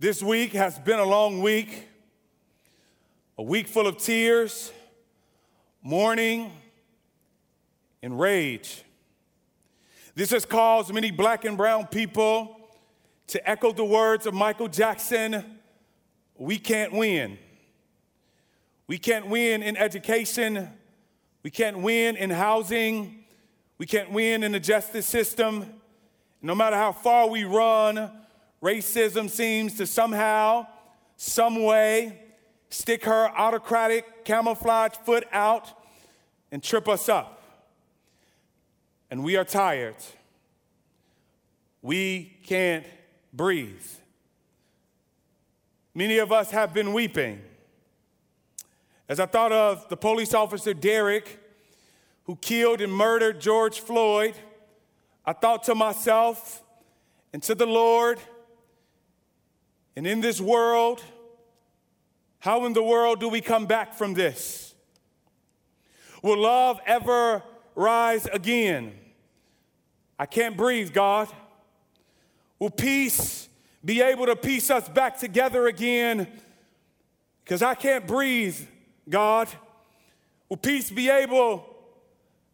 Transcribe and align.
This 0.00 0.22
week 0.22 0.54
has 0.54 0.78
been 0.78 0.98
a 0.98 1.04
long 1.04 1.42
week, 1.42 1.86
a 3.36 3.42
week 3.42 3.68
full 3.68 3.86
of 3.86 3.98
tears, 3.98 4.72
mourning, 5.82 6.50
and 8.02 8.18
rage. 8.18 8.82
This 10.14 10.30
has 10.30 10.46
caused 10.46 10.90
many 10.94 11.10
black 11.10 11.44
and 11.44 11.54
brown 11.54 11.86
people 11.86 12.58
to 13.26 13.46
echo 13.46 13.72
the 13.72 13.84
words 13.84 14.24
of 14.24 14.32
Michael 14.32 14.68
Jackson 14.68 15.44
we 16.38 16.56
can't 16.56 16.94
win. 16.94 17.36
We 18.86 18.96
can't 18.96 19.26
win 19.26 19.62
in 19.62 19.76
education. 19.76 20.70
We 21.42 21.50
can't 21.50 21.80
win 21.80 22.16
in 22.16 22.30
housing. 22.30 23.22
We 23.76 23.84
can't 23.84 24.10
win 24.12 24.44
in 24.44 24.52
the 24.52 24.60
justice 24.60 25.04
system. 25.04 25.74
No 26.40 26.54
matter 26.54 26.76
how 26.76 26.92
far 26.92 27.28
we 27.28 27.44
run, 27.44 28.10
racism 28.62 29.28
seems 29.30 29.74
to 29.76 29.86
somehow, 29.86 30.66
some 31.16 31.62
way, 31.62 32.20
stick 32.68 33.04
her 33.04 33.28
autocratic 33.28 34.24
camouflage 34.24 34.94
foot 35.04 35.26
out 35.32 35.70
and 36.52 36.62
trip 36.62 36.88
us 36.88 37.08
up. 37.08 37.42
And 39.10 39.24
we 39.24 39.36
are 39.36 39.44
tired. 39.44 39.96
We 41.82 42.36
can't 42.46 42.86
breathe. 43.32 43.86
Many 45.94 46.18
of 46.18 46.30
us 46.30 46.50
have 46.50 46.72
been 46.72 46.92
weeping. 46.92 47.40
As 49.08 49.18
I 49.18 49.26
thought 49.26 49.50
of 49.50 49.88
the 49.88 49.96
police 49.96 50.34
officer 50.34 50.72
Derek, 50.72 51.38
who 52.24 52.36
killed 52.36 52.80
and 52.80 52.92
murdered 52.92 53.40
George 53.40 53.80
Floyd, 53.80 54.34
I 55.26 55.32
thought 55.32 55.64
to 55.64 55.74
myself 55.74 56.62
and 57.32 57.42
to 57.42 57.56
the 57.56 57.66
Lord, 57.66 58.20
and 59.96 60.06
in 60.06 60.20
this 60.20 60.40
world, 60.40 61.02
how 62.38 62.64
in 62.64 62.72
the 62.72 62.82
world 62.82 63.20
do 63.20 63.28
we 63.28 63.40
come 63.40 63.66
back 63.66 63.94
from 63.94 64.14
this? 64.14 64.74
Will 66.22 66.38
love 66.38 66.80
ever 66.86 67.42
rise 67.74 68.26
again? 68.26 68.94
I 70.18 70.26
can't 70.26 70.56
breathe, 70.56 70.92
God. 70.92 71.28
Will 72.58 72.70
peace 72.70 73.48
be 73.84 74.02
able 74.02 74.26
to 74.26 74.36
piece 74.36 74.70
us 74.70 74.88
back 74.88 75.18
together 75.18 75.66
again? 75.66 76.28
Because 77.42 77.62
I 77.62 77.74
can't 77.74 78.06
breathe, 78.06 78.58
God. 79.08 79.48
Will 80.48 80.58
peace 80.58 80.90
be 80.90 81.08
able 81.08 81.64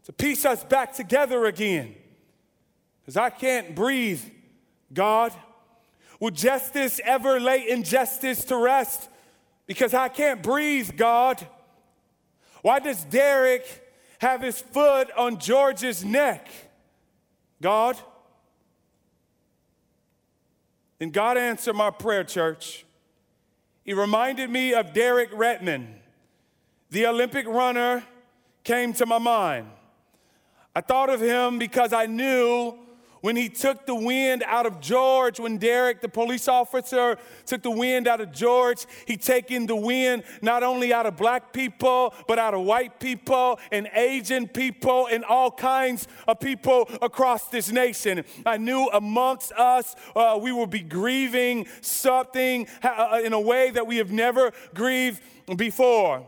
to 0.05 0.13
piece 0.13 0.45
us 0.45 0.63
back 0.63 0.93
together 0.95 1.47
again? 1.47 1.95
Because 3.01 3.17
I 3.17 3.31
can't 3.31 3.75
breathe, 3.75 4.23
God. 4.93 5.33
Will 6.21 6.31
justice 6.31 7.01
ever 7.05 7.39
lay 7.39 7.69
injustice 7.69 8.45
to 8.47 8.57
rest? 8.57 9.09
Because 9.67 9.95
I 9.95 10.09
can't 10.09 10.43
breathe, 10.43 10.97
God. 10.97 11.47
Why 12.63 12.79
does 12.79 13.05
Derek 13.05 13.65
have 14.19 14.43
his 14.43 14.61
foot 14.61 15.11
on 15.17 15.39
George's 15.39 16.05
neck? 16.05 16.49
God. 17.61 17.97
And 21.01 21.13
God 21.13 21.37
answered 21.37 21.75
my 21.75 21.91
prayer, 21.91 22.25
church. 22.25 22.87
He 23.85 23.93
reminded 23.93 24.51
me 24.51 24.73
of 24.75 24.93
Derek 24.93 25.31
Redmond, 25.33 26.01
the 26.91 27.07
Olympic 27.07 27.47
runner, 27.47 28.03
came 28.65 28.93
to 28.95 29.07
my 29.07 29.19
mind. 29.19 29.69
I 30.75 30.81
thought 30.81 31.09
of 31.09 31.21
him 31.21 31.59
because 31.59 31.93
I 31.93 32.07
knew 32.07 32.77
when 33.21 33.37
he 33.37 33.49
took 33.49 33.87
the 33.87 33.95
wind 33.95 34.43
out 34.47 34.67
of 34.67 34.81
George, 34.81 35.41
when 35.41 35.59
Derek, 35.59 36.01
the 36.01 36.09
police 36.09 36.49
officer, 36.49 37.19
took 37.45 37.63
the 37.63 37.71
wind 37.71 38.07
out 38.07 38.21
of 38.21 38.33
George, 38.33 38.87
he 39.07 39.17
taken 39.17 39.67
the 39.67 39.77
wind 39.77 40.23
not 40.43 40.63
only 40.63 40.93
out 40.93 41.07
of 41.07 41.17
black 41.17 41.53
people, 41.53 42.15
but 42.29 42.39
out 42.39 42.55
of 42.55 42.63
white 42.63 43.01
people 43.01 43.59
and 43.73 43.89
Asian 43.95 44.47
people 44.49 45.09
and 45.11 45.25
all 45.25 45.51
kinds 45.51 46.07
of 46.29 46.41
people 46.41 46.89
across 47.03 47.49
this 47.49 47.71
nation. 47.71 48.25
I 48.45 48.59
knew 48.59 48.89
amongst 48.93 49.53
us, 49.53 49.95
uh, 50.15 50.39
we 50.41 50.53
will 50.53 50.67
be 50.67 50.81
grieving 50.81 51.67
something 51.81 52.67
uh, 52.83 53.21
in 53.25 53.33
a 53.33 53.41
way 53.41 53.71
that 53.71 53.87
we 53.87 53.97
have 53.97 54.13
never 54.13 54.53
grieved 54.75 55.23
before. 55.57 56.27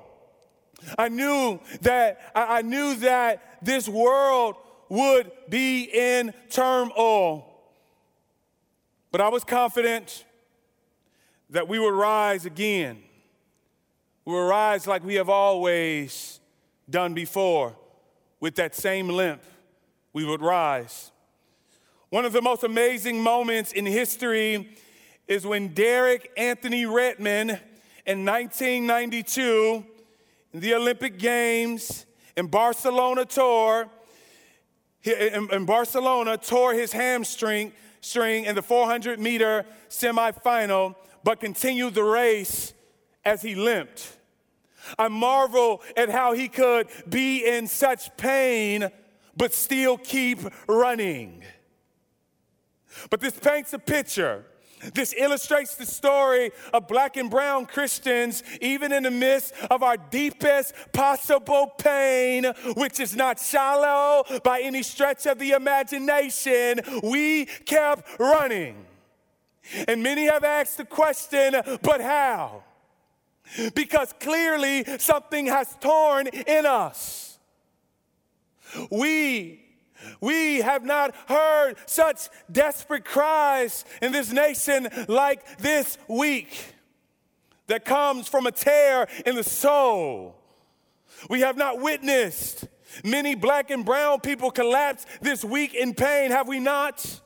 I 0.96 1.08
knew 1.08 1.60
that 1.82 2.20
I 2.34 2.62
knew 2.62 2.94
that 2.96 3.58
this 3.62 3.88
world 3.88 4.54
would 4.88 5.30
be 5.48 5.84
in 5.84 6.32
turmoil. 6.50 7.44
But 9.10 9.20
I 9.20 9.28
was 9.28 9.44
confident 9.44 10.24
that 11.50 11.68
we 11.68 11.78
would 11.78 11.94
rise 11.94 12.44
again. 12.44 13.02
We 14.24 14.34
would 14.34 14.48
rise 14.48 14.86
like 14.86 15.04
we 15.04 15.14
have 15.14 15.28
always 15.28 16.40
done 16.90 17.14
before, 17.14 17.76
with 18.40 18.54
that 18.56 18.74
same 18.74 19.08
limp, 19.08 19.42
we 20.12 20.24
would 20.24 20.40
rise. 20.40 21.10
One 22.10 22.24
of 22.24 22.32
the 22.32 22.40
most 22.40 22.64
amazing 22.64 23.22
moments 23.22 23.72
in 23.72 23.84
history 23.84 24.76
is 25.26 25.46
when 25.46 25.68
Derek 25.68 26.30
Anthony 26.36 26.86
Redmond 26.86 27.60
in 28.06 28.24
1992, 28.24 29.84
in 30.54 30.60
the 30.60 30.74
Olympic 30.74 31.18
Games 31.18 32.06
in 32.36 32.46
Barcelona 32.46 33.26
tour, 33.26 33.90
in, 35.12 35.64
Barcelona 35.64 36.36
tore 36.36 36.74
his 36.74 36.92
hamstring 36.92 37.72
string 38.00 38.44
in 38.44 38.54
the 38.54 38.62
400 38.62 39.18
meter 39.18 39.64
semifinal, 39.88 40.94
but 41.24 41.40
continued 41.40 41.94
the 41.94 42.04
race 42.04 42.74
as 43.24 43.42
he 43.42 43.54
limped. 43.54 44.16
I 44.98 45.08
marvel 45.08 45.82
at 45.96 46.08
how 46.08 46.32
he 46.32 46.48
could 46.48 46.88
be 47.08 47.46
in 47.46 47.66
such 47.66 48.16
pain 48.16 48.90
but 49.38 49.54
still 49.54 49.96
keep 49.96 50.40
running. 50.66 51.44
But 53.08 53.20
this 53.20 53.38
paints 53.38 53.72
a 53.72 53.78
picture 53.78 54.44
this 54.94 55.14
illustrates 55.16 55.74
the 55.74 55.86
story 55.86 56.50
of 56.72 56.88
black 56.88 57.16
and 57.16 57.30
brown 57.30 57.66
Christians, 57.66 58.42
even 58.60 58.92
in 58.92 59.02
the 59.02 59.10
midst 59.10 59.54
of 59.70 59.82
our 59.82 59.96
deepest 59.96 60.74
possible 60.92 61.72
pain, 61.78 62.44
which 62.76 63.00
is 63.00 63.16
not 63.16 63.38
shallow 63.40 64.24
by 64.44 64.60
any 64.60 64.82
stretch 64.82 65.26
of 65.26 65.38
the 65.38 65.52
imagination. 65.52 66.80
We 67.02 67.46
kept 67.46 68.18
running. 68.18 68.86
And 69.86 70.02
many 70.02 70.26
have 70.26 70.44
asked 70.44 70.78
the 70.78 70.84
question, 70.84 71.54
but 71.82 72.00
how? 72.00 72.64
Because 73.74 74.12
clearly 74.20 74.84
something 74.98 75.46
has 75.46 75.76
torn 75.80 76.26
in 76.26 76.66
us. 76.66 77.38
We 78.90 79.67
we 80.20 80.60
have 80.60 80.84
not 80.84 81.14
heard 81.26 81.76
such 81.86 82.28
desperate 82.50 83.04
cries 83.04 83.84
in 84.00 84.12
this 84.12 84.32
nation 84.32 84.88
like 85.08 85.58
this 85.58 85.98
week 86.08 86.74
that 87.66 87.84
comes 87.84 88.28
from 88.28 88.46
a 88.46 88.52
tear 88.52 89.08
in 89.26 89.36
the 89.36 89.44
soul. 89.44 90.36
We 91.28 91.40
have 91.40 91.56
not 91.56 91.80
witnessed 91.80 92.66
many 93.04 93.34
black 93.34 93.70
and 93.70 93.84
brown 93.84 94.20
people 94.20 94.50
collapse 94.50 95.06
this 95.20 95.44
week 95.44 95.74
in 95.74 95.94
pain, 95.94 96.30
have 96.30 96.48
we 96.48 96.60
not? 96.60 97.20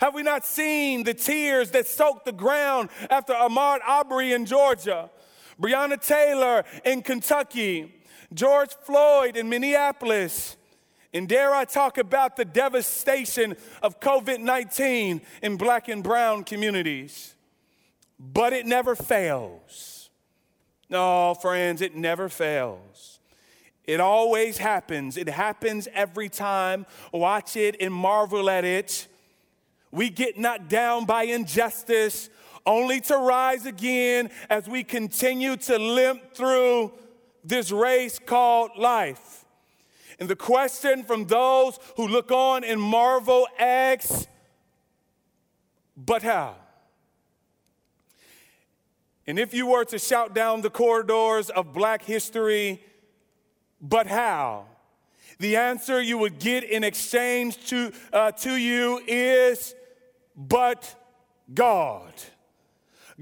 Have 0.00 0.14
we 0.14 0.22
not 0.22 0.44
seen 0.44 1.04
the 1.04 1.14
tears 1.14 1.70
that 1.70 1.86
soaked 1.86 2.26
the 2.26 2.32
ground 2.32 2.90
after 3.10 3.32
Ahmaud 3.32 3.78
Arbery 3.86 4.32
in 4.32 4.44
Georgia, 4.44 5.10
Breonna 5.60 6.00
Taylor 6.04 6.64
in 6.84 7.02
Kentucky, 7.02 7.94
George 8.34 8.74
Floyd 8.84 9.36
in 9.36 9.48
Minneapolis, 9.48 10.57
and 11.14 11.28
dare 11.28 11.54
I 11.54 11.64
talk 11.64 11.98
about 11.98 12.36
the 12.36 12.44
devastation 12.44 13.56
of 13.82 14.00
COVID 14.00 14.40
19 14.40 15.22
in 15.42 15.56
black 15.56 15.88
and 15.88 16.02
brown 16.02 16.44
communities? 16.44 17.34
But 18.18 18.52
it 18.52 18.66
never 18.66 18.94
fails. 18.94 20.10
No, 20.90 21.34
friends, 21.34 21.82
it 21.82 21.94
never 21.94 22.28
fails. 22.28 23.20
It 23.84 24.00
always 24.00 24.58
happens. 24.58 25.16
It 25.16 25.28
happens 25.28 25.88
every 25.94 26.28
time. 26.28 26.84
Watch 27.12 27.56
it 27.56 27.76
and 27.80 27.92
marvel 27.92 28.50
at 28.50 28.64
it. 28.64 29.06
We 29.90 30.10
get 30.10 30.38
knocked 30.38 30.68
down 30.68 31.06
by 31.06 31.22
injustice 31.24 32.28
only 32.66 33.00
to 33.00 33.16
rise 33.16 33.64
again 33.64 34.30
as 34.50 34.68
we 34.68 34.84
continue 34.84 35.56
to 35.56 35.78
limp 35.78 36.34
through 36.34 36.92
this 37.42 37.72
race 37.72 38.18
called 38.18 38.72
life. 38.76 39.46
And 40.18 40.28
the 40.28 40.36
question 40.36 41.04
from 41.04 41.26
those 41.26 41.78
who 41.96 42.08
look 42.08 42.32
on 42.32 42.64
and 42.64 42.80
marvel 42.80 43.46
asks, 43.58 44.26
but 45.96 46.22
how? 46.22 46.56
And 49.26 49.38
if 49.38 49.52
you 49.52 49.66
were 49.66 49.84
to 49.86 49.98
shout 49.98 50.34
down 50.34 50.62
the 50.62 50.70
corridors 50.70 51.50
of 51.50 51.72
black 51.72 52.02
history, 52.02 52.82
but 53.80 54.06
how? 54.06 54.66
The 55.38 55.56
answer 55.56 56.00
you 56.00 56.18
would 56.18 56.38
get 56.38 56.64
in 56.64 56.82
exchange 56.82 57.66
to, 57.68 57.92
uh, 58.12 58.32
to 58.32 58.56
you 58.56 59.00
is, 59.06 59.74
but 60.34 60.94
God. 61.52 62.12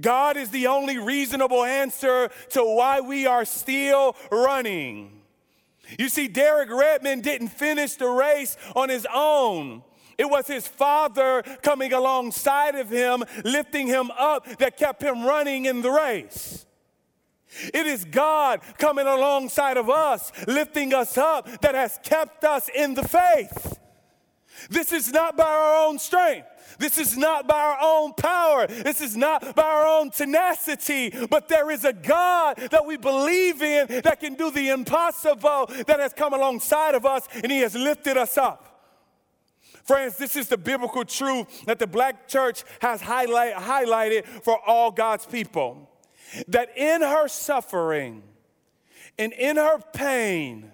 God 0.00 0.36
is 0.36 0.50
the 0.50 0.68
only 0.68 0.98
reasonable 0.98 1.64
answer 1.64 2.30
to 2.50 2.62
why 2.62 3.00
we 3.00 3.26
are 3.26 3.44
still 3.44 4.16
running. 4.30 5.15
You 5.98 6.08
see, 6.08 6.28
Derek 6.28 6.70
Redmond 6.70 7.22
didn't 7.22 7.48
finish 7.48 7.94
the 7.94 8.08
race 8.08 8.56
on 8.74 8.88
his 8.88 9.06
own. 9.12 9.82
It 10.18 10.30
was 10.30 10.46
his 10.46 10.66
father 10.66 11.42
coming 11.62 11.92
alongside 11.92 12.74
of 12.74 12.88
him, 12.88 13.24
lifting 13.44 13.86
him 13.86 14.10
up, 14.12 14.46
that 14.58 14.76
kept 14.76 15.02
him 15.02 15.24
running 15.24 15.66
in 15.66 15.82
the 15.82 15.90
race. 15.90 16.64
It 17.72 17.86
is 17.86 18.04
God 18.04 18.60
coming 18.78 19.06
alongside 19.06 19.76
of 19.76 19.88
us, 19.88 20.32
lifting 20.46 20.92
us 20.92 21.16
up, 21.16 21.60
that 21.60 21.74
has 21.74 21.98
kept 22.02 22.44
us 22.44 22.68
in 22.74 22.94
the 22.94 23.06
faith. 23.06 23.78
This 24.70 24.92
is 24.92 25.12
not 25.12 25.36
by 25.36 25.44
our 25.44 25.86
own 25.86 25.98
strength. 25.98 26.48
This 26.78 26.98
is 26.98 27.16
not 27.16 27.46
by 27.46 27.58
our 27.58 27.78
own 27.80 28.12
power. 28.14 28.66
This 28.66 29.00
is 29.00 29.16
not 29.16 29.54
by 29.54 29.62
our 29.62 29.86
own 29.86 30.10
tenacity, 30.10 31.10
but 31.30 31.48
there 31.48 31.70
is 31.70 31.84
a 31.84 31.92
God 31.92 32.56
that 32.70 32.84
we 32.86 32.96
believe 32.96 33.62
in 33.62 34.02
that 34.02 34.20
can 34.20 34.34
do 34.34 34.50
the 34.50 34.68
impossible 34.68 35.66
that 35.86 36.00
has 36.00 36.12
come 36.12 36.34
alongside 36.34 36.94
of 36.94 37.06
us 37.06 37.26
and 37.42 37.50
He 37.50 37.60
has 37.60 37.74
lifted 37.74 38.16
us 38.16 38.36
up. 38.36 38.66
Friends, 39.84 40.16
this 40.16 40.34
is 40.34 40.48
the 40.48 40.58
biblical 40.58 41.04
truth 41.04 41.64
that 41.66 41.78
the 41.78 41.86
black 41.86 42.26
church 42.26 42.64
has 42.80 43.00
highlight, 43.00 43.54
highlighted 43.54 44.26
for 44.42 44.58
all 44.66 44.90
God's 44.90 45.26
people. 45.26 45.90
That 46.48 46.76
in 46.76 47.02
her 47.02 47.28
suffering 47.28 48.24
and 49.16 49.32
in 49.32 49.56
her 49.56 49.78
pain 49.92 50.72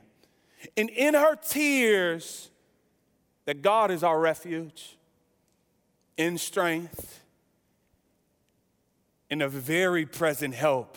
and 0.79 0.89
in 0.89 1.13
her 1.13 1.37
tears, 1.37 2.51
that 3.45 3.61
God 3.61 3.91
is 3.91 4.03
our 4.03 4.19
refuge 4.19 4.97
in 6.17 6.39
strength 6.39 7.21
in 9.31 9.41
a 9.43 9.49
very 9.49 10.05
present 10.05 10.55
help 10.55 10.97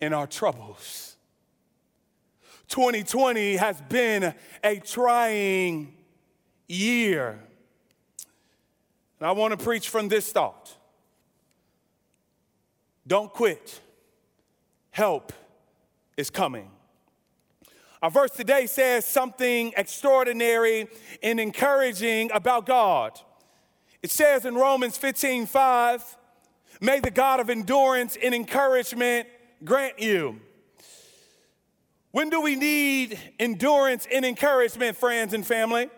in 0.00 0.12
our 0.12 0.26
troubles. 0.26 1.16
2020 2.68 3.56
has 3.56 3.80
been 3.82 4.34
a 4.62 4.76
trying 4.80 5.94
year. 6.68 7.38
And 9.18 9.28
I 9.28 9.32
want 9.32 9.58
to 9.58 9.64
preach 9.64 9.88
from 9.88 10.08
this 10.08 10.30
thought 10.32 10.76
don't 13.06 13.32
quit, 13.32 13.80
help 14.90 15.32
is 16.16 16.30
coming. 16.30 16.70
Our 18.04 18.10
verse 18.10 18.32
today 18.32 18.66
says 18.66 19.06
something 19.06 19.72
extraordinary 19.78 20.88
and 21.22 21.40
encouraging 21.40 22.30
about 22.32 22.66
God. 22.66 23.18
It 24.02 24.10
says 24.10 24.44
in 24.44 24.56
Romans 24.56 24.98
15 24.98 25.46
5, 25.46 26.18
may 26.82 27.00
the 27.00 27.10
God 27.10 27.40
of 27.40 27.48
endurance 27.48 28.18
and 28.22 28.34
encouragement 28.34 29.26
grant 29.64 30.00
you 30.00 30.38
when 32.10 32.28
do 32.28 32.42
we 32.42 32.56
need 32.56 33.18
endurance 33.40 34.06
and 34.12 34.22
encouragement, 34.26 34.98
friends 34.98 35.32
and 35.32 35.46
family? 35.46 35.88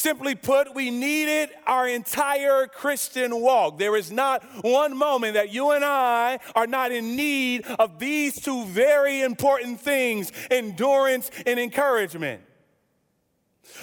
Simply 0.00 0.34
put, 0.34 0.74
we 0.74 0.90
need 0.90 1.28
it 1.28 1.50
our 1.66 1.86
entire 1.86 2.66
Christian 2.66 3.38
walk. 3.38 3.76
There 3.78 3.94
is 3.96 4.10
not 4.10 4.42
one 4.64 4.96
moment 4.96 5.34
that 5.34 5.52
you 5.52 5.72
and 5.72 5.84
I 5.84 6.38
are 6.54 6.66
not 6.66 6.90
in 6.90 7.16
need 7.16 7.66
of 7.78 7.98
these 7.98 8.40
two 8.40 8.64
very 8.64 9.20
important 9.20 9.78
things 9.78 10.32
endurance 10.50 11.30
and 11.44 11.60
encouragement. 11.60 12.40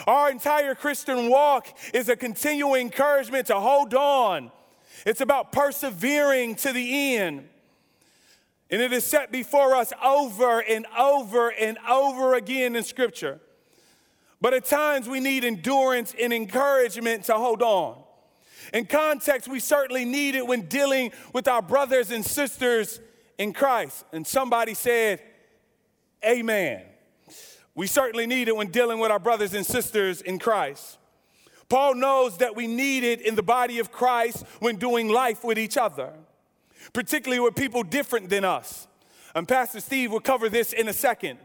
Our 0.08 0.32
entire 0.32 0.74
Christian 0.74 1.30
walk 1.30 1.68
is 1.94 2.10
a 2.10 2.16
continual 2.16 2.74
encouragement 2.74 3.46
to 3.48 3.60
hold 3.60 3.94
on, 3.94 4.52
it's 5.06 5.22
about 5.22 5.52
persevering 5.52 6.56
to 6.56 6.74
the 6.74 7.16
end. 7.16 7.48
And 8.72 8.82
it 8.82 8.92
is 8.92 9.04
set 9.04 9.32
before 9.32 9.76
us 9.76 9.94
over 10.04 10.62
and 10.62 10.88
over 10.98 11.50
and 11.50 11.78
over 11.88 12.34
again 12.34 12.76
in 12.76 12.84
Scripture. 12.84 13.40
But 14.40 14.54
at 14.54 14.66
times 14.66 15.08
we 15.10 15.20
need 15.20 15.44
endurance 15.44 16.14
and 16.20 16.32
encouragement 16.32 17.26
to 17.26 17.34
hold 17.34 17.62
on. 17.62 17.98
In 18.74 18.86
context, 18.86 19.48
we 19.48 19.60
certainly 19.60 20.06
need 20.06 20.36
it 20.36 20.46
when 20.46 20.64
dealing 20.64 21.12
with 21.34 21.48
our 21.48 21.62
brothers 21.62 22.12
and 22.12 22.24
sisters 22.24 23.00
in 23.38 23.54
Christ. 23.54 24.06
And 24.12 24.26
somebody 24.28 24.74
said, 24.74 25.22
Amen. 26.26 26.82
We 27.76 27.88
certainly 27.88 28.26
need 28.26 28.48
it 28.48 28.56
when 28.56 28.72
dealing 28.72 29.00
with 29.00 29.12
our 29.12 29.20
brothers 29.20 29.54
and 29.54 29.66
sisters 29.66 30.22
in 30.22 30.40
Christ. 30.40 30.98
Paul 31.70 31.96
knows 31.96 32.38
that 32.38 32.56
we 32.56 32.66
need 32.66 33.04
it 33.04 33.22
in 33.22 33.36
the 33.36 33.44
body 33.44 33.80
of 33.80 33.92
Christ 33.92 34.44
when 34.60 34.78
doing 34.78 35.10
life 35.10 35.44
with 35.44 35.60
each 35.60 35.78
other 35.78 36.14
particularly 36.94 37.40
with 37.40 37.56
people 37.56 37.84
different 37.84 38.30
than 38.30 38.46
us. 38.46 38.88
And 39.36 39.48
Pastor 39.48 39.80
Steve 39.80 40.12
will 40.12 40.20
cover 40.20 40.50
this 40.50 40.74
in 40.74 40.88
a 40.88 40.94
second. 40.94 41.40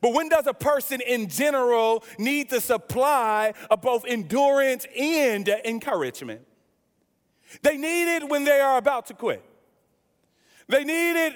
But 0.00 0.14
when 0.14 0.28
does 0.28 0.46
a 0.46 0.54
person 0.54 1.00
in 1.00 1.28
general 1.28 2.04
need 2.18 2.50
the 2.50 2.60
supply 2.60 3.54
of 3.70 3.82
both 3.82 4.04
endurance 4.06 4.86
and 4.98 5.48
encouragement? 5.64 6.42
They 7.62 7.76
need 7.76 8.16
it 8.16 8.28
when 8.28 8.44
they 8.44 8.60
are 8.60 8.78
about 8.78 9.06
to 9.06 9.14
quit. 9.14 9.44
They 10.68 10.84
need 10.84 11.26
it 11.26 11.34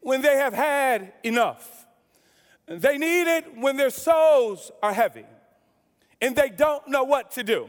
when 0.00 0.22
they 0.22 0.36
have 0.36 0.52
had 0.52 1.12
enough. 1.24 1.86
They 2.66 2.98
need 2.98 3.26
it 3.28 3.56
when 3.56 3.76
their 3.76 3.90
souls 3.90 4.70
are 4.82 4.92
heavy 4.92 5.24
and 6.20 6.34
they 6.34 6.48
don't 6.48 6.88
know 6.88 7.04
what 7.04 7.32
to 7.32 7.42
do. 7.42 7.68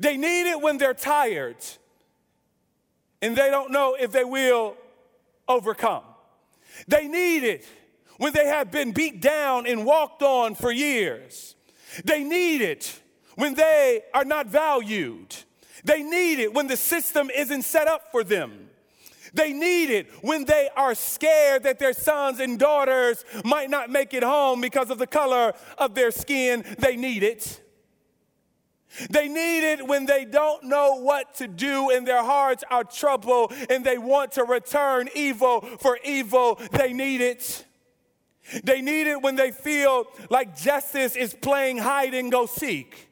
They 0.00 0.16
need 0.16 0.50
it 0.50 0.60
when 0.60 0.78
they're 0.78 0.94
tired 0.94 1.64
and 3.22 3.36
they 3.36 3.50
don't 3.50 3.70
know 3.70 3.96
if 3.98 4.12
they 4.12 4.24
will 4.24 4.76
overcome. 5.48 6.02
They 6.88 7.08
need 7.08 7.44
it 7.44 7.66
when 8.18 8.32
they 8.32 8.46
have 8.46 8.70
been 8.70 8.92
beat 8.92 9.20
down 9.20 9.66
and 9.66 9.84
walked 9.84 10.22
on 10.22 10.54
for 10.54 10.70
years. 10.70 11.54
They 12.04 12.24
need 12.24 12.60
it 12.60 13.00
when 13.36 13.54
they 13.54 14.02
are 14.14 14.24
not 14.24 14.46
valued. 14.46 15.34
They 15.84 16.02
need 16.02 16.40
it 16.40 16.52
when 16.52 16.66
the 16.66 16.76
system 16.76 17.30
isn't 17.30 17.62
set 17.62 17.86
up 17.86 18.10
for 18.10 18.24
them. 18.24 18.70
They 19.34 19.52
need 19.52 19.90
it 19.90 20.10
when 20.22 20.46
they 20.46 20.70
are 20.76 20.94
scared 20.94 21.64
that 21.64 21.78
their 21.78 21.92
sons 21.92 22.40
and 22.40 22.58
daughters 22.58 23.24
might 23.44 23.68
not 23.68 23.90
make 23.90 24.14
it 24.14 24.22
home 24.22 24.60
because 24.60 24.90
of 24.90 24.98
the 24.98 25.06
color 25.06 25.52
of 25.76 25.94
their 25.94 26.10
skin. 26.10 26.64
They 26.78 26.96
need 26.96 27.22
it. 27.22 27.62
They 29.10 29.28
need 29.28 29.72
it 29.72 29.86
when 29.86 30.06
they 30.06 30.24
don't 30.24 30.64
know 30.64 31.00
what 31.00 31.34
to 31.34 31.48
do 31.48 31.90
and 31.90 32.06
their 32.06 32.22
hearts 32.22 32.64
are 32.70 32.84
troubled 32.84 33.52
and 33.68 33.84
they 33.84 33.98
want 33.98 34.32
to 34.32 34.44
return 34.44 35.10
evil 35.14 35.60
for 35.60 35.98
evil. 36.02 36.58
They 36.72 36.94
need 36.94 37.20
it. 37.20 37.65
They 38.62 38.80
need 38.80 39.06
it 39.06 39.22
when 39.22 39.36
they 39.36 39.50
feel 39.50 40.06
like 40.30 40.56
justice 40.56 41.16
is 41.16 41.34
playing 41.34 41.78
hide 41.78 42.14
and 42.14 42.30
go 42.30 42.46
seek. 42.46 43.08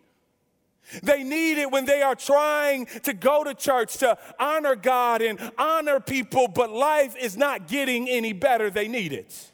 They 1.02 1.24
need 1.24 1.58
it 1.58 1.70
when 1.70 1.86
they 1.86 2.02
are 2.02 2.14
trying 2.14 2.86
to 3.02 3.14
go 3.14 3.42
to 3.42 3.54
church 3.54 3.96
to 3.98 4.18
honor 4.38 4.76
God 4.76 5.22
and 5.22 5.40
honor 5.58 5.98
people, 5.98 6.46
but 6.46 6.70
life 6.70 7.16
is 7.16 7.36
not 7.36 7.68
getting 7.68 8.08
any 8.08 8.32
better. 8.32 8.70
They 8.70 8.86
need 8.86 9.12
it. 9.12 9.50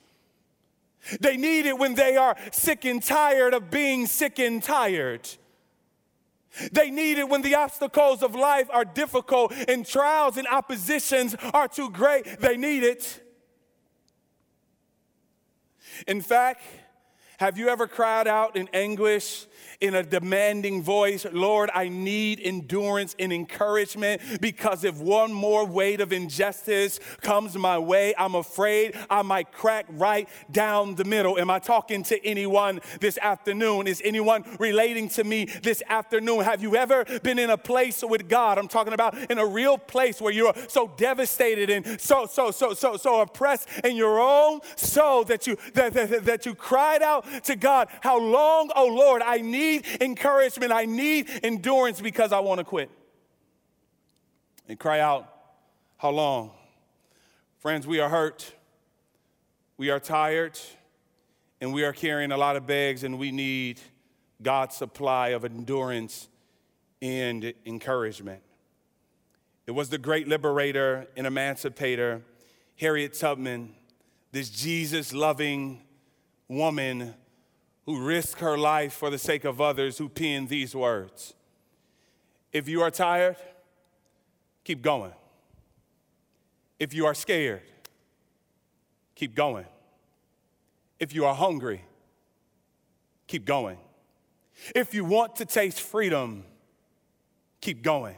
They 1.20 1.37
need 1.37 1.66
it 1.66 1.78
when 1.78 1.94
they 1.94 2.16
are 2.16 2.37
sick 2.52 2.84
and 2.84 3.02
tired 3.02 3.54
of 3.54 3.70
being 3.70 4.06
sick 4.06 4.38
and 4.38 4.62
tired. 4.62 5.28
They 6.72 6.90
need 6.90 7.18
it 7.18 7.28
when 7.28 7.42
the 7.42 7.54
obstacles 7.54 8.22
of 8.22 8.34
life 8.34 8.68
are 8.70 8.84
difficult 8.84 9.52
and 9.68 9.87
trials 9.87 10.37
and 10.37 10.49
oppositions 10.49 11.37
are 11.54 11.68
too 11.68 11.90
great. 11.90 12.40
They 12.40 12.56
need 12.56 12.82
it. 12.82 13.22
In 16.06 16.20
fact, 16.20 16.62
have 17.38 17.56
you 17.56 17.68
ever 17.68 17.87
cried 17.87 18.28
out 18.28 18.56
in 18.56 18.68
anguish 18.73 19.47
in 19.80 19.94
a 19.94 20.02
demanding 20.02 20.82
voice, 20.82 21.25
Lord, 21.32 21.70
I 21.75 21.88
need 21.88 22.40
endurance 22.42 23.16
and 23.18 23.32
encouragement 23.32 24.20
because 24.40 24.84
if 24.84 24.96
one 24.99 25.32
more 25.32 25.64
weight 25.64 26.00
of 26.00 26.12
injustice 26.12 27.00
comes 27.22 27.56
my 27.56 27.78
way, 27.78 28.14
I'm 28.18 28.34
afraid 28.34 28.94
I 29.08 29.22
might 29.22 29.52
crack 29.52 29.87
right 29.88 30.28
down 30.50 30.96
the 30.96 31.04
middle. 31.04 31.38
Am 31.38 31.50
I 31.50 31.58
talking 31.58 32.02
to 32.04 32.26
anyone 32.26 32.80
this 33.00 33.16
afternoon? 33.18 33.87
Is 33.87 34.02
anyone 34.04 34.44
relating 34.58 35.08
to 35.10 35.25
me 35.25 35.46
this 35.62 35.82
afternoon? 35.88 36.44
Have 36.44 36.62
you 36.62 36.76
ever 36.76 37.06
been 37.22 37.38
in 37.38 37.49
a 37.49 37.58
place 37.58 38.04
with 38.04 38.28
God? 38.28 38.58
I'm 38.58 38.68
talking 38.68 38.92
about 38.92 39.16
in 39.30 39.38
a 39.38 39.46
real 39.46 39.78
place 39.78 40.20
where 40.20 40.32
you're 40.32 40.54
so 40.68 40.92
devastated 40.99 41.70
and 41.70 42.00
so, 42.00 42.26
so, 42.26 42.50
so, 42.50 42.75
so, 42.75 42.99
so 42.99 43.22
oppressed 43.22 43.66
in 43.82 43.96
your 43.96 44.20
own 44.20 44.60
soul 44.76 45.25
that 45.25 45.46
you 45.46 45.56
that, 45.72 45.94
that, 45.94 46.25
that 46.26 46.46
you 46.46 46.54
cried 46.54 47.02
out 47.02 47.25
to 47.44 47.56
God, 47.56 47.88
How 48.02 48.18
long, 48.18 48.70
oh 48.76 48.87
Lord, 48.87 49.22
I 49.22 49.38
need 49.38 49.69
need 49.70 49.86
encouragement. 50.00 50.72
I 50.72 50.84
need 50.84 51.28
endurance 51.42 52.00
because 52.00 52.32
I 52.32 52.40
want 52.40 52.58
to 52.58 52.64
quit. 52.64 52.90
And 54.68 54.78
cry 54.78 55.00
out, 55.00 55.32
How 55.96 56.10
long? 56.10 56.52
Friends, 57.58 57.86
we 57.86 58.00
are 58.00 58.08
hurt, 58.08 58.54
we 59.76 59.90
are 59.90 60.00
tired, 60.00 60.58
and 61.60 61.74
we 61.74 61.84
are 61.84 61.92
carrying 61.92 62.32
a 62.32 62.36
lot 62.38 62.56
of 62.56 62.66
bags, 62.66 63.04
and 63.04 63.18
we 63.18 63.32
need 63.32 63.80
God's 64.42 64.76
supply 64.76 65.28
of 65.28 65.44
endurance 65.44 66.28
and 67.02 67.52
encouragement. 67.66 68.42
It 69.66 69.72
was 69.72 69.90
the 69.90 69.98
great 69.98 70.26
liberator 70.26 71.06
and 71.16 71.26
emancipator, 71.26 72.22
Harriet 72.78 73.12
Tubman, 73.12 73.74
this 74.32 74.48
Jesus 74.48 75.12
loving 75.12 75.82
woman 76.48 77.14
who 77.87 78.00
risked 78.00 78.40
her 78.40 78.56
life 78.56 78.92
for 78.92 79.10
the 79.10 79.18
sake 79.18 79.44
of 79.44 79.60
others, 79.60 79.99
who 79.99 80.08
penned 80.08 80.49
these 80.49 80.75
words 80.75 81.34
If 82.52 82.68
you 82.68 82.82
are 82.82 82.90
tired, 82.90 83.37
keep 84.64 84.82
going. 84.82 85.12
If 86.78 86.94
you 86.94 87.06
are 87.06 87.14
scared, 87.14 87.62
keep 89.14 89.34
going. 89.34 89.66
If 90.99 91.14
you 91.14 91.25
are 91.26 91.34
hungry, 91.34 91.84
keep 93.26 93.44
going. 93.44 93.78
If 94.75 94.94
you 94.94 95.04
want 95.04 95.37
to 95.37 95.44
taste 95.44 95.80
freedom, 95.80 96.44
keep 97.60 97.82
going. 97.82 98.16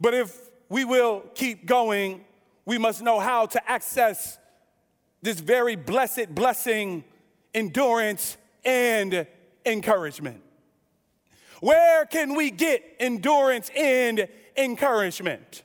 But 0.00 0.14
if 0.14 0.50
we 0.68 0.84
will 0.84 1.24
keep 1.34 1.66
going, 1.66 2.24
we 2.64 2.78
must 2.78 3.02
know 3.02 3.20
how 3.20 3.46
to 3.46 3.70
access 3.70 4.38
this 5.20 5.38
very 5.38 5.76
blessed 5.76 6.34
blessing, 6.34 7.04
endurance, 7.54 8.36
and 8.64 9.26
encouragement. 9.66 10.42
Where 11.60 12.06
can 12.06 12.34
we 12.34 12.50
get 12.50 12.82
endurance 12.98 13.70
and 13.76 14.26
encouragement? 14.56 15.62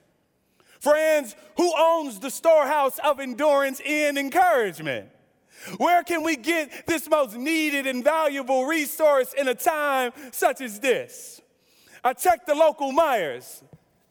Friends, 0.80 1.36
who 1.58 1.74
owns 1.78 2.20
the 2.20 2.30
storehouse 2.30 3.00
of 3.00 3.20
endurance 3.20 3.82
and 3.86 4.18
encouragement? 4.18 5.10
Where 5.78 6.04
can 6.04 6.24
we 6.24 6.36
get 6.36 6.86
this 6.86 7.10
most 7.10 7.36
needed 7.36 7.88
and 7.88 8.04
valuable 8.04 8.66
resource 8.66 9.34
in 9.34 9.48
a 9.48 9.56
time 9.56 10.12
such 10.32 10.62
as 10.62 10.80
this? 10.80 11.42
I 12.04 12.14
checked 12.14 12.46
the 12.46 12.54
local 12.56 12.92
Meijer's 12.92 13.64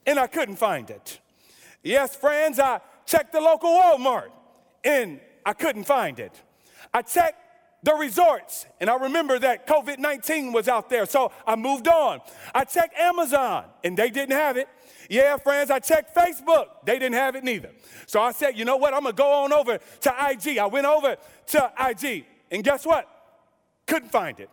and 0.05 0.19
I 0.19 0.27
couldn't 0.27 0.57
find 0.57 0.89
it. 0.89 1.19
Yes, 1.83 2.15
friends, 2.15 2.59
I 2.59 2.81
checked 3.05 3.31
the 3.31 3.39
local 3.39 3.69
Walmart 3.69 4.29
and 4.83 5.21
I 5.45 5.53
couldn't 5.53 5.85
find 5.85 6.19
it. 6.19 6.41
I 6.93 7.01
checked 7.01 7.39
the 7.83 7.93
resorts, 7.93 8.65
and 8.79 8.89
I 8.89 8.95
remember 8.95 9.37
that 9.39 9.67
COVID 9.67 9.99
19 9.99 10.51
was 10.51 10.67
out 10.67 10.89
there, 10.89 11.05
so 11.05 11.31
I 11.45 11.55
moved 11.55 11.87
on. 11.87 12.21
I 12.53 12.63
checked 12.63 12.97
Amazon, 12.97 13.65
and 13.83 13.95
they 13.95 14.09
didn't 14.09 14.35
have 14.35 14.57
it. 14.57 14.67
Yeah, 15.09 15.37
friends, 15.37 15.69
I 15.69 15.79
checked 15.79 16.15
Facebook, 16.15 16.67
they 16.85 16.99
didn't 16.99 17.15
have 17.15 17.35
it 17.35 17.43
neither. 17.43 17.69
So 18.07 18.21
I 18.21 18.31
said, 18.31 18.57
you 18.57 18.65
know 18.65 18.77
what, 18.77 18.93
I'm 18.93 19.03
gonna 19.03 19.13
go 19.13 19.43
on 19.43 19.53
over 19.53 19.77
to 20.01 20.15
IG. 20.29 20.57
I 20.57 20.65
went 20.65 20.85
over 20.85 21.17
to 21.47 21.71
IG, 21.79 22.25
and 22.51 22.63
guess 22.63 22.85
what? 22.85 23.07
Couldn't 23.85 24.09
find 24.09 24.39
it. 24.39 24.49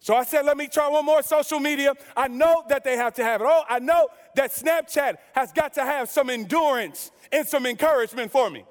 So 0.00 0.14
I 0.14 0.24
said, 0.24 0.44
let 0.44 0.56
me 0.56 0.66
try 0.66 0.88
one 0.88 1.04
more 1.04 1.22
social 1.22 1.60
media. 1.60 1.94
I 2.16 2.28
know 2.28 2.64
that 2.68 2.84
they 2.84 2.96
have 2.96 3.14
to 3.14 3.24
have 3.24 3.40
it. 3.40 3.46
Oh, 3.48 3.62
I 3.68 3.78
know 3.78 4.08
that 4.34 4.50
Snapchat 4.50 5.16
has 5.34 5.50
got 5.52 5.72
to 5.74 5.82
have 5.82 6.10
some 6.10 6.28
endurance 6.28 7.10
and 7.32 7.48
some 7.48 7.64
encouragement 7.64 8.30
for 8.30 8.50
me. 8.50 8.64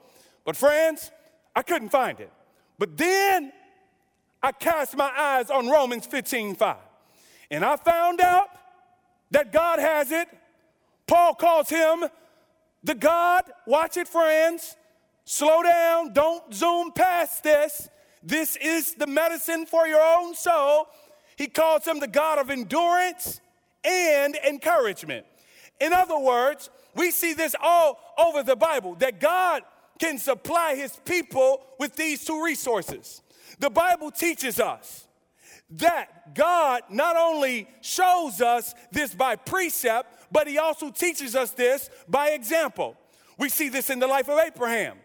But 0.45 0.55
friends, 0.55 1.09
I 1.55 1.63
couldn't 1.63 1.89
find 1.89 2.19
it. 2.19 2.31
But 2.77 2.97
then 2.97 3.51
I 4.43 4.51
cast 4.51 4.97
my 4.97 5.09
eyes 5.17 5.49
on 5.49 5.69
Romans 5.69 6.05
15 6.05 6.55
5. 6.55 6.75
And 7.49 7.63
I 7.63 7.77
found 7.77 8.19
out 8.19 8.49
that 9.31 9.53
God 9.53 9.79
has 9.79 10.11
it. 10.11 10.27
Paul 11.07 11.33
calls 11.33 11.69
him 11.69 12.05
the 12.83 12.93
God, 12.93 13.45
watch 13.65 13.95
it, 13.95 14.07
friends. 14.07 14.75
Slow 15.25 15.63
down, 15.63 16.11
don't 16.11 16.53
zoom 16.53 16.91
past 16.91 17.43
this. 17.43 17.87
This 18.21 18.57
is 18.57 18.93
the 18.95 19.07
medicine 19.07 19.65
for 19.65 19.87
your 19.87 20.01
own 20.01 20.35
soul. 20.35 20.87
He 21.37 21.47
calls 21.47 21.85
him 21.85 21.99
the 21.99 22.07
God 22.07 22.39
of 22.39 22.49
endurance 22.49 23.39
and 23.85 24.35
encouragement. 24.47 25.25
In 25.79 25.93
other 25.93 26.19
words, 26.19 26.69
we 26.95 27.11
see 27.11 27.33
this 27.33 27.55
all 27.61 27.99
over 28.17 28.43
the 28.43 28.55
Bible 28.55 28.95
that 28.95 29.19
God 29.19 29.63
can 29.99 30.17
supply 30.17 30.75
his 30.75 30.97
people 31.05 31.65
with 31.79 31.95
these 31.95 32.25
two 32.25 32.43
resources. 32.43 33.22
The 33.59 33.69
Bible 33.69 34.11
teaches 34.11 34.59
us 34.59 35.07
that 35.71 36.35
God 36.35 36.83
not 36.89 37.15
only 37.15 37.67
shows 37.81 38.41
us 38.41 38.73
this 38.91 39.13
by 39.15 39.35
precept, 39.35 40.31
but 40.31 40.47
he 40.47 40.57
also 40.57 40.91
teaches 40.91 41.35
us 41.35 41.51
this 41.51 41.89
by 42.07 42.29
example. 42.29 42.95
We 43.37 43.49
see 43.49 43.69
this 43.69 43.89
in 43.89 43.99
the 43.99 44.07
life 44.07 44.29
of 44.29 44.39
Abraham. 44.39 44.97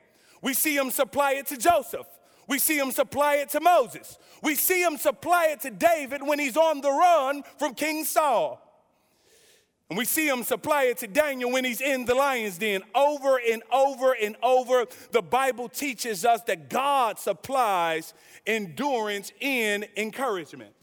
We 0.42 0.54
see 0.54 0.76
him 0.76 0.90
supply 0.90 1.32
it 1.32 1.46
to 1.46 1.56
Joseph. 1.56 2.06
We 2.46 2.58
see 2.58 2.78
him 2.78 2.90
supply 2.90 3.36
it 3.36 3.50
to 3.50 3.60
Moses. 3.60 4.18
We 4.42 4.54
see 4.54 4.82
him 4.82 4.96
supply 4.96 5.48
it 5.50 5.60
to 5.60 5.70
David 5.70 6.22
when 6.22 6.38
he's 6.38 6.56
on 6.56 6.80
the 6.80 6.90
run 6.90 7.42
from 7.58 7.74
King 7.74 8.04
Saul. 8.04 8.67
And 9.88 9.96
we 9.96 10.04
see 10.04 10.28
him 10.28 10.42
supply 10.42 10.84
it 10.84 10.98
to 10.98 11.06
Daniel 11.06 11.50
when 11.50 11.64
he's 11.64 11.80
in 11.80 12.04
the 12.04 12.14
lion's 12.14 12.58
den. 12.58 12.82
Over 12.94 13.40
and 13.40 13.62
over 13.72 14.12
and 14.12 14.36
over, 14.42 14.84
the 15.12 15.22
Bible 15.22 15.68
teaches 15.68 16.26
us 16.26 16.42
that 16.42 16.68
God 16.68 17.18
supplies 17.18 18.12
endurance 18.46 19.32
in 19.40 19.86
encouragement 19.96 20.74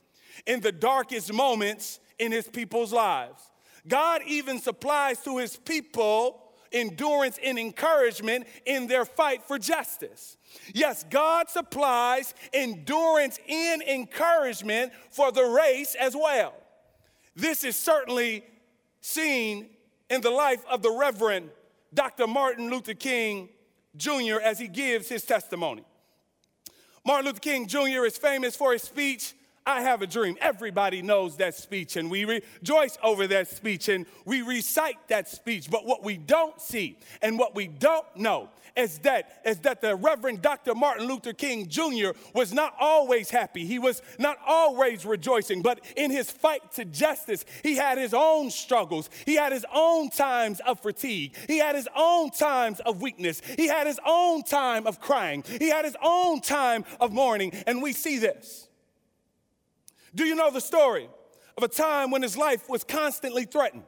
in 0.47 0.59
the 0.61 0.71
darkest 0.71 1.31
moments 1.31 1.99
in 2.17 2.31
his 2.31 2.47
people's 2.47 2.91
lives. 2.91 3.41
God 3.87 4.21
even 4.25 4.59
supplies 4.59 5.21
to 5.21 5.37
his 5.37 5.55
people 5.57 6.41
endurance 6.71 7.39
and 7.43 7.57
encouragement 7.57 8.45
in 8.65 8.87
their 8.87 9.05
fight 9.05 9.43
for 9.43 9.57
justice. 9.57 10.35
Yes, 10.73 11.05
God 11.09 11.49
supplies 11.49 12.33
endurance 12.53 13.39
and 13.47 13.81
encouragement 13.83 14.91
for 15.11 15.31
the 15.31 15.45
race 15.45 15.95
as 15.99 16.15
well. 16.15 16.53
This 17.35 17.63
is 17.63 17.75
certainly 17.75 18.43
seen 19.05 19.69
in 20.09 20.21
the 20.21 20.31
life 20.31 20.65
of 20.69 20.81
the 20.81 20.89
Reverend 20.89 21.51
Dr. 21.93 22.25
Martin 22.25 22.69
Luther 22.69 22.95
King 22.95 23.49
Jr. 23.95 24.39
as 24.43 24.57
he 24.57 24.67
gives 24.67 25.07
his 25.07 25.23
testimony. 25.23 25.83
Martin 27.05 27.27
Luther 27.27 27.39
King 27.39 27.67
Jr. 27.67 28.05
is 28.05 28.17
famous 28.17 28.55
for 28.55 28.73
his 28.73 28.81
speech 28.81 29.35
I 29.65 29.81
have 29.81 30.01
a 30.01 30.07
dream. 30.07 30.37
Everybody 30.41 31.01
knows 31.01 31.37
that 31.37 31.55
speech, 31.55 31.95
and 31.95 32.11
we 32.11 32.25
rejoice 32.25 32.97
over 33.01 33.25
that 33.27 33.47
speech 33.47 33.89
and 33.89 34.05
we 34.23 34.41
recite 34.41 35.07
that 35.07 35.27
speech. 35.27 35.69
But 35.71 35.85
what 35.85 36.03
we 36.03 36.17
don't 36.17 36.59
see 36.61 36.99
and 37.21 37.39
what 37.39 37.55
we 37.55 37.67
don't 37.67 38.05
know 38.15 38.49
is 38.75 38.99
that, 38.99 39.41
is 39.45 39.59
that 39.59 39.81
the 39.81 39.95
Reverend 39.95 40.41
Dr. 40.41 40.75
Martin 40.75 41.07
Luther 41.07 41.33
King 41.33 41.67
Jr. 41.67 42.09
was 42.33 42.53
not 42.53 42.75
always 42.79 43.29
happy. 43.29 43.65
He 43.65 43.79
was 43.79 44.01
not 44.19 44.37
always 44.45 45.05
rejoicing, 45.05 45.61
but 45.61 45.79
in 45.95 46.11
his 46.11 46.29
fight 46.29 46.73
to 46.73 46.85
justice, 46.85 47.45
he 47.63 47.75
had 47.75 47.97
his 47.97 48.13
own 48.13 48.51
struggles. 48.51 49.09
He 49.25 49.35
had 49.35 49.51
his 49.51 49.65
own 49.73 50.09
times 50.09 50.59
of 50.59 50.79
fatigue. 50.81 51.35
He 51.47 51.57
had 51.57 51.75
his 51.75 51.87
own 51.95 52.31
times 52.31 52.81
of 52.81 53.01
weakness. 53.01 53.41
He 53.55 53.67
had 53.67 53.87
his 53.87 53.99
own 54.05 54.43
time 54.43 54.85
of 54.85 54.99
crying. 54.99 55.43
He 55.59 55.69
had 55.69 55.85
his 55.85 55.95
own 56.03 56.41
time 56.41 56.83
of 56.99 57.13
mourning. 57.13 57.51
And 57.65 57.81
we 57.81 57.93
see 57.93 58.19
this. 58.19 58.67
Do 60.15 60.23
you 60.23 60.33
know 60.33 60.49
the 60.49 60.61
story 60.61 61.09
of 61.57 61.63
a 61.63 61.67
time 61.67 62.09
when 62.09 62.21
his 62.21 62.37
life 62.37 62.69
was 62.69 62.83
constantly 62.83 63.43
threatened? 63.43 63.83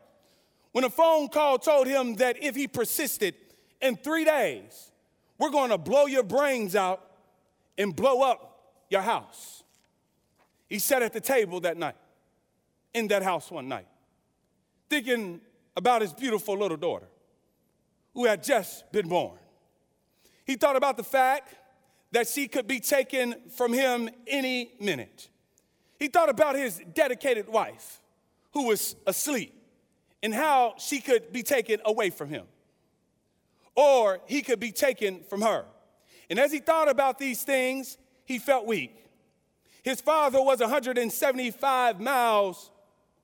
When 0.73 0.83
a 0.83 0.89
phone 0.89 1.29
call 1.29 1.57
told 1.57 1.87
him 1.87 2.15
that 2.17 2.43
if 2.43 2.55
he 2.55 2.67
persisted 2.67 3.33
in 3.81 3.95
three 3.95 4.25
days, 4.25 4.91
we're 5.39 5.49
going 5.49 5.69
to 5.69 5.77
blow 5.77 6.05
your 6.05 6.23
brains 6.23 6.75
out 6.75 7.01
and 7.77 7.95
blow 7.95 8.21
up 8.21 8.75
your 8.89 9.01
house. 9.01 9.63
He 10.67 10.79
sat 10.79 11.01
at 11.01 11.13
the 11.13 11.21
table 11.21 11.61
that 11.61 11.77
night, 11.77 11.95
in 12.93 13.07
that 13.07 13.23
house 13.23 13.49
one 13.49 13.69
night, 13.69 13.87
thinking 14.89 15.39
about 15.77 16.01
his 16.01 16.13
beautiful 16.13 16.57
little 16.57 16.77
daughter 16.77 17.07
who 18.13 18.25
had 18.25 18.43
just 18.43 18.91
been 18.91 19.07
born. 19.07 19.37
He 20.45 20.55
thought 20.55 20.75
about 20.75 20.97
the 20.97 21.03
fact 21.03 21.55
that 22.11 22.27
she 22.27 22.47
could 22.47 22.67
be 22.67 22.79
taken 22.79 23.35
from 23.55 23.71
him 23.71 24.09
any 24.25 24.71
minute. 24.79 25.29
He 25.99 26.07
thought 26.07 26.29
about 26.29 26.55
his 26.55 26.81
dedicated 26.93 27.47
wife 27.47 28.01
who 28.51 28.67
was 28.67 28.95
asleep 29.05 29.53
and 30.23 30.33
how 30.33 30.75
she 30.77 30.99
could 30.99 31.31
be 31.31 31.43
taken 31.43 31.79
away 31.85 32.09
from 32.09 32.29
him, 32.29 32.45
or 33.75 34.19
he 34.25 34.41
could 34.41 34.59
be 34.59 34.71
taken 34.71 35.23
from 35.23 35.41
her. 35.41 35.65
And 36.29 36.39
as 36.39 36.51
he 36.51 36.59
thought 36.59 36.89
about 36.89 37.19
these 37.19 37.43
things, 37.43 37.97
he 38.25 38.39
felt 38.39 38.65
weak. 38.65 39.05
His 39.83 40.01
father 40.01 40.41
was 40.41 40.59
175 40.59 41.99
miles 41.99 42.71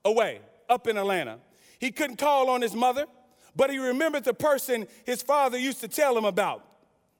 away, 0.04 0.40
up 0.68 0.86
in 0.86 0.96
Atlanta. 0.96 1.38
He 1.78 1.90
couldn't 1.90 2.16
call 2.16 2.48
on 2.48 2.62
his 2.62 2.74
mother, 2.74 3.06
but 3.54 3.70
he 3.70 3.78
remembered 3.78 4.24
the 4.24 4.34
person 4.34 4.86
his 5.04 5.22
father 5.22 5.58
used 5.58 5.80
to 5.80 5.88
tell 5.88 6.16
him 6.16 6.24
about 6.24 6.64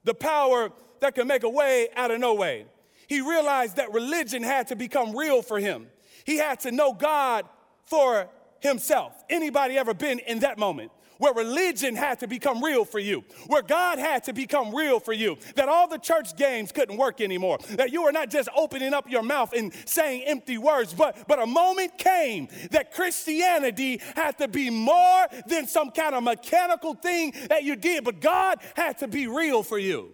the 0.04 0.14
power 0.14 0.70
that 1.00 1.14
can 1.14 1.26
make 1.26 1.42
a 1.42 1.48
way 1.48 1.88
out 1.96 2.10
of 2.10 2.20
no 2.20 2.34
way. 2.34 2.66
He 3.08 3.20
realized 3.20 3.76
that 3.76 3.92
religion 3.92 4.42
had 4.42 4.68
to 4.68 4.76
become 4.76 5.16
real 5.16 5.42
for 5.42 5.58
him. 5.58 5.86
He 6.24 6.36
had 6.36 6.60
to 6.60 6.72
know 6.72 6.92
God 6.92 7.46
for 7.84 8.28
himself. 8.60 9.12
Anybody 9.28 9.76
ever 9.76 9.94
been 9.94 10.18
in 10.20 10.40
that 10.40 10.58
moment? 10.58 10.90
where 11.18 11.32
religion 11.32 11.94
had 11.96 12.20
to 12.20 12.26
become 12.26 12.62
real 12.62 12.84
for 12.84 12.98
you, 12.98 13.24
where 13.46 13.62
God 13.62 13.98
had 13.98 14.24
to 14.24 14.32
become 14.32 14.74
real 14.74 15.00
for 15.00 15.12
you, 15.12 15.38
that 15.56 15.68
all 15.68 15.88
the 15.88 15.98
church 15.98 16.36
games 16.36 16.72
couldn't 16.72 16.96
work 16.96 17.20
anymore, 17.20 17.58
that 17.70 17.92
you 17.92 18.02
were 18.02 18.12
not 18.12 18.30
just 18.30 18.48
opening 18.56 18.92
up 18.92 19.08
your 19.08 19.22
mouth 19.22 19.52
and 19.52 19.72
saying 19.86 20.22
empty 20.26 20.58
words, 20.58 20.92
but, 20.92 21.26
but 21.28 21.40
a 21.40 21.46
moment 21.46 21.96
came 21.98 22.48
that 22.70 22.92
Christianity 22.92 24.00
had 24.16 24.38
to 24.38 24.48
be 24.48 24.70
more 24.70 25.26
than 25.46 25.66
some 25.66 25.90
kind 25.90 26.14
of 26.14 26.22
mechanical 26.22 26.94
thing 26.94 27.32
that 27.48 27.62
you 27.62 27.76
did, 27.76 28.04
but 28.04 28.20
God 28.20 28.58
had 28.74 28.98
to 28.98 29.08
be 29.08 29.26
real 29.26 29.62
for 29.62 29.78
you. 29.78 30.10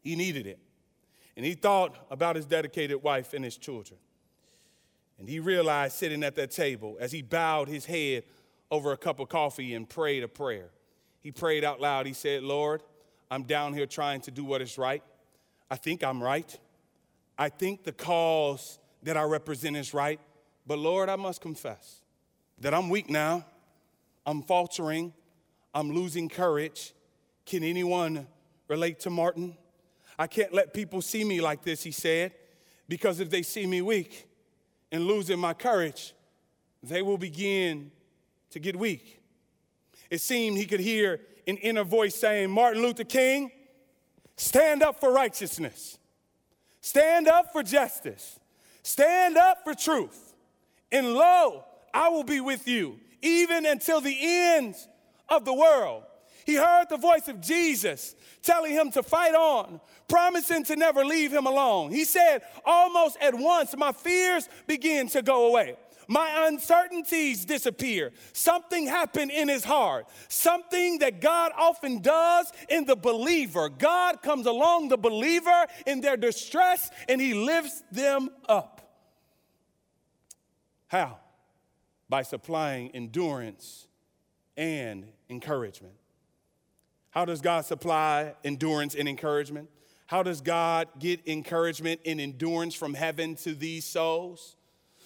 He 0.00 0.16
needed 0.16 0.46
it. 0.46 0.58
And 1.36 1.46
he 1.46 1.54
thought 1.54 1.96
about 2.10 2.36
his 2.36 2.46
dedicated 2.46 3.02
wife 3.02 3.32
and 3.32 3.44
his 3.44 3.56
children. 3.56 3.98
And 5.18 5.28
he 5.28 5.40
realized 5.40 5.94
sitting 5.94 6.22
at 6.24 6.34
that 6.36 6.50
table 6.50 6.96
as 7.00 7.12
he 7.12 7.22
bowed 7.22 7.68
his 7.68 7.86
head 7.86 8.24
over 8.70 8.92
a 8.92 8.96
cup 8.96 9.20
of 9.20 9.28
coffee 9.28 9.74
and 9.74 9.88
prayed 9.88 10.22
a 10.22 10.28
prayer. 10.28 10.70
He 11.20 11.30
prayed 11.30 11.64
out 11.64 11.80
loud. 11.80 12.06
He 12.06 12.12
said, 12.12 12.42
Lord, 12.42 12.82
I'm 13.30 13.44
down 13.44 13.72
here 13.72 13.86
trying 13.86 14.20
to 14.22 14.30
do 14.30 14.44
what 14.44 14.60
is 14.60 14.76
right. 14.76 15.02
I 15.70 15.76
think 15.76 16.02
I'm 16.02 16.22
right. 16.22 16.58
I 17.38 17.48
think 17.48 17.84
the 17.84 17.92
cause 17.92 18.78
that 19.04 19.16
I 19.16 19.22
represent 19.22 19.76
is 19.76 19.94
right. 19.94 20.20
But 20.66 20.78
Lord, 20.78 21.08
I 21.08 21.16
must 21.16 21.40
confess 21.40 22.00
that 22.58 22.74
I'm 22.74 22.88
weak 22.88 23.08
now. 23.08 23.44
I'm 24.26 24.42
faltering. 24.42 25.12
I'm 25.74 25.92
losing 25.92 26.28
courage. 26.28 26.92
Can 27.46 27.64
anyone 27.64 28.26
relate 28.68 29.00
to 29.00 29.10
Martin? 29.10 29.56
I 30.22 30.28
can't 30.28 30.54
let 30.54 30.72
people 30.72 31.02
see 31.02 31.24
me 31.24 31.40
like 31.40 31.64
this, 31.64 31.82
he 31.82 31.90
said, 31.90 32.30
because 32.88 33.18
if 33.18 33.28
they 33.28 33.42
see 33.42 33.66
me 33.66 33.82
weak 33.82 34.28
and 34.92 35.04
losing 35.04 35.36
my 35.36 35.52
courage, 35.52 36.14
they 36.80 37.02
will 37.02 37.18
begin 37.18 37.90
to 38.50 38.60
get 38.60 38.76
weak. 38.76 39.20
It 40.10 40.20
seemed 40.20 40.58
he 40.58 40.64
could 40.64 40.78
hear 40.78 41.18
an 41.48 41.56
inner 41.56 41.82
voice 41.82 42.14
saying, 42.14 42.52
Martin 42.52 42.82
Luther 42.82 43.02
King, 43.02 43.50
stand 44.36 44.80
up 44.84 45.00
for 45.00 45.12
righteousness, 45.12 45.98
stand 46.80 47.26
up 47.26 47.50
for 47.50 47.64
justice, 47.64 48.38
stand 48.84 49.36
up 49.36 49.64
for 49.64 49.74
truth, 49.74 50.34
and 50.92 51.14
lo, 51.14 51.64
I 51.92 52.10
will 52.10 52.22
be 52.22 52.40
with 52.40 52.68
you 52.68 53.00
even 53.22 53.66
until 53.66 54.00
the 54.00 54.16
ends 54.20 54.86
of 55.28 55.44
the 55.44 55.52
world. 55.52 56.04
He 56.44 56.54
heard 56.54 56.86
the 56.88 56.96
voice 56.96 57.28
of 57.28 57.40
Jesus 57.40 58.14
telling 58.42 58.72
him 58.72 58.90
to 58.92 59.02
fight 59.02 59.34
on, 59.34 59.80
promising 60.08 60.64
to 60.64 60.76
never 60.76 61.04
leave 61.04 61.32
him 61.32 61.46
alone. 61.46 61.90
He 61.90 62.04
said, 62.04 62.42
almost 62.64 63.16
at 63.20 63.34
once, 63.34 63.76
my 63.76 63.92
fears 63.92 64.48
begin 64.66 65.08
to 65.08 65.22
go 65.22 65.48
away. 65.48 65.76
My 66.08 66.48
uncertainties 66.48 67.44
disappear. 67.44 68.12
Something 68.32 68.86
happened 68.86 69.30
in 69.30 69.48
his 69.48 69.64
heart. 69.64 70.06
Something 70.28 70.98
that 70.98 71.20
God 71.20 71.52
often 71.56 72.02
does 72.02 72.52
in 72.68 72.84
the 72.84 72.96
believer. 72.96 73.68
God 73.68 74.20
comes 74.20 74.46
along 74.46 74.88
the 74.88 74.98
believer 74.98 75.66
in 75.86 76.00
their 76.00 76.16
distress 76.16 76.90
and 77.08 77.20
he 77.20 77.34
lifts 77.34 77.82
them 77.92 78.30
up. 78.48 78.80
How? 80.88 81.18
By 82.08 82.22
supplying 82.22 82.90
endurance 82.90 83.86
and 84.56 85.06
encouragement. 85.30 85.94
How 87.12 87.26
does 87.26 87.42
God 87.42 87.66
supply 87.66 88.34
endurance 88.42 88.94
and 88.94 89.06
encouragement? 89.06 89.68
How 90.06 90.22
does 90.22 90.40
God 90.40 90.88
get 90.98 91.20
encouragement 91.28 92.00
and 92.04 92.20
endurance 92.20 92.74
from 92.74 92.94
heaven 92.94 93.34
to 93.36 93.54
these 93.54 93.84
souls? 93.84 94.56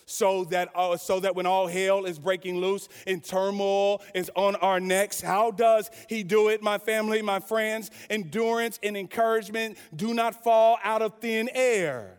So 0.07 0.45
that, 0.45 0.69
uh, 0.77 0.97
so 0.97 1.19
that 1.19 1.35
when 1.35 1.47
all 1.47 1.67
hell 1.67 2.05
is 2.05 2.21
breaking 2.21 2.59
loose 2.59 2.89
and 3.09 3.23
turmoil 3.25 4.03
is 4.15 4.31
on 4.37 4.55
our 4.57 4.79
necks, 4.79 5.21
how 5.21 5.51
does 5.51 5.91
He 6.09 6.23
do 6.23 6.49
it, 6.49 6.63
my 6.63 6.79
family, 6.79 7.23
my 7.23 7.41
friends? 7.41 7.91
Endurance 8.09 8.79
and 8.85 8.97
encouragement 8.97 9.77
do 9.95 10.15
not 10.15 10.45
fall 10.45 10.79
out 10.85 11.03
of 11.03 11.19
thin 11.19 11.51
air. 11.53 12.19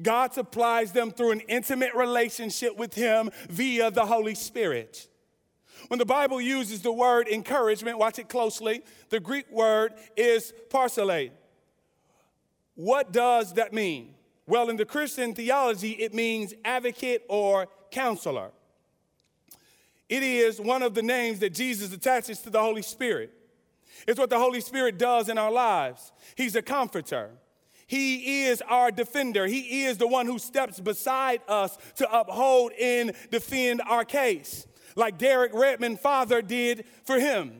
God 0.00 0.32
supplies 0.32 0.92
them 0.92 1.10
through 1.10 1.32
an 1.32 1.40
intimate 1.48 1.92
relationship 1.96 2.76
with 2.76 2.94
Him 2.94 3.30
via 3.50 3.90
the 3.90 4.06
Holy 4.06 4.36
Spirit. 4.36 5.08
When 5.88 5.98
the 5.98 6.06
Bible 6.06 6.40
uses 6.40 6.82
the 6.82 6.92
word 6.92 7.28
encouragement, 7.28 7.98
watch 7.98 8.18
it 8.18 8.28
closely, 8.28 8.82
the 9.08 9.20
Greek 9.20 9.50
word 9.50 9.94
is 10.16 10.52
paraclete. 10.70 11.32
What 12.74 13.10
does 13.10 13.54
that 13.54 13.72
mean? 13.72 14.14
Well, 14.46 14.70
in 14.70 14.76
the 14.76 14.84
Christian 14.84 15.34
theology, 15.34 15.92
it 15.92 16.14
means 16.14 16.54
advocate 16.64 17.22
or 17.28 17.68
counselor. 17.90 18.50
It 20.08 20.22
is 20.22 20.60
one 20.60 20.82
of 20.82 20.94
the 20.94 21.02
names 21.02 21.40
that 21.40 21.54
Jesus 21.54 21.92
attaches 21.92 22.40
to 22.40 22.50
the 22.50 22.60
Holy 22.60 22.82
Spirit. 22.82 23.32
It's 24.06 24.18
what 24.18 24.30
the 24.30 24.38
Holy 24.38 24.60
Spirit 24.60 24.98
does 24.98 25.28
in 25.28 25.38
our 25.38 25.50
lives. 25.50 26.12
He's 26.36 26.54
a 26.54 26.62
comforter. 26.62 27.30
He 27.86 28.44
is 28.44 28.62
our 28.68 28.90
defender. 28.90 29.46
He 29.46 29.84
is 29.84 29.96
the 29.96 30.06
one 30.06 30.26
who 30.26 30.38
steps 30.38 30.78
beside 30.80 31.40
us 31.48 31.76
to 31.96 32.10
uphold 32.10 32.72
and 32.80 33.12
defend 33.30 33.80
our 33.86 34.04
case 34.04 34.66
like 34.98 35.16
Derek 35.16 35.54
Redmond 35.54 36.00
father 36.00 36.42
did 36.42 36.84
for 37.04 37.18
him. 37.18 37.52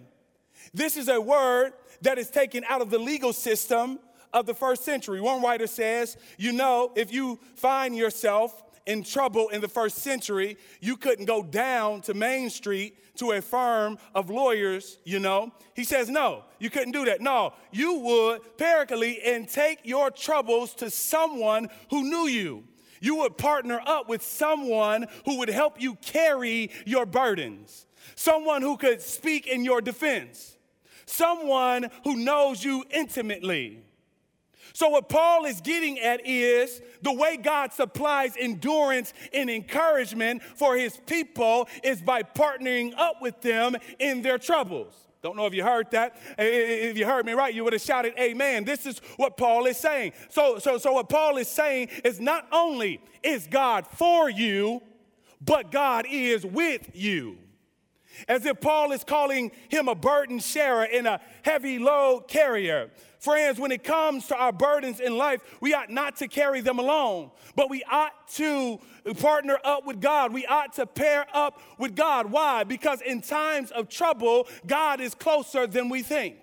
This 0.75 0.97
is 0.97 1.09
a 1.09 1.21
word 1.21 1.73
that 2.03 2.19
is 2.19 2.29
taken 2.31 2.65
out 2.69 2.83
of 2.83 2.91
the 2.91 2.99
legal 2.99 3.33
system 3.33 3.99
of 4.33 4.45
the 4.45 4.55
first 4.55 4.85
century. 4.85 5.21
One 5.21 5.43
writer 5.43 5.67
says, 5.67 6.17
you 6.37 6.53
know, 6.53 6.93
if 6.97 7.13
you 7.13 7.39
find 7.55 7.97
yourself 7.97 8.63
in 8.87 9.03
trouble 9.03 9.49
in 9.51 9.61
the 9.61 9.69
first 9.69 9.99
century, 9.99 10.57
you 10.81 10.97
couldn't 10.97 11.27
go 11.27 11.43
down 11.43 12.01
to 12.03 12.15
Main 12.15 12.51
Street 12.51 12.97
to 13.17 13.33
a 13.33 13.41
firm 13.41 13.99
of 14.15 14.31
lawyers, 14.31 14.99
you 15.05 15.19
know. 15.19 15.53
He 15.75 15.85
says, 15.85 16.09
no, 16.09 16.45
you 16.59 16.71
couldn't 16.71 16.93
do 16.93 17.05
that. 17.07 17.21
No, 17.21 17.53
you 17.71 17.99
would 18.01 18.59
paraclete 18.59 19.21
and 19.25 19.49
take 19.49 19.81
your 19.85 20.11
troubles 20.11 20.75
to 20.77 20.91
someone 20.91 21.69
who 21.91 22.03
knew 22.05 22.29
you. 22.29 22.65
You 23.01 23.17
would 23.17 23.37
partner 23.37 23.81
up 23.85 24.09
with 24.09 24.23
someone 24.23 25.07
who 25.25 25.39
would 25.39 25.49
help 25.49 25.81
you 25.81 25.97
carry 25.97 26.71
your 26.85 27.07
burdens, 27.07 27.87
someone 28.15 28.63
who 28.63 28.77
could 28.77 29.01
speak 29.01 29.47
in 29.47 29.65
your 29.65 29.81
defense, 29.81 30.57
someone 31.07 31.91
who 32.05 32.17
knows 32.17 32.65
you 32.65 32.85
intimately. 32.91 33.83
So, 34.73 34.91
what 34.91 35.09
Paul 35.09 35.45
is 35.45 35.61
getting 35.61 35.99
at 35.99 36.25
is 36.25 36.81
the 37.03 37.13
way 37.13 37.37
God 37.37 37.73
supplies 37.73 38.35
endurance 38.39 39.13
and 39.33 39.51
encouragement 39.51 40.43
for 40.43 40.77
his 40.77 40.97
people 41.07 41.69
is 41.83 42.01
by 42.01 42.23
partnering 42.23 42.93
up 42.97 43.21
with 43.21 43.41
them 43.41 43.77
in 43.99 44.23
their 44.23 44.39
troubles. 44.39 45.08
Don't 45.23 45.37
know 45.37 45.47
if 45.47 45.55
you 45.55 45.65
heard 45.65 45.91
that. 45.91 46.17
If 46.39 46.97
you 46.97 47.05
heard 47.05 47.27
me 47.27 47.33
right, 47.33 47.53
you 47.53 47.65
would 47.65 47.73
have 47.73 47.83
shouted 47.83 48.15
amen. 48.19 48.65
This 48.65 48.87
is 48.87 49.01
what 49.17 49.37
Paul 49.37 49.67
is 49.67 49.77
saying. 49.77 50.13
So, 50.29 50.59
so, 50.59 50.79
so 50.79 50.93
what 50.93 51.09
Paul 51.09 51.39
is 51.39 51.49
saying 51.49 51.89
is 52.05 52.21
not 52.21 52.47
only 52.53 53.01
is 53.23 53.49
God 53.49 53.87
for 53.87 54.31
you, 54.31 54.81
but 55.41 55.73
God 55.73 56.07
is 56.09 56.47
with 56.47 56.91
you. 56.95 57.39
As 58.27 58.45
if 58.47 58.61
Paul 58.61 58.93
is 58.93 59.05
calling 59.05 59.53
him 59.69 59.89
a 59.89 59.95
burden 59.95 60.39
sharer 60.39 60.85
and 60.85 61.07
a 61.07 61.21
heavy 61.43 61.79
load 61.79 62.29
carrier. 62.29 62.91
Friends, 63.19 63.59
when 63.59 63.73
it 63.73 63.83
comes 63.83 64.27
to 64.29 64.37
our 64.37 64.53
burdens 64.53 65.01
in 65.01 65.17
life, 65.17 65.41
we 65.61 65.75
ought 65.75 65.91
not 65.91 66.17
to 66.17 66.29
carry 66.29 66.61
them 66.61 66.79
alone, 66.79 67.31
but 67.57 67.69
we 67.69 67.83
ought 67.91 68.29
to 68.35 68.79
partner 69.19 69.59
up 69.65 69.87
with 69.87 70.01
God. 70.01 70.33
We 70.33 70.47
ought 70.47 70.73
to 70.75 70.87
pair 70.87 71.27
up 71.35 71.61
with 71.79 71.97
God. 71.97 72.31
Why? 72.31 72.65
Because 72.65 73.01
in 73.01 73.21
times 73.21 73.71
of 73.73 73.89
trouble, 73.89 74.47
God 74.67 75.01
is 75.01 75.15
closer 75.15 75.67
than 75.67 75.89
we 75.89 76.03
think. 76.03 76.37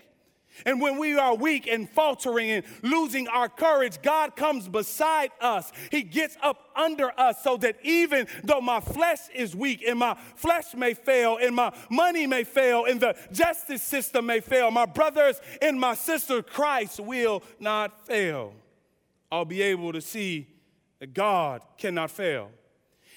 And 0.65 0.79
when 0.79 0.97
we 0.97 1.17
are 1.17 1.35
weak 1.35 1.67
and 1.67 1.89
faltering 1.89 2.51
and 2.51 2.65
losing 2.81 3.27
our 3.27 3.49
courage, 3.49 4.01
God 4.01 4.35
comes 4.35 4.69
beside 4.69 5.31
us. 5.41 5.71
He 5.91 6.03
gets 6.03 6.37
up 6.41 6.69
under 6.75 7.11
us 7.19 7.43
so 7.43 7.57
that 7.57 7.77
even 7.83 8.27
though 8.43 8.61
my 8.61 8.79
flesh 8.79 9.19
is 9.33 9.55
weak 9.55 9.83
and 9.85 9.99
my 9.99 10.15
flesh 10.35 10.73
may 10.75 10.93
fail 10.93 11.37
and 11.41 11.55
my 11.55 11.73
money 11.89 12.27
may 12.27 12.43
fail 12.43 12.85
and 12.85 13.01
the 13.01 13.15
justice 13.31 13.83
system 13.83 14.25
may 14.25 14.39
fail, 14.39 14.71
my 14.71 14.85
brothers 14.85 15.41
and 15.61 15.79
my 15.79 15.95
sisters, 15.95 16.43
Christ 16.47 16.99
will 16.99 17.43
not 17.59 18.05
fail. 18.05 18.53
I'll 19.31 19.45
be 19.45 19.61
able 19.61 19.91
to 19.93 20.01
see 20.01 20.47
that 20.99 21.13
God 21.13 21.61
cannot 21.77 22.11
fail. 22.11 22.51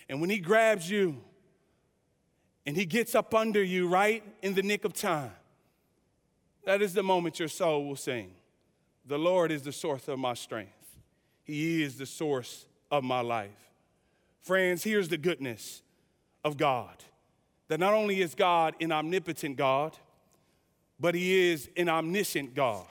And 0.08 0.20
when 0.20 0.30
He 0.30 0.38
grabs 0.38 0.90
you 0.90 1.18
and 2.66 2.76
He 2.76 2.86
gets 2.86 3.14
up 3.14 3.34
under 3.34 3.62
you 3.62 3.88
right 3.88 4.24
in 4.42 4.54
the 4.54 4.62
nick 4.62 4.84
of 4.84 4.92
time, 4.92 5.32
that 6.64 6.82
is 6.82 6.94
the 6.94 7.02
moment 7.02 7.38
your 7.38 7.48
soul 7.48 7.86
will 7.86 7.96
sing. 7.96 8.32
The 9.06 9.18
Lord 9.18 9.50
is 9.50 9.62
the 9.62 9.72
source 9.72 10.08
of 10.08 10.18
my 10.18 10.34
strength, 10.34 10.96
He 11.44 11.82
is 11.82 11.96
the 11.96 12.06
source 12.06 12.66
of 12.90 13.04
my 13.04 13.20
life. 13.20 13.50
Friends, 14.42 14.84
here's 14.84 15.08
the 15.08 15.18
goodness 15.18 15.82
of 16.44 16.56
God 16.56 17.04
that 17.68 17.78
not 17.78 17.92
only 17.92 18.22
is 18.22 18.34
God 18.34 18.74
an 18.80 18.92
omnipotent 18.92 19.56
God, 19.56 19.96
but 20.98 21.14
He 21.14 21.50
is 21.50 21.68
an 21.76 21.88
omniscient 21.88 22.54
God. 22.54 22.86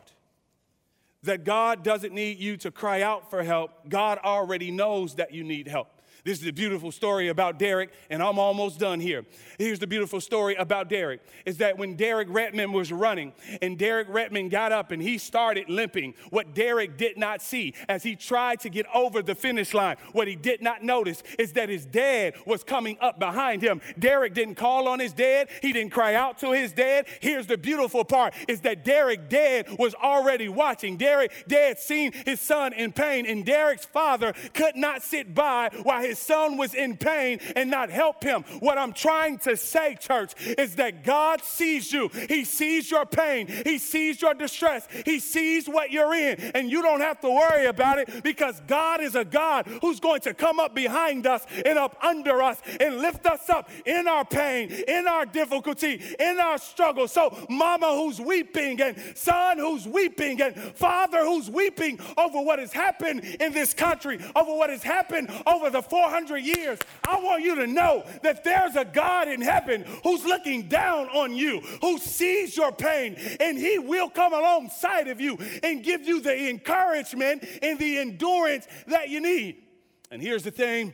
That 1.23 1.43
God 1.43 1.83
doesn't 1.83 2.13
need 2.13 2.37
you 2.37 2.57
to 2.57 2.71
cry 2.71 3.01
out 3.01 3.29
for 3.29 3.43
help, 3.43 3.89
God 3.89 4.19
already 4.23 4.71
knows 4.71 5.15
that 5.15 5.33
you 5.33 5.43
need 5.43 5.67
help. 5.67 5.96
This 6.23 6.39
is 6.39 6.45
the 6.45 6.51
beautiful 6.51 6.91
story 6.91 7.29
about 7.29 7.59
Derek, 7.59 7.91
and 8.09 8.21
I'm 8.21 8.39
almost 8.39 8.79
done 8.79 8.99
here. 8.99 9.25
Here's 9.57 9.79
the 9.79 9.87
beautiful 9.87 10.21
story 10.21 10.55
about 10.55 10.89
Derek 10.89 11.21
is 11.45 11.57
that 11.57 11.77
when 11.77 11.95
Derek 11.95 12.27
Redmond 12.29 12.73
was 12.73 12.91
running, 12.91 13.33
and 13.61 13.77
Derek 13.77 14.07
Redmond 14.09 14.51
got 14.51 14.71
up 14.71 14.91
and 14.91 15.01
he 15.01 15.17
started 15.17 15.69
limping, 15.69 16.13
what 16.29 16.53
Derek 16.53 16.97
did 16.97 17.17
not 17.17 17.41
see 17.41 17.73
as 17.87 18.03
he 18.03 18.15
tried 18.15 18.59
to 18.61 18.69
get 18.69 18.85
over 18.93 19.21
the 19.21 19.35
finish 19.35 19.73
line, 19.73 19.97
what 20.11 20.27
he 20.27 20.35
did 20.35 20.61
not 20.61 20.83
notice 20.83 21.23
is 21.39 21.53
that 21.53 21.69
his 21.69 21.85
dad 21.85 22.33
was 22.45 22.63
coming 22.63 22.97
up 23.01 23.19
behind 23.19 23.61
him. 23.61 23.81
Derek 23.97 24.33
didn't 24.33 24.55
call 24.55 24.87
on 24.87 24.99
his 24.99 25.13
dad, 25.13 25.49
he 25.61 25.73
didn't 25.73 25.91
cry 25.91 26.15
out 26.15 26.37
to 26.39 26.51
his 26.51 26.73
dad. 26.73 27.07
Here's 27.19 27.47
the 27.47 27.57
beautiful 27.57 28.03
part 28.03 28.33
is 28.47 28.61
that 28.61 28.83
Derek 28.83 29.29
dad 29.29 29.67
was 29.77 29.95
already 29.95 30.49
watching. 30.49 30.97
Derek 30.97 31.31
dad 31.47 31.79
seen 31.79 32.11
his 32.25 32.39
son 32.41 32.73
in 32.73 32.91
pain, 32.91 33.25
and 33.25 33.45
Derek's 33.45 33.85
father 33.85 34.33
could 34.53 34.75
not 34.75 35.03
sit 35.03 35.33
by 35.33 35.69
while 35.83 36.06
his 36.07 36.19
son 36.19 36.57
was 36.57 36.73
in 36.73 36.97
pain 36.97 37.39
and 37.55 37.69
not 37.69 37.89
help 37.89 38.23
him. 38.23 38.43
What 38.59 38.77
I'm 38.77 38.93
trying 38.93 39.39
to 39.39 39.57
say, 39.57 39.95
church, 39.99 40.33
is 40.57 40.75
that 40.75 41.03
God 41.03 41.41
sees 41.43 41.91
you. 41.91 42.09
He 42.29 42.45
sees 42.45 42.89
your 42.89 43.05
pain. 43.05 43.47
He 43.47 43.77
sees 43.77 44.21
your 44.21 44.33
distress. 44.33 44.87
He 45.05 45.19
sees 45.19 45.67
what 45.67 45.91
you're 45.91 46.13
in. 46.13 46.39
And 46.55 46.71
you 46.71 46.81
don't 46.81 47.01
have 47.01 47.19
to 47.21 47.29
worry 47.29 47.65
about 47.65 47.99
it 47.99 48.23
because 48.23 48.61
God 48.67 49.01
is 49.01 49.15
a 49.15 49.25
God 49.25 49.67
who's 49.81 49.99
going 49.99 50.21
to 50.21 50.33
come 50.33 50.59
up 50.59 50.73
behind 50.73 51.27
us 51.27 51.45
and 51.65 51.77
up 51.77 51.97
under 52.03 52.41
us 52.41 52.61
and 52.79 52.97
lift 52.97 53.25
us 53.25 53.49
up 53.49 53.69
in 53.85 54.07
our 54.07 54.25
pain, 54.25 54.71
in 54.71 55.07
our 55.07 55.25
difficulty, 55.25 56.01
in 56.19 56.39
our 56.39 56.57
struggle. 56.57 57.07
So, 57.07 57.37
mama 57.49 57.87
who's 57.87 58.19
weeping, 58.19 58.81
and 58.81 58.97
son 59.15 59.57
who's 59.57 59.87
weeping, 59.87 60.41
and 60.41 60.55
father 60.75 61.25
who's 61.25 61.49
weeping 61.49 61.99
over 62.17 62.41
what 62.41 62.59
has 62.59 62.73
happened 62.73 63.23
in 63.39 63.51
this 63.51 63.73
country, 63.73 64.19
over 64.35 64.53
what 64.53 64.69
has 64.69 64.83
happened 64.83 65.29
over 65.45 65.69
the 65.69 65.81
400 65.97 66.37
years, 66.37 66.77
I 67.07 67.19
want 67.19 67.41
you 67.41 67.55
to 67.55 67.65
know 67.65 68.05
that 68.21 68.43
there's 68.43 68.75
a 68.75 68.85
God 68.85 69.27
in 69.27 69.41
heaven 69.41 69.83
who's 70.03 70.23
looking 70.23 70.69
down 70.69 71.07
on 71.07 71.35
you, 71.35 71.59
who 71.81 71.97
sees 71.97 72.55
your 72.55 72.71
pain, 72.71 73.15
and 73.39 73.57
He 73.57 73.79
will 73.79 74.07
come 74.07 74.31
alongside 74.31 75.07
of 75.07 75.19
you 75.19 75.39
and 75.63 75.83
give 75.83 76.03
you 76.03 76.21
the 76.21 76.49
encouragement 76.49 77.43
and 77.63 77.79
the 77.79 77.97
endurance 77.97 78.67
that 78.85 79.09
you 79.09 79.21
need. 79.21 79.63
And 80.11 80.21
here's 80.21 80.43
the 80.43 80.51
thing 80.51 80.93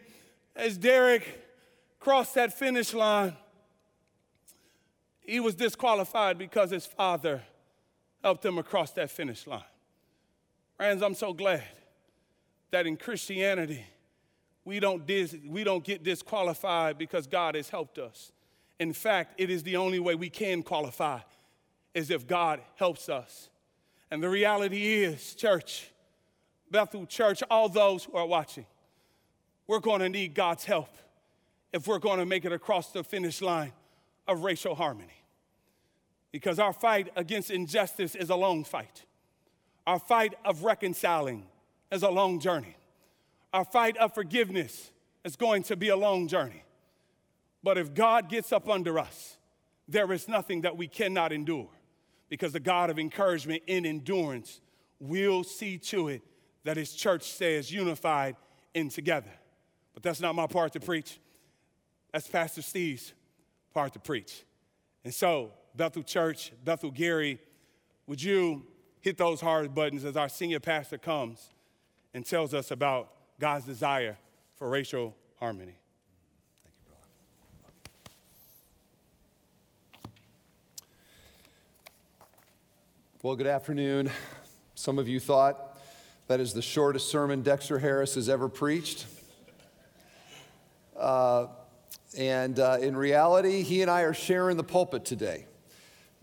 as 0.55 0.77
Derek 0.77 1.43
crossed 1.99 2.35
that 2.35 2.57
finish 2.57 2.93
line, 2.93 3.35
he 5.19 5.41
was 5.41 5.53
disqualified 5.55 6.37
because 6.37 6.71
his 6.71 6.85
father 6.85 7.41
helped 8.23 8.45
him 8.45 8.57
across 8.57 8.91
that 8.91 9.11
finish 9.11 9.45
line. 9.47 9.63
Friends, 10.77 11.01
I'm 11.03 11.15
so 11.15 11.33
glad 11.33 11.63
that 12.71 12.87
in 12.87 12.95
Christianity, 12.95 13.85
we 14.65 14.80
don't, 14.80 15.06
dis- 15.06 15.36
we 15.45 15.63
don't 15.63 15.84
get 15.84 16.04
disqualified 16.04 16.97
because 16.97 17.28
God 17.28 17.56
has 17.56 17.69
helped 17.69 17.97
us. 17.97 18.32
In 18.80 18.93
fact, 18.93 19.36
it 19.38 19.49
is 19.49 19.63
the 19.63 19.78
only 19.78 19.99
way 19.99 20.15
we 20.15 20.30
can 20.30 20.63
qualify 20.63 21.19
is 21.93 22.10
if 22.10 22.28
God 22.28 22.62
helps 22.76 23.10
us. 23.10 23.49
And 24.10 24.21
the 24.21 24.30
reality 24.30 25.04
is, 25.04 25.36
church, 25.36 25.89
Bethel 26.71 27.06
Church, 27.06 27.43
all 27.49 27.69
those 27.69 28.06
who 28.06 28.17
are 28.17 28.26
watching, 28.26 28.65
we're 29.67 29.80
going 29.80 30.02
to 30.02 30.10
need 30.10 30.34
God's 30.34 30.65
help 30.65 30.89
if 31.71 31.88
we're 31.88 31.99
going 31.99 32.19
to 32.19 32.26
make 32.26 32.45
it 32.45 32.52
across 32.52 32.91
the 32.91 33.04
finish 33.04 33.41
line 33.41 33.73
of 34.28 34.43
racial 34.43 34.76
harmony. 34.76 35.23
Because 36.32 36.58
our 36.60 36.73
fight 36.73 37.10
against 37.15 37.52
injustice 37.52 38.15
is 38.15 38.30
a 38.30 38.36
long 38.36 38.63
fight. 38.63 39.04
Our 39.86 39.99
fight 39.99 40.34
of 40.45 40.63
reconciling 40.63 41.45
is 41.91 42.04
a 42.04 42.10
long 42.10 42.39
journey. 42.39 42.76
Our 43.53 43.63
fight 43.63 43.95
of 43.97 44.13
forgiveness 44.13 44.91
is 45.23 45.35
going 45.35 45.63
to 45.63 45.77
be 45.77 45.89
a 45.89 45.95
long 45.95 46.27
journey. 46.27 46.63
But 47.61 47.77
if 47.77 47.93
God 47.93 48.27
gets 48.27 48.51
up 48.51 48.67
under 48.67 48.99
us, 48.99 49.37
there 49.87 50.11
is 50.11 50.27
nothing 50.27 50.61
that 50.61 50.75
we 50.75 50.87
cannot 50.87 51.31
endure 51.31 51.69
because 52.29 52.51
the 52.51 52.59
God 52.59 52.89
of 52.89 52.97
encouragement 52.97 53.63
in 53.67 53.85
endurance 53.85 54.59
will 54.99 55.43
see 55.43 55.77
to 55.77 56.07
it 56.07 56.21
that 56.63 56.77
his 56.77 56.93
church 56.93 57.23
stays 57.23 57.71
unified 57.71 58.35
and 58.73 58.89
together. 58.89 59.29
But 59.93 60.03
that's 60.03 60.19
not 60.19 60.33
my 60.33 60.47
part 60.47 60.73
to 60.73 60.79
preach. 60.79 61.19
That's 62.11 62.27
Pastor 62.27 62.61
Steve's 62.61 63.13
part 63.73 63.93
to 63.93 63.99
preach. 63.99 64.43
And 65.03 65.13
so, 65.13 65.51
Bethel 65.75 66.03
Church, 66.03 66.51
Bethel 66.63 66.91
Gary, 66.91 67.39
would 68.07 68.21
you 68.21 68.65
hit 69.01 69.17
those 69.17 69.41
hard 69.41 69.73
buttons 69.75 70.05
as 70.05 70.15
our 70.15 70.29
senior 70.29 70.59
pastor 70.59 70.97
comes 70.97 71.49
and 72.13 72.25
tells 72.25 72.53
us 72.53 72.71
about 72.71 73.12
God's 73.39 73.65
desire 73.65 74.17
for 74.55 74.69
racial 74.69 75.15
harmony? 75.39 75.75
Thank 76.63 76.75
you, 76.75 76.83
brother. 76.87 77.05
Well, 83.21 83.35
good 83.35 83.47
afternoon. 83.47 84.11
Some 84.75 84.99
of 84.99 85.07
you 85.07 85.19
thought 85.19 85.77
that 86.27 86.39
is 86.39 86.53
the 86.53 86.61
shortest 86.61 87.09
sermon 87.09 87.41
Dexter 87.41 87.79
Harris 87.79 88.15
has 88.15 88.29
ever 88.29 88.47
preached. 88.47 89.05
Uh, 90.97 91.47
and 92.17 92.59
uh, 92.59 92.77
in 92.79 92.95
reality, 92.95 93.63
he 93.63 93.81
and 93.81 93.89
I 93.89 94.01
are 94.01 94.13
sharing 94.13 94.57
the 94.57 94.63
pulpit 94.63 95.05
today. 95.05 95.45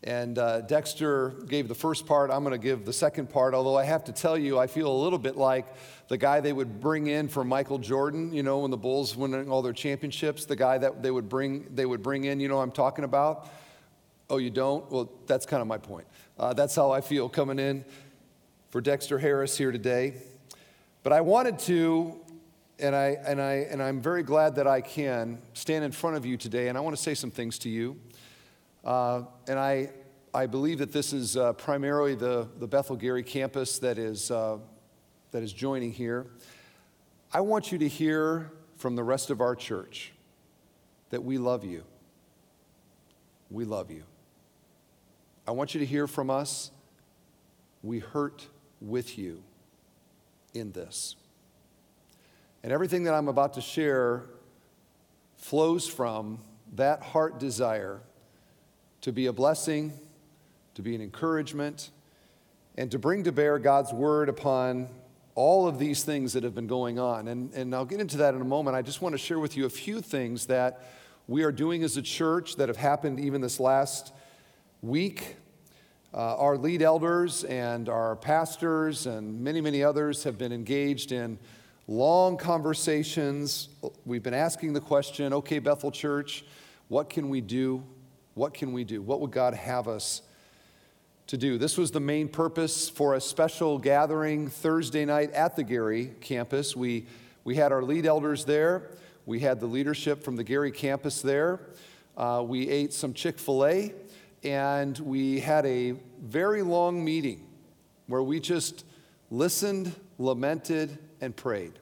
And 0.03 0.39
uh, 0.39 0.63
Dexter 0.63 1.31
gave 1.47 1.69
the 1.69 1.75
first 1.75 2.07
part. 2.07 2.31
I'm 2.31 2.43
going 2.43 2.59
to 2.59 2.65
give 2.65 2.87
the 2.87 2.93
second 2.93 3.29
part, 3.29 3.53
although 3.53 3.77
I 3.77 3.85
have 3.85 4.05
to 4.05 4.13
tell 4.13 4.39
you, 4.39 4.59
I 4.59 4.67
feel 4.67 4.91
a 4.91 4.99
little 5.03 5.19
bit 5.19 5.37
like 5.37 5.67
the 6.09 6.17
guy 6.17 6.41
they 6.41 6.55
would 6.55 6.81
bring 6.81 7.07
in 7.07 7.29
for 7.29 7.45
Michael 7.45 7.79
Jordan, 7.79 8.33
you 8.33 8.43
know, 8.43 8.61
when 8.61 8.71
the 8.71 8.79
Bulls 8.79 9.15
winning 9.15 9.51
all 9.51 9.61
their 9.61 9.75
championships, 9.75 10.47
the 10.47 10.57
guy 10.57 10.79
that 10.79 11.03
they 11.03 11.11
would 11.11 11.29
bring, 11.29 11.67
they 11.75 11.85
would 11.85 12.03
bring 12.03 12.25
in, 12.25 12.41
you 12.41 12.49
know 12.49 12.61
I'm 12.61 12.73
talking 12.73 13.05
about? 13.05 13.51
Oh, 14.31 14.39
you 14.39 14.49
don't? 14.49 14.91
Well, 14.91 15.11
that's 15.27 15.45
kind 15.45 15.61
of 15.61 15.67
my 15.67 15.79
point. 15.79 16.07
Uh, 16.39 16.55
that's 16.55 16.75
how 16.75 16.91
I 16.91 17.03
feel 17.03 17.29
coming 17.29 17.59
in 17.59 17.85
for 18.71 18.81
Dexter 18.81 19.19
Harris 19.19 19.59
here 19.59 19.71
today. 19.71 20.15
But 21.03 21.13
I 21.13 21.21
wanted 21.21 21.59
to 21.61 22.19
and, 22.83 22.97
I, 22.97 23.19
and, 23.27 23.41
I, 23.41 23.53
and 23.71 23.83
I'm 23.83 24.01
very 24.01 24.23
glad 24.23 24.55
that 24.57 24.67
I 24.67 24.81
can 24.81 25.43
stand 25.53 25.85
in 25.85 25.93
front 25.93 26.17
of 26.17 26.25
you 26.25 26.37
today, 26.37 26.69
and 26.69 26.79
I 26.79 26.81
want 26.81 26.97
to 26.97 27.03
say 27.03 27.15
some 27.15 27.31
things 27.31 27.59
to 27.61 27.69
you. 27.69 27.99
Uh, 28.85 29.23
and 29.49 29.59
I, 29.59 29.91
I 30.33 30.47
believe 30.47 30.79
that 30.79 30.93
this 30.93 31.13
is 31.13 31.37
uh, 31.37 31.53
primarily 31.55 32.15
the, 32.15 32.49
the 32.59 32.67
Bethel 32.67 32.97
Gary 32.97 33.23
campus 33.23 33.79
that 33.81 33.99
is, 33.99 34.31
uh, 34.31 34.59
that 35.33 35.43
is 35.43 35.53
joining 35.53 35.93
here. 35.93 36.27
I 37.33 37.41
want 37.41 37.73
you 37.73 37.79
to 37.79 37.89
hear 37.89 38.53
from 38.77 38.97
the 38.97 39.05
rest 39.05 39.31
of 39.31 39.41
our 39.41 39.55
church 39.55 40.13
that 41.11 41.23
we 41.23 41.39
love 41.39 41.65
you. 41.65 41.85
We 43.51 43.65
love 43.65 43.91
you. 43.91 44.05
I 45.47 45.51
want 45.51 45.75
you 45.75 45.81
to 45.81 45.87
hear 45.87 46.07
from 46.07 46.31
us. 46.31 46.71
We 47.83 47.99
hurt 47.99 48.47
with 48.81 49.19
you 49.19 49.43
in 50.55 50.73
this. 50.73 51.17
And 52.63 52.73
everything 52.73 53.05
that 53.05 53.15
I'm 53.15 53.29
about 53.29 53.55
to 53.55 53.61
share 53.61 54.25
flows 55.37 55.89
from 55.89 56.41
that 56.75 57.03
heart 57.03 57.39
desire 57.39 58.01
to 59.03 59.13
be 59.13 59.27
a 59.27 59.33
blessing, 59.33 59.93
to 60.75 60.83
be 60.83 60.95
an 60.95 61.01
encouragement, 61.01 61.91
and 62.77 62.91
to 62.91 62.99
bring 62.99 63.25
to 63.25 63.33
bear 63.33 63.59
God's 63.59 63.93
word 63.93 64.29
upon 64.29 64.89
all 65.35 65.67
of 65.67 65.79
these 65.79 66.05
things 66.05 66.33
that 66.33 66.45
have 66.45 66.55
been 66.55 66.67
going 66.67 66.99
on. 66.99 67.29
And, 67.29 67.53
and 67.55 67.75
I'll 67.75 67.85
get 67.85 68.01
into 68.01 68.19
that 68.19 68.35
in 68.35 68.41
a 68.41 68.45
moment. 68.45 68.77
I 68.77 68.83
just 68.83 69.01
want 69.01 69.15
to 69.15 69.19
share 69.19 69.39
with 69.39 69.57
you 69.57 69.65
a 69.65 69.71
few 69.71 70.01
things 70.01 70.47
that 70.47 70.83
we 71.29 71.45
are 71.45 71.53
doing 71.53 71.83
as 71.83 71.97
a 71.97 72.03
church 72.03 72.57
that 72.57 72.69
have 72.69 72.77
happened 72.77 73.21
even 73.21 73.41
this 73.41 73.61
last 73.61 74.13
week. 74.83 75.37
Uh, 76.13 76.37
our 76.37 76.59
lead 76.59 76.83
elders 76.83 77.45
and 77.45 77.89
our 77.89 78.17
pastors 78.17 79.07
and 79.07 79.41
many, 79.41 79.61
many 79.61 79.83
others 79.83 80.25
have 80.25 80.37
been 80.37 80.53
engaged 80.53 81.13
in 81.13 81.39
long 81.87 82.37
conversations. 82.37 83.69
We've 84.05 84.23
been 84.23 84.35
asking 84.35 84.73
the 84.73 84.81
question 84.81 85.33
okay, 85.33 85.61
Bethel 85.61 85.93
Church, 85.93 86.45
what 86.89 87.09
can 87.09 87.29
we 87.29 87.41
do? 87.41 87.85
What 88.35 88.55
can 88.55 88.73
we 88.73 88.85
do? 88.85 89.03
What 89.03 89.21
would 89.21 89.31
God 89.31 89.55
have 89.55 89.89
us 89.89 90.23
to 91.27 91.37
do? 91.37 91.59
This 91.59 91.77
was 91.77 91.91
the 91.91 92.01
main 92.01 92.29
purpose 92.29 92.89
for 92.89 93.15
a 93.15 93.21
special 93.21 93.79
gathering 93.79 94.49
Thursday 94.49 95.05
night 95.05 95.33
at 95.33 95.57
the 95.57 95.63
Gary 95.63 96.13
campus. 96.21 96.77
We, 96.77 97.07
we 97.45 97.57
had 97.57 97.73
our 97.73 97.83
lead 97.83 98.07
elders 98.07 98.45
there, 98.45 98.91
we 99.27 99.41
had 99.41 99.61
the 99.61 99.67
leadership 99.67 100.23
from 100.23 100.37
the 100.37 100.45
Gary 100.45 100.73
campus 100.73 101.23
there. 101.23 101.61
Uh, 102.17 102.45
we 102.47 102.69
ate 102.69 102.93
some 102.93 103.15
Chick 103.15 103.39
fil 103.39 103.65
A, 103.65 103.95
and 104.43 104.99
we 104.99 105.41
had 105.41 105.65
a 105.67 105.95
very 106.21 106.63
long 106.63 107.05
meeting 107.05 107.47
where 108.07 108.23
we 108.23 108.41
just 108.41 108.85
listened, 109.31 109.95
lamented, 110.19 110.99
and 111.21 111.35
prayed. 111.37 111.73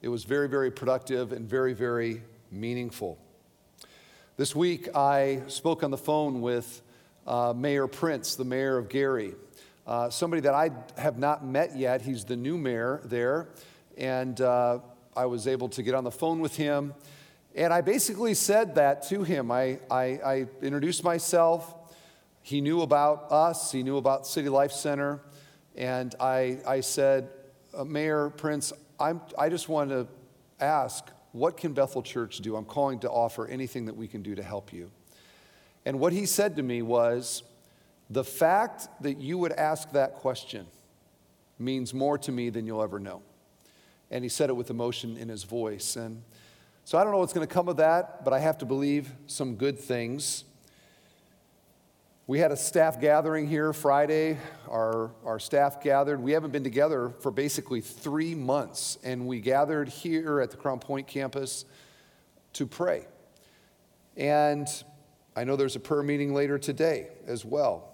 It 0.00 0.08
was 0.08 0.24
very, 0.24 0.48
very 0.48 0.70
productive 0.70 1.32
and 1.32 1.48
very, 1.48 1.74
very 1.74 2.22
meaningful. 2.50 3.18
This 4.42 4.56
week, 4.56 4.88
I 4.96 5.42
spoke 5.46 5.84
on 5.84 5.92
the 5.92 5.96
phone 5.96 6.40
with 6.40 6.82
uh, 7.28 7.54
Mayor 7.56 7.86
Prince, 7.86 8.34
the 8.34 8.44
mayor 8.44 8.76
of 8.76 8.88
Gary, 8.88 9.36
uh, 9.86 10.10
somebody 10.10 10.40
that 10.40 10.52
I 10.52 10.72
have 10.98 11.16
not 11.16 11.46
met 11.46 11.76
yet. 11.76 12.02
He's 12.02 12.24
the 12.24 12.34
new 12.34 12.58
mayor 12.58 13.00
there. 13.04 13.50
And 13.96 14.40
uh, 14.40 14.80
I 15.16 15.26
was 15.26 15.46
able 15.46 15.68
to 15.68 15.84
get 15.84 15.94
on 15.94 16.02
the 16.02 16.10
phone 16.10 16.40
with 16.40 16.56
him. 16.56 16.92
And 17.54 17.72
I 17.72 17.82
basically 17.82 18.34
said 18.34 18.74
that 18.74 19.06
to 19.10 19.22
him. 19.22 19.52
I, 19.52 19.78
I, 19.88 20.02
I 20.02 20.46
introduced 20.60 21.04
myself. 21.04 21.72
He 22.42 22.60
knew 22.60 22.82
about 22.82 23.30
us, 23.30 23.70
he 23.70 23.84
knew 23.84 23.96
about 23.96 24.26
City 24.26 24.48
Life 24.48 24.72
Center. 24.72 25.20
And 25.76 26.16
I, 26.18 26.58
I 26.66 26.80
said, 26.80 27.28
uh, 27.72 27.84
Mayor 27.84 28.30
Prince, 28.30 28.72
I'm, 28.98 29.20
I 29.38 29.48
just 29.50 29.68
want 29.68 29.90
to 29.90 30.08
ask, 30.58 31.04
what 31.32 31.56
can 31.56 31.72
Bethel 31.72 32.02
Church 32.02 32.38
do? 32.38 32.56
I'm 32.56 32.64
calling 32.64 33.00
to 33.00 33.10
offer 33.10 33.46
anything 33.46 33.86
that 33.86 33.96
we 33.96 34.06
can 34.06 34.22
do 34.22 34.34
to 34.34 34.42
help 34.42 34.72
you. 34.72 34.90
And 35.84 35.98
what 35.98 36.12
he 36.12 36.26
said 36.26 36.56
to 36.56 36.62
me 36.62 36.82
was, 36.82 37.42
the 38.10 38.24
fact 38.24 38.88
that 39.00 39.18
you 39.18 39.38
would 39.38 39.52
ask 39.52 39.90
that 39.92 40.14
question 40.16 40.66
means 41.58 41.94
more 41.94 42.18
to 42.18 42.30
me 42.30 42.50
than 42.50 42.66
you'll 42.66 42.82
ever 42.82 42.98
know. 42.98 43.22
And 44.10 44.22
he 44.22 44.28
said 44.28 44.50
it 44.50 44.52
with 44.52 44.68
emotion 44.68 45.16
in 45.16 45.28
his 45.28 45.44
voice. 45.44 45.96
And 45.96 46.22
so 46.84 46.98
I 46.98 47.04
don't 47.04 47.12
know 47.12 47.18
what's 47.18 47.32
going 47.32 47.46
to 47.46 47.52
come 47.52 47.68
of 47.68 47.78
that, 47.78 48.24
but 48.24 48.34
I 48.34 48.38
have 48.38 48.58
to 48.58 48.66
believe 48.66 49.10
some 49.26 49.54
good 49.54 49.78
things. 49.78 50.44
We 52.32 52.38
had 52.38 52.50
a 52.50 52.56
staff 52.56 52.98
gathering 52.98 53.46
here 53.46 53.74
Friday. 53.74 54.38
Our, 54.66 55.10
our 55.22 55.38
staff 55.38 55.82
gathered. 55.82 56.18
We 56.18 56.32
haven't 56.32 56.50
been 56.50 56.64
together 56.64 57.12
for 57.20 57.30
basically 57.30 57.82
three 57.82 58.34
months, 58.34 58.96
and 59.04 59.26
we 59.26 59.38
gathered 59.38 59.90
here 59.90 60.40
at 60.40 60.50
the 60.50 60.56
Crown 60.56 60.78
Point 60.78 61.06
campus 61.06 61.66
to 62.54 62.66
pray. 62.66 63.04
And 64.16 64.66
I 65.36 65.44
know 65.44 65.56
there's 65.56 65.76
a 65.76 65.80
prayer 65.80 66.02
meeting 66.02 66.32
later 66.32 66.58
today 66.58 67.08
as 67.26 67.44
well. 67.44 67.92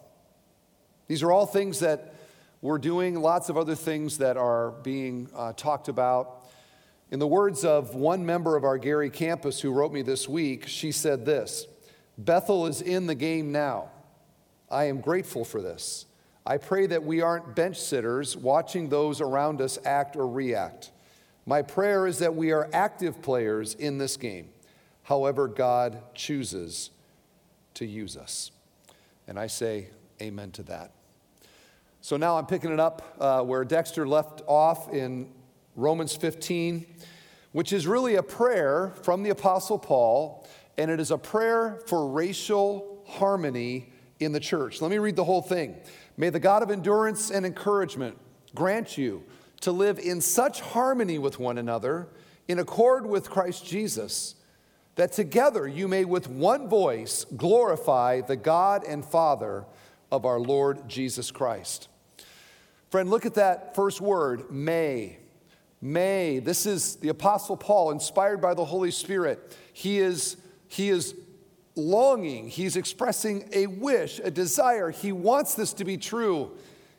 These 1.08 1.24
are 1.24 1.32
all 1.32 1.44
things 1.44 1.80
that 1.80 2.14
we're 2.62 2.78
doing, 2.78 3.20
lots 3.20 3.48
of 3.48 3.56
other 3.56 3.74
things 3.74 4.18
that 4.18 4.36
are 4.36 4.70
being 4.70 5.28
uh, 5.34 5.52
talked 5.54 5.88
about. 5.88 6.48
In 7.10 7.18
the 7.18 7.26
words 7.26 7.64
of 7.64 7.96
one 7.96 8.24
member 8.24 8.54
of 8.54 8.62
our 8.62 8.78
Gary 8.78 9.10
campus 9.10 9.60
who 9.60 9.72
wrote 9.72 9.92
me 9.92 10.02
this 10.02 10.28
week, 10.28 10.68
she 10.68 10.92
said 10.92 11.24
this 11.24 11.66
Bethel 12.16 12.68
is 12.68 12.80
in 12.80 13.08
the 13.08 13.16
game 13.16 13.50
now. 13.50 13.90
I 14.70 14.84
am 14.84 15.00
grateful 15.00 15.44
for 15.44 15.62
this. 15.62 16.06
I 16.44 16.56
pray 16.56 16.86
that 16.86 17.04
we 17.04 17.20
aren't 17.20 17.54
bench 17.54 17.78
sitters 17.80 18.36
watching 18.36 18.88
those 18.88 19.20
around 19.20 19.60
us 19.60 19.78
act 19.84 20.16
or 20.16 20.26
react. 20.26 20.92
My 21.46 21.62
prayer 21.62 22.06
is 22.06 22.18
that 22.18 22.34
we 22.34 22.52
are 22.52 22.68
active 22.72 23.22
players 23.22 23.74
in 23.74 23.98
this 23.98 24.16
game, 24.16 24.50
however, 25.02 25.48
God 25.48 26.02
chooses 26.14 26.90
to 27.74 27.86
use 27.86 28.16
us. 28.16 28.50
And 29.26 29.38
I 29.38 29.46
say 29.46 29.88
amen 30.20 30.50
to 30.52 30.62
that. 30.64 30.92
So 32.00 32.16
now 32.16 32.38
I'm 32.38 32.46
picking 32.46 32.72
it 32.72 32.80
up 32.80 33.16
uh, 33.20 33.42
where 33.42 33.64
Dexter 33.64 34.06
left 34.06 34.42
off 34.46 34.92
in 34.92 35.28
Romans 35.76 36.14
15, 36.16 36.86
which 37.52 37.72
is 37.72 37.86
really 37.86 38.16
a 38.16 38.22
prayer 38.22 38.92
from 39.02 39.22
the 39.22 39.30
Apostle 39.30 39.78
Paul, 39.78 40.46
and 40.76 40.90
it 40.90 41.00
is 41.00 41.10
a 41.10 41.18
prayer 41.18 41.82
for 41.86 42.08
racial 42.08 43.04
harmony 43.06 43.92
in 44.20 44.32
the 44.32 44.40
church. 44.40 44.80
Let 44.80 44.90
me 44.90 44.98
read 44.98 45.16
the 45.16 45.24
whole 45.24 45.42
thing. 45.42 45.76
May 46.16 46.30
the 46.30 46.40
God 46.40 46.62
of 46.62 46.70
endurance 46.70 47.30
and 47.30 47.46
encouragement 47.46 48.18
grant 48.54 48.98
you 48.98 49.22
to 49.60 49.72
live 49.72 49.98
in 49.98 50.20
such 50.20 50.60
harmony 50.60 51.18
with 51.18 51.38
one 51.38 51.58
another, 51.58 52.08
in 52.46 52.58
accord 52.58 53.06
with 53.06 53.30
Christ 53.30 53.66
Jesus, 53.66 54.34
that 54.96 55.12
together 55.12 55.66
you 55.66 55.86
may 55.86 56.04
with 56.04 56.28
one 56.28 56.68
voice 56.68 57.24
glorify 57.36 58.20
the 58.20 58.36
God 58.36 58.84
and 58.84 59.04
Father 59.04 59.64
of 60.10 60.24
our 60.24 60.40
Lord 60.40 60.88
Jesus 60.88 61.30
Christ. 61.30 61.88
Friend, 62.90 63.08
look 63.08 63.26
at 63.26 63.34
that 63.34 63.74
first 63.74 64.00
word, 64.00 64.50
may. 64.50 65.18
May. 65.80 66.38
This 66.38 66.66
is 66.66 66.96
the 66.96 67.10
Apostle 67.10 67.56
Paul, 67.56 67.90
inspired 67.90 68.40
by 68.40 68.54
the 68.54 68.64
Holy 68.64 68.90
Spirit. 68.90 69.56
He 69.72 69.98
is, 69.98 70.36
he 70.66 70.88
is 70.88 71.14
longing, 71.78 72.48
he's 72.48 72.76
expressing 72.76 73.48
a 73.52 73.66
wish, 73.66 74.20
a 74.22 74.30
desire. 74.30 74.90
He 74.90 75.12
wants 75.12 75.54
this 75.54 75.72
to 75.74 75.84
be 75.84 75.96
true. 75.96 76.50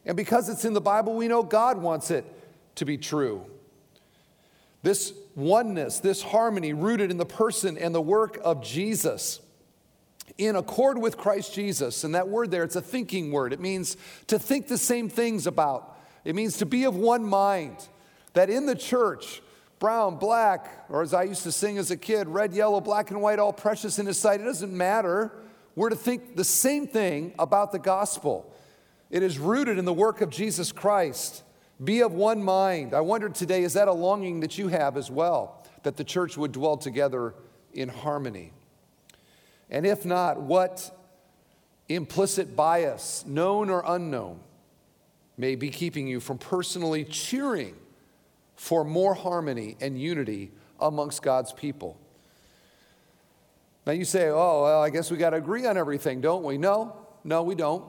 And 0.05 0.17
because 0.17 0.49
it's 0.49 0.65
in 0.65 0.73
the 0.73 0.81
Bible, 0.81 1.13
we 1.15 1.27
know 1.27 1.43
God 1.43 1.77
wants 1.77 2.09
it 2.09 2.25
to 2.75 2.85
be 2.85 2.97
true. 2.97 3.45
This 4.81 5.13
oneness, 5.35 5.99
this 5.99 6.21
harmony 6.21 6.73
rooted 6.73 7.11
in 7.11 7.17
the 7.17 7.25
person 7.25 7.77
and 7.77 7.93
the 7.93 8.01
work 8.01 8.39
of 8.43 8.63
Jesus 8.63 9.41
in 10.37 10.55
accord 10.55 10.97
with 10.97 11.17
Christ 11.17 11.53
Jesus. 11.53 12.03
And 12.03 12.15
that 12.15 12.29
word 12.29 12.49
there, 12.49 12.63
it's 12.63 12.75
a 12.75 12.81
thinking 12.81 13.31
word. 13.31 13.51
It 13.51 13.59
means 13.59 13.97
to 14.27 14.39
think 14.39 14.67
the 14.67 14.77
same 14.77 15.09
things 15.09 15.45
about, 15.45 15.97
it 16.23 16.35
means 16.35 16.57
to 16.57 16.65
be 16.65 16.85
of 16.85 16.95
one 16.95 17.25
mind. 17.25 17.87
That 18.33 18.49
in 18.49 18.65
the 18.65 18.75
church, 18.75 19.41
brown, 19.79 20.17
black, 20.17 20.85
or 20.89 21.01
as 21.01 21.13
I 21.13 21.23
used 21.23 21.43
to 21.43 21.51
sing 21.51 21.77
as 21.77 21.89
a 21.89 21.97
kid, 21.97 22.27
red, 22.27 22.53
yellow, 22.53 22.81
black, 22.81 23.11
and 23.11 23.21
white, 23.21 23.39
all 23.39 23.53
precious 23.53 23.97
in 23.97 24.05
His 24.05 24.19
sight, 24.19 24.41
it 24.41 24.43
doesn't 24.43 24.75
matter. 24.75 25.31
We're 25.75 25.89
to 25.89 25.95
think 25.95 26.35
the 26.35 26.43
same 26.43 26.87
thing 26.87 27.33
about 27.39 27.71
the 27.71 27.79
gospel. 27.79 28.53
It 29.09 29.23
is 29.23 29.39
rooted 29.39 29.77
in 29.77 29.85
the 29.85 29.93
work 29.93 30.21
of 30.21 30.29
Jesus 30.29 30.71
Christ. 30.71 31.43
Be 31.81 32.01
of 32.01 32.13
one 32.13 32.43
mind. 32.43 32.93
I 32.93 32.99
wonder 32.99 33.29
today, 33.29 33.63
is 33.63 33.73
that 33.73 33.87
a 33.87 33.93
longing 33.93 34.41
that 34.41 34.57
you 34.57 34.67
have 34.67 34.97
as 34.97 35.09
well? 35.09 35.63
That 35.83 35.95
the 35.95 36.03
church 36.03 36.37
would 36.37 36.51
dwell 36.51 36.75
together 36.75 37.33
in 37.73 37.87
harmony. 37.87 38.51
And 39.69 39.85
if 39.85 40.05
not, 40.05 40.41
what 40.41 40.95
implicit 41.87 42.55
bias, 42.55 43.23
known 43.25 43.69
or 43.69 43.83
unknown, 43.85 44.41
may 45.37 45.55
be 45.55 45.69
keeping 45.69 46.05
you 46.07 46.19
from 46.19 46.37
personally 46.37 47.05
cheering 47.05 47.75
for 48.59 48.83
more 48.83 49.13
harmony 49.13 49.77
and 49.79 49.97
unity 49.99 50.51
amongst 50.81 51.21
God's 51.21 51.53
people? 51.53 51.97
Now 53.87 53.93
you 53.93 54.03
say, 54.03 54.27
oh, 54.27 54.63
well, 54.63 54.83
I 54.83 54.89
guess 54.89 55.09
we 55.09 55.15
got 55.15 55.29
to 55.29 55.37
agree 55.37 55.65
on 55.65 55.77
everything, 55.77 56.19
don't 56.19 56.43
we? 56.43 56.57
No, 56.57 56.93
no, 57.23 57.41
we 57.41 57.55
don't. 57.55 57.85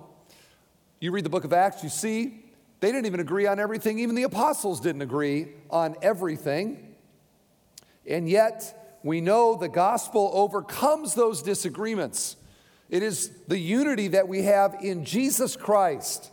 You 1.00 1.10
read 1.10 1.24
the 1.24 1.30
book 1.30 1.42
of 1.42 1.52
Acts, 1.52 1.82
you 1.82 1.88
see, 1.88 2.44
they 2.78 2.92
didn't 2.92 3.06
even 3.06 3.18
agree 3.18 3.48
on 3.48 3.58
everything. 3.58 3.98
Even 3.98 4.14
the 4.14 4.22
apostles 4.22 4.80
didn't 4.80 5.02
agree 5.02 5.48
on 5.70 5.96
everything. 6.02 6.94
And 8.06 8.28
yet, 8.28 9.00
we 9.02 9.20
know 9.20 9.56
the 9.56 9.68
gospel 9.68 10.30
overcomes 10.32 11.14
those 11.14 11.42
disagreements. 11.42 12.36
It 12.88 13.02
is 13.02 13.30
the 13.48 13.58
unity 13.58 14.08
that 14.08 14.28
we 14.28 14.42
have 14.44 14.76
in 14.80 15.04
Jesus 15.04 15.56
Christ. 15.56 16.30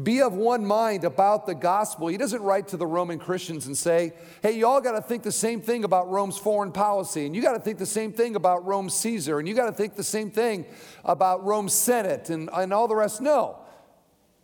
Be 0.00 0.22
of 0.22 0.34
one 0.34 0.64
mind 0.64 1.04
about 1.04 1.46
the 1.46 1.54
gospel. 1.54 2.08
He 2.08 2.16
doesn't 2.16 2.42
write 2.42 2.68
to 2.68 2.76
the 2.76 2.86
Roman 2.86 3.18
Christians 3.18 3.66
and 3.66 3.76
say, 3.76 4.12
hey, 4.42 4.52
you 4.52 4.66
all 4.66 4.80
got 4.80 4.92
to 4.92 5.02
think 5.02 5.24
the 5.24 5.32
same 5.32 5.60
thing 5.60 5.84
about 5.84 6.08
Rome's 6.10 6.38
foreign 6.38 6.72
policy, 6.72 7.26
and 7.26 7.34
you 7.34 7.42
got 7.42 7.52
to 7.52 7.60
think 7.60 7.78
the 7.78 7.86
same 7.86 8.12
thing 8.12 8.36
about 8.36 8.64
Rome's 8.64 8.94
Caesar, 8.94 9.38
and 9.38 9.48
you 9.48 9.54
got 9.54 9.66
to 9.66 9.72
think 9.72 9.96
the 9.96 10.04
same 10.04 10.30
thing 10.30 10.64
about 11.04 11.44
Rome's 11.44 11.74
Senate 11.74 12.30
and, 12.30 12.48
and 12.52 12.72
all 12.72 12.88
the 12.88 12.96
rest. 12.96 13.20
No. 13.20 13.58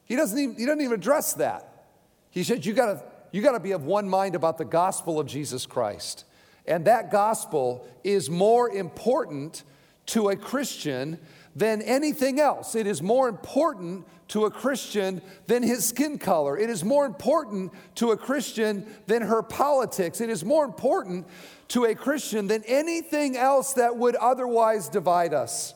He 0.05 0.17
doesn't, 0.17 0.39
even, 0.39 0.57
he 0.57 0.67
doesn't 0.67 0.83
even 0.83 0.95
address 0.95 1.35
that. 1.35 1.87
He 2.31 2.43
said, 2.43 2.67
you 2.67 2.75
got 2.75 3.03
you 3.33 3.43
got 3.43 3.53
to 3.53 3.61
be 3.61 3.73
of 3.73 3.85
one 3.85 4.09
mind 4.09 4.35
about 4.35 4.57
the 4.57 4.65
gospel 4.65 5.19
of 5.21 5.27
Jesus 5.27 5.67
Christ. 5.67 6.25
And 6.67 6.85
that 6.87 7.11
gospel 7.11 7.87
is 8.03 8.31
more 8.31 8.71
important 8.71 9.63
to 10.07 10.31
a 10.31 10.37
Christian 10.37 11.19
than 11.57 11.81
anything 11.81 12.38
else. 12.38 12.75
It 12.75 12.87
is 12.87 13.01
more 13.01 13.31
important 13.31 14.07
to 14.29 14.45
a 14.45 14.51
Christian 14.51 15.23
than 15.47 15.62
his 15.62 15.87
skin 15.87 16.19
color. 16.19 16.59
It 16.59 16.69
is 16.69 16.85
more 16.85 17.07
important 17.07 17.73
to 17.95 18.11
a 18.11 18.16
Christian 18.16 18.87
than 19.07 19.23
her 19.23 19.42
politics. 19.42 20.21
It 20.21 20.29
is 20.29 20.45
more 20.45 20.66
important 20.66 21.27
to 21.69 21.87
a 21.87 21.95
Christian 21.95 22.47
than 22.47 22.62
anything 22.66 23.38
else 23.38 23.73
that 23.73 23.97
would 23.97 24.16
otherwise 24.16 24.90
divide 24.90 25.33
us. 25.33 25.75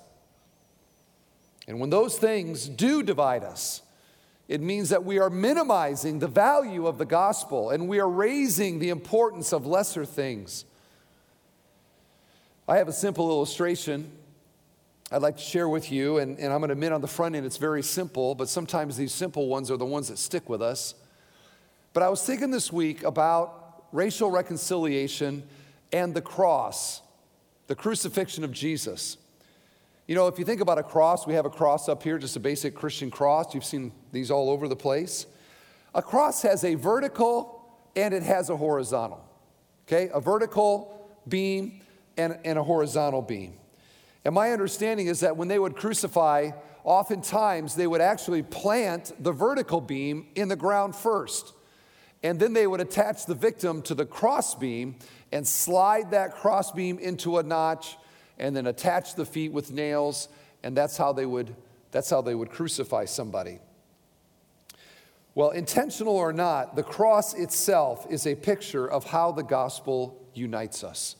And 1.66 1.80
when 1.80 1.88
those 1.88 2.18
things 2.18 2.68
do 2.68 3.02
divide 3.02 3.42
us, 3.42 3.80
it 4.48 4.60
means 4.60 4.90
that 4.90 5.04
we 5.04 5.18
are 5.18 5.30
minimizing 5.30 6.18
the 6.18 6.28
value 6.28 6.86
of 6.86 6.98
the 6.98 7.06
gospel 7.06 7.70
and 7.70 7.88
we 7.88 8.00
are 8.00 8.08
raising 8.08 8.80
the 8.80 8.90
importance 8.90 9.52
of 9.52 9.64
lesser 9.64 10.04
things. 10.04 10.66
I 12.68 12.76
have 12.76 12.88
a 12.88 12.92
simple 12.92 13.30
illustration 13.30 14.10
I'd 15.12 15.22
like 15.22 15.36
to 15.38 15.42
share 15.42 15.68
with 15.68 15.90
you, 15.90 16.18
and, 16.18 16.38
and 16.38 16.52
I'm 16.52 16.60
going 16.60 16.68
to 16.68 16.74
admit 16.74 16.92
on 16.92 17.00
the 17.00 17.08
front 17.08 17.34
end 17.34 17.44
it's 17.44 17.56
very 17.56 17.82
simple, 17.82 18.36
but 18.36 18.48
sometimes 18.48 18.96
these 18.96 19.12
simple 19.12 19.48
ones 19.48 19.68
are 19.68 19.76
the 19.76 19.84
ones 19.84 20.06
that 20.08 20.18
stick 20.18 20.48
with 20.48 20.62
us. 20.62 20.94
But 21.92 22.04
I 22.04 22.08
was 22.08 22.24
thinking 22.24 22.52
this 22.52 22.72
week 22.72 23.02
about 23.02 23.86
racial 23.90 24.30
reconciliation 24.30 25.42
and 25.92 26.14
the 26.14 26.22
cross, 26.22 27.02
the 27.66 27.74
crucifixion 27.74 28.44
of 28.44 28.52
Jesus. 28.52 29.16
You 30.06 30.14
know, 30.14 30.28
if 30.28 30.38
you 30.38 30.44
think 30.44 30.60
about 30.60 30.78
a 30.78 30.82
cross, 30.84 31.26
we 31.26 31.34
have 31.34 31.44
a 31.46 31.50
cross 31.50 31.88
up 31.88 32.04
here, 32.04 32.16
just 32.16 32.36
a 32.36 32.40
basic 32.40 32.76
Christian 32.76 33.10
cross. 33.10 33.52
You've 33.52 33.64
seen 33.64 33.90
these 34.12 34.30
all 34.30 34.48
over 34.48 34.68
the 34.68 34.76
place. 34.76 35.26
A 35.92 36.02
cross 36.02 36.42
has 36.42 36.62
a 36.62 36.76
vertical 36.76 37.68
and 37.96 38.14
it 38.14 38.22
has 38.22 38.48
a 38.48 38.56
horizontal. 38.56 39.24
Okay, 39.88 40.08
a 40.14 40.20
vertical 40.20 41.08
beam 41.26 41.80
and, 42.16 42.38
and 42.44 42.60
a 42.60 42.62
horizontal 42.62 43.22
beam. 43.22 43.59
And 44.24 44.34
my 44.34 44.52
understanding 44.52 45.06
is 45.06 45.20
that 45.20 45.36
when 45.36 45.48
they 45.48 45.58
would 45.58 45.76
crucify, 45.76 46.50
oftentimes 46.84 47.74
they 47.74 47.86
would 47.86 48.00
actually 48.00 48.42
plant 48.42 49.12
the 49.18 49.32
vertical 49.32 49.80
beam 49.80 50.26
in 50.34 50.48
the 50.48 50.56
ground 50.56 50.94
first. 50.94 51.54
and 52.22 52.38
then 52.38 52.52
they 52.52 52.66
would 52.66 52.80
attach 52.80 53.24
the 53.24 53.34
victim 53.34 53.80
to 53.82 53.94
the 53.94 54.04
crossbeam 54.04 54.94
and 55.32 55.46
slide 55.46 56.10
that 56.10 56.34
crossbeam 56.34 56.98
into 56.98 57.38
a 57.38 57.42
notch 57.42 57.96
and 58.38 58.54
then 58.54 58.66
attach 58.66 59.14
the 59.14 59.24
feet 59.24 59.52
with 59.52 59.72
nails. 59.72 60.28
And 60.62 60.76
that's 60.76 60.96
how 60.96 61.12
they 61.12 61.26
would 61.26 61.56
that's 61.92 62.10
how 62.10 62.20
they 62.20 62.34
would 62.34 62.50
crucify 62.50 63.06
somebody. 63.06 63.58
Well 65.34 65.50
intentional 65.50 66.14
or 66.14 66.32
not 66.32 66.76
the 66.76 66.82
cross 66.82 67.34
itself 67.34 68.06
is 68.10 68.26
a 68.26 68.34
picture 68.34 68.86
of 68.86 69.04
how 69.04 69.32
the 69.32 69.42
gospel 69.42 70.20
unites 70.34 70.84
us. 70.84 71.16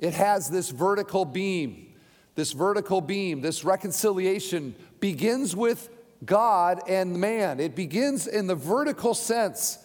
It 0.00 0.14
has 0.14 0.48
this 0.48 0.70
vertical 0.70 1.24
beam 1.24 1.91
this 2.34 2.52
vertical 2.52 3.00
beam 3.00 3.40
this 3.40 3.64
reconciliation 3.64 4.74
begins 5.00 5.54
with 5.54 5.88
god 6.24 6.80
and 6.88 7.18
man 7.18 7.60
it 7.60 7.74
begins 7.74 8.26
in 8.26 8.46
the 8.46 8.54
vertical 8.54 9.14
sense 9.14 9.78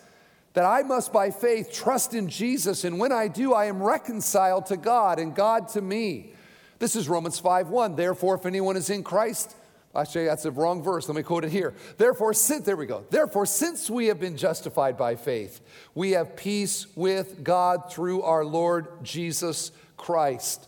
that 0.57 0.65
I 0.65 0.81
must 0.81 1.13
by 1.13 1.29
faith 1.29 1.71
trust 1.71 2.15
in 2.15 2.27
Jesus, 2.27 2.83
and 2.83 2.97
when 2.97 3.11
I 3.11 3.27
do, 3.27 3.53
I 3.53 3.65
am 3.65 3.83
reconciled 3.83 4.65
to 4.65 4.75
God 4.75 5.19
and 5.19 5.35
God 5.35 5.67
to 5.69 5.81
me. 5.81 6.33
This 6.79 6.95
is 6.95 7.07
Romans 7.07 7.39
5:1. 7.39 7.95
Therefore, 7.95 8.33
if 8.33 8.45
anyone 8.47 8.75
is 8.75 8.89
in 8.89 9.03
Christ, 9.03 9.55
actually 9.95 10.25
that's 10.25 10.45
a 10.45 10.51
wrong 10.51 10.81
verse. 10.81 11.07
Let 11.07 11.15
me 11.15 11.21
quote 11.21 11.43
it 11.43 11.51
here. 11.51 11.75
Therefore, 11.97 12.33
since 12.33 12.65
there 12.65 12.75
we 12.75 12.87
go. 12.87 13.05
Therefore, 13.11 13.45
since 13.45 13.87
we 13.87 14.07
have 14.07 14.19
been 14.19 14.35
justified 14.35 14.97
by 14.97 15.15
faith, 15.15 15.61
we 15.93 16.13
have 16.13 16.35
peace 16.35 16.87
with 16.95 17.43
God 17.43 17.91
through 17.91 18.23
our 18.23 18.43
Lord 18.43 18.87
Jesus 19.03 19.71
Christ. 19.95 20.67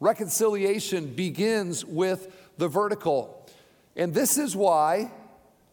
Reconciliation 0.00 1.14
begins 1.14 1.84
with 1.84 2.32
the 2.56 2.68
vertical. 2.68 3.46
And 3.96 4.14
this 4.14 4.38
is 4.38 4.54
why 4.54 5.10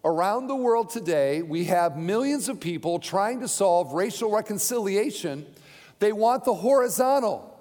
Around 0.06 0.46
the 0.46 0.56
world 0.56 0.92
today, 0.92 1.42
we 1.42 1.64
have 1.64 1.98
millions 1.98 2.48
of 2.48 2.60
people 2.60 3.00
trying 3.00 3.40
to 3.40 3.48
solve 3.48 3.94
racial 3.94 4.30
reconciliation. 4.30 5.48
They 5.98 6.12
want 6.12 6.46
the 6.46 6.54
horizontal, 6.54 7.60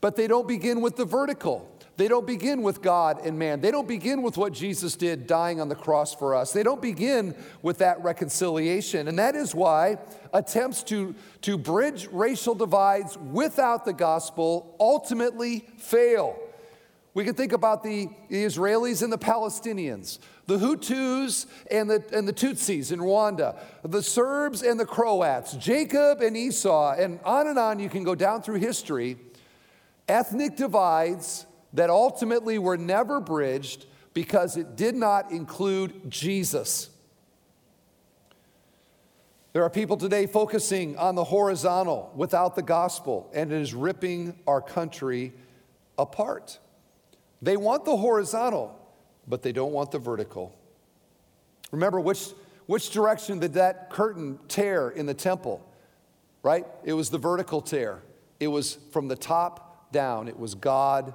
but 0.00 0.16
they 0.16 0.26
don't 0.26 0.48
begin 0.48 0.80
with 0.80 0.96
the 0.96 1.04
vertical. 1.04 1.70
They 1.96 2.08
don't 2.08 2.26
begin 2.26 2.62
with 2.62 2.82
God 2.82 3.24
and 3.24 3.38
man. 3.38 3.60
They 3.60 3.70
don't 3.70 3.86
begin 3.86 4.22
with 4.22 4.36
what 4.36 4.52
Jesus 4.52 4.96
did 4.96 5.28
dying 5.28 5.60
on 5.60 5.68
the 5.68 5.76
cross 5.76 6.12
for 6.12 6.34
us. 6.34 6.52
They 6.52 6.64
don't 6.64 6.82
begin 6.82 7.36
with 7.62 7.78
that 7.78 8.02
reconciliation. 8.02 9.06
And 9.06 9.18
that 9.18 9.36
is 9.36 9.54
why 9.54 9.98
attempts 10.32 10.82
to, 10.84 11.14
to 11.42 11.56
bridge 11.56 12.08
racial 12.10 12.56
divides 12.56 13.16
without 13.16 13.84
the 13.84 13.92
gospel 13.92 14.74
ultimately 14.80 15.64
fail. 15.78 16.36
We 17.14 17.24
can 17.24 17.34
think 17.34 17.52
about 17.52 17.84
the, 17.84 18.08
Israelis 18.28 19.00
and 19.00 19.12
the 19.12 19.18
Palestinians, 19.18 20.18
the 20.46 20.58
Hutus 20.58 21.46
and 21.70 21.88
the, 21.88 22.04
and 22.12 22.26
the 22.26 22.32
Tutsis 22.32 22.90
in 22.90 22.98
Rwanda, 22.98 23.56
the 23.84 24.02
Serbs 24.02 24.62
and 24.62 24.80
the 24.80 24.84
Croats, 24.84 25.52
Jacob 25.52 26.20
and 26.22 26.36
Esau, 26.36 26.94
and 26.98 27.20
on 27.24 27.46
and 27.46 27.56
on 27.56 27.78
you 27.78 27.88
can 27.88 28.02
go 28.02 28.16
down 28.16 28.42
through 28.42 28.56
history. 28.56 29.16
Ethnic 30.08 30.56
divides 30.56 31.46
that 31.74 31.90
ultimately 31.90 32.58
were 32.58 32.76
never 32.76 33.20
bridged 33.20 33.86
because 34.14 34.56
it 34.56 34.76
did 34.76 34.94
not 34.94 35.32
include 35.32 36.10
Jesus. 36.10 36.88
There 39.52 39.62
are 39.62 39.70
people 39.70 39.96
today 39.96 40.26
focusing 40.26 40.96
on 40.96 41.14
the 41.14 41.24
horizontal 41.24 42.12
without 42.14 42.56
the 42.56 42.62
gospel, 42.62 43.30
and 43.34 43.52
it 43.52 43.60
is 43.60 43.74
ripping 43.74 44.38
our 44.46 44.60
country 44.60 45.32
apart. 45.98 46.58
They 47.42 47.56
want 47.56 47.84
the 47.84 47.96
horizontal, 47.96 48.76
but 49.26 49.42
they 49.42 49.52
don't 49.52 49.72
want 49.72 49.90
the 49.90 49.98
vertical. 49.98 50.56
Remember, 51.70 52.00
which, 52.00 52.30
which 52.66 52.90
direction 52.90 53.40
did 53.40 53.54
that 53.54 53.90
curtain 53.90 54.38
tear 54.48 54.90
in 54.90 55.06
the 55.06 55.14
temple? 55.14 55.64
Right? 56.42 56.66
It 56.84 56.92
was 56.92 57.10
the 57.10 57.18
vertical 57.18 57.60
tear. 57.60 58.02
It 58.38 58.48
was 58.48 58.78
from 58.92 59.08
the 59.08 59.16
top 59.16 59.92
down. 59.92 60.28
It 60.28 60.38
was 60.38 60.54
God 60.54 61.14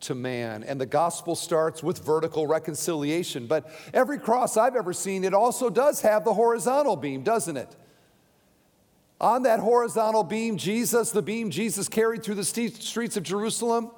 to 0.00 0.14
man. 0.14 0.62
And 0.62 0.80
the 0.80 0.86
gospel 0.86 1.34
starts 1.34 1.82
with 1.82 2.04
vertical 2.04 2.46
reconciliation. 2.46 3.46
But 3.46 3.70
every 3.92 4.18
cross 4.18 4.56
I've 4.56 4.76
ever 4.76 4.92
seen, 4.92 5.24
it 5.24 5.34
also 5.34 5.70
does 5.70 6.00
have 6.02 6.24
the 6.24 6.34
horizontal 6.34 6.96
beam, 6.96 7.22
doesn't 7.22 7.56
it? 7.56 7.74
On 9.20 9.42
that 9.42 9.60
horizontal 9.60 10.24
beam, 10.24 10.56
Jesus, 10.56 11.10
the 11.10 11.22
beam 11.22 11.50
Jesus 11.50 11.88
carried 11.88 12.22
through 12.22 12.36
the 12.36 12.44
streets 12.44 13.16
of 13.16 13.22
Jerusalem, 13.22 13.90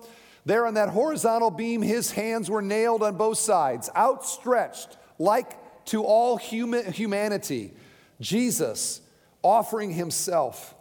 there 0.44 0.66
on 0.66 0.74
that 0.74 0.88
horizontal 0.88 1.52
beam, 1.52 1.82
his 1.82 2.10
hands 2.10 2.50
were 2.50 2.62
nailed 2.62 3.02
on 3.02 3.16
both 3.16 3.38
sides, 3.38 3.88
outstretched 3.94 4.96
like 5.18 5.84
to 5.86 6.02
all 6.02 6.36
human, 6.36 6.90
humanity. 6.92 7.72
Jesus 8.20 9.00
offering 9.42 9.92
himself. 9.92 10.74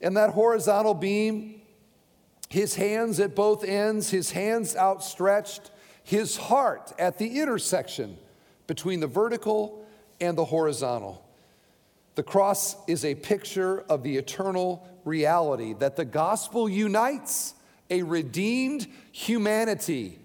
And 0.00 0.16
that 0.16 0.30
horizontal 0.30 0.94
beam, 0.94 1.60
his 2.48 2.74
hands 2.76 3.20
at 3.20 3.34
both 3.34 3.64
ends, 3.64 4.10
his 4.10 4.30
hands 4.30 4.74
outstretched, 4.76 5.70
his 6.02 6.36
heart 6.36 6.92
at 6.98 7.18
the 7.18 7.40
intersection 7.40 8.16
between 8.66 9.00
the 9.00 9.06
vertical 9.06 9.86
and 10.20 10.36
the 10.36 10.44
horizontal. 10.44 11.24
The 12.14 12.22
cross 12.22 12.76
is 12.88 13.04
a 13.04 13.14
picture 13.14 13.80
of 13.82 14.02
the 14.02 14.16
eternal 14.16 14.88
reality 15.04 15.74
that 15.74 15.96
the 15.96 16.04
gospel 16.04 16.68
unites 16.68 17.54
a 17.90 18.02
redeemed 18.02 18.86
humanity, 19.12 20.18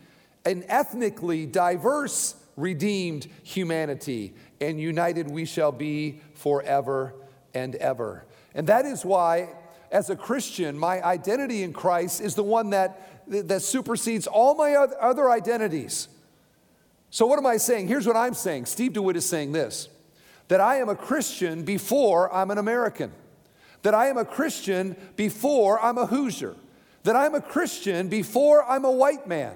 an 0.46 0.64
ethnically 0.68 1.46
diverse 1.46 2.36
redeemed 2.56 3.28
humanity, 3.44 4.34
and 4.62 4.80
united 4.80 5.30
we 5.30 5.46
shall 5.46 5.72
be 5.72 6.22
forever 6.34 7.14
and 7.54 7.76
ever. 7.76 8.26
And 8.56 8.68
that 8.68 8.86
is 8.86 9.04
why, 9.06 9.50
as 9.94 10.10
a 10.10 10.16
Christian, 10.16 10.78
my 10.78 11.02
identity 11.02 11.64
in 11.64 11.72
Christ 11.72 12.20
is 12.20 12.36
the 12.36 12.44
one 12.44 12.72
that, 12.72 13.24
that 13.28 13.62
supersedes 13.62 14.28
all 14.28 14.56
my 14.56 14.76
other 14.76 15.30
identities. 15.30 16.10
So, 17.10 17.26
what 17.26 17.40
am 17.40 17.46
I 17.46 17.58
saying? 17.58 17.88
Here's 17.88 18.06
what 18.06 18.18
I'm 18.18 18.34
saying. 18.34 18.66
Steve 18.66 18.94
DeWitt 18.94 19.16
is 19.16 19.28
saying 19.28 19.54
this 19.54 19.88
that 20.50 20.60
I 20.60 20.78
am 20.78 20.90
a 20.90 20.96
Christian 20.96 21.64
before 21.64 22.34
I'm 22.34 22.52
an 22.52 22.58
American, 22.58 23.14
that 23.84 23.94
I 23.94 24.08
am 24.08 24.18
a 24.18 24.26
Christian 24.26 24.98
before 25.16 25.80
I'm 25.80 25.98
a 25.98 26.08
Hoosier 26.08 26.56
that 27.04 27.16
I'm 27.16 27.36
a 27.36 27.42
Christian 27.42 28.08
before 28.08 28.64
I'm 28.64 28.86
a 28.86 28.92
white 28.92 29.28
man. 29.28 29.56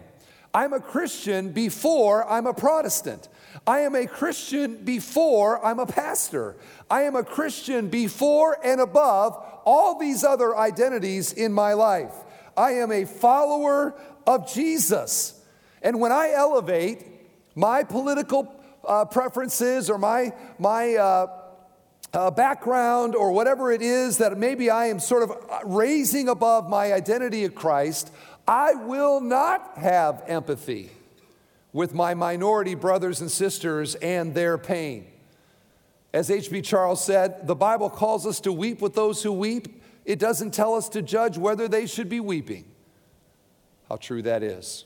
I'm 0.54 0.74
a 0.74 0.80
Christian 0.80 1.52
before 1.52 2.30
I'm 2.30 2.48
a 2.48 2.54
Protestant. 2.54 3.28
I 3.66 3.80
am 3.80 3.96
a 3.96 4.08
Christian 4.08 4.84
before 4.84 5.64
I'm 5.66 5.80
a 5.80 5.86
pastor. 5.86 6.56
I 6.90 7.04
am 7.04 7.16
a 7.16 7.24
Christian 7.24 7.90
before 7.90 8.58
and 8.64 8.80
above 8.82 9.44
all 9.68 10.00
these 10.00 10.24
other 10.24 10.56
identities 10.56 11.34
in 11.34 11.52
my 11.52 11.74
life. 11.74 12.14
I 12.56 12.72
am 12.76 12.90
a 12.90 13.04
follower 13.04 13.94
of 14.26 14.52
Jesus. 14.52 15.38
And 15.82 16.00
when 16.00 16.14
I 16.14 16.32
elevate 16.34 17.06
my 17.54 17.84
political 17.84 18.50
uh, 18.88 19.04
preferences 19.04 19.90
or 19.90 19.98
my, 19.98 20.32
my 20.58 20.96
uh, 20.96 21.28
uh, 22.14 22.32
background 22.32 23.14
or 23.14 23.34
whatever 23.34 23.70
it 23.70 23.82
is 23.82 24.20
that 24.20 24.38
maybe 24.38 24.70
I 24.70 24.86
am 24.86 25.02
sort 25.02 25.24
of 25.24 25.34
raising 25.66 26.30
above 26.30 26.70
my 26.70 26.94
identity 26.94 27.44
of 27.44 27.54
Christ, 27.54 28.10
I 28.48 28.74
will 28.74 29.20
not 29.20 29.78
have 29.78 30.24
empathy 30.28 30.92
with 31.74 31.94
my 31.94 32.14
minority 32.14 32.74
brothers 32.74 33.20
and 33.20 33.30
sisters 33.30 33.96
and 33.96 34.34
their 34.34 34.58
pain. 34.58 35.08
As 36.14 36.32
H.B. 36.32 36.62
Charles 36.62 37.04
said, 37.04 37.48
the 37.48 37.56
Bible 37.56 37.90
calls 37.90 38.26
us 38.26 38.40
to 38.42 38.52
weep 38.54 38.82
with 38.82 38.96
those 38.96 39.24
who 39.24 39.32
weep. 39.32 39.82
It 40.06 40.20
doesn't 40.20 40.52
tell 40.54 40.76
us 40.76 40.90
to 40.90 41.02
judge 41.02 41.38
whether 41.38 41.68
they 41.68 41.86
should 41.86 42.10
be 42.10 42.20
weeping. 42.20 42.66
How 43.90 43.98
true 43.98 44.22
that 44.22 44.44
is. 44.44 44.86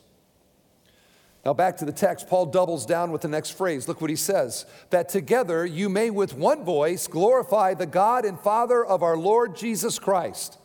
Now, 1.45 1.53
back 1.53 1.77
to 1.77 1.85
the 1.85 1.91
text, 1.91 2.27
Paul 2.27 2.47
doubles 2.47 2.85
down 2.85 3.11
with 3.11 3.21
the 3.21 3.27
next 3.27 3.51
phrase. 3.51 3.87
Look 3.87 3.99
what 3.99 4.11
he 4.11 4.15
says 4.15 4.65
that 4.91 5.09
together 5.09 5.65
you 5.65 5.89
may 5.89 6.11
with 6.11 6.35
one 6.35 6.63
voice 6.63 7.07
glorify 7.07 7.73
the 7.73 7.87
God 7.87 8.25
and 8.25 8.39
Father 8.39 8.85
of 8.85 9.01
our 9.01 9.17
Lord 9.17 9.55
Jesus 9.55 9.97
Christ. 9.97 10.59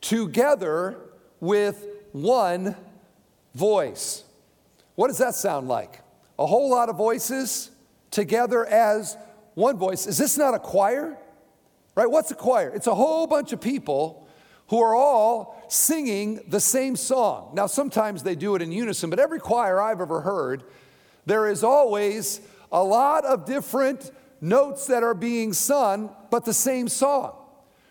Together 0.00 0.98
with 1.40 1.86
one 2.12 2.76
voice. 3.54 4.24
What 4.96 5.08
does 5.08 5.18
that 5.18 5.34
sound 5.34 5.68
like? 5.68 6.00
A 6.38 6.46
whole 6.46 6.68
lot 6.68 6.88
of 6.88 6.96
voices 6.96 7.70
together 8.10 8.66
as 8.66 9.16
one 9.54 9.76
voice. 9.76 10.06
Is 10.06 10.18
this 10.18 10.36
not 10.36 10.54
a 10.54 10.58
choir? 10.58 11.16
Right? 11.94 12.10
What's 12.10 12.30
a 12.30 12.34
choir? 12.34 12.70
It's 12.70 12.86
a 12.86 12.94
whole 12.94 13.26
bunch 13.26 13.52
of 13.52 13.60
people 13.60 14.28
who 14.68 14.80
are 14.80 14.94
all 14.94 15.62
singing 15.68 16.40
the 16.48 16.60
same 16.60 16.96
song. 16.96 17.50
Now, 17.54 17.66
sometimes 17.66 18.22
they 18.22 18.34
do 18.34 18.54
it 18.54 18.62
in 18.62 18.72
unison, 18.72 19.10
but 19.10 19.18
every 19.18 19.38
choir 19.38 19.80
I've 19.80 20.00
ever 20.00 20.20
heard, 20.20 20.64
there 21.26 21.48
is 21.48 21.62
always 21.62 22.40
a 22.72 22.82
lot 22.82 23.24
of 23.24 23.44
different 23.44 24.10
notes 24.40 24.86
that 24.88 25.02
are 25.02 25.14
being 25.14 25.52
sung, 25.52 26.14
but 26.30 26.44
the 26.44 26.54
same 26.54 26.88
song. 26.88 27.36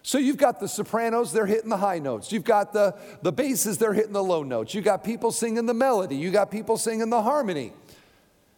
So 0.01 0.17
you've 0.17 0.37
got 0.37 0.59
the 0.59 0.67
sopranos, 0.67 1.31
they're 1.31 1.45
hitting 1.45 1.69
the 1.69 1.77
high 1.77 1.99
notes. 1.99 2.31
You've 2.31 2.43
got 2.43 2.73
the, 2.73 2.93
the 3.21 3.31
basses, 3.31 3.77
they're 3.77 3.93
hitting 3.93 4.11
the 4.11 4.23
low 4.23 4.43
notes. 4.43 4.73
You've 4.73 4.83
got 4.83 5.03
people 5.03 5.31
singing 5.31 5.65
the 5.65 5.73
melody. 5.73 6.17
You've 6.17 6.33
got 6.33 6.51
people 6.51 6.77
singing 6.77 7.09
the 7.09 7.21
harmony. 7.21 7.71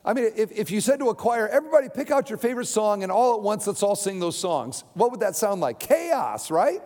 I 0.06 0.14
mean, 0.14 0.32
if, 0.36 0.52
if 0.52 0.70
you 0.70 0.82
said 0.82 1.00
to 1.00 1.10
a 1.10 1.16
choir, 1.16 1.48
everybody 1.48 1.90
pick 1.90 2.12
out 2.12 2.30
your 2.30 2.38
favorite 2.38 2.68
song 2.68 3.02
and 3.02 3.12
all 3.12 3.34
at 3.34 3.42
once 3.42 3.66
let's 3.66 3.82
all 3.82 3.96
sing 3.96 4.20
those 4.20 4.38
songs, 4.38 4.84
what 4.94 5.10
would 5.10 5.22
that 5.22 5.36
sound 5.36 5.62
like? 5.62 5.80
Chaos, 5.80 6.52
right? 6.52 6.82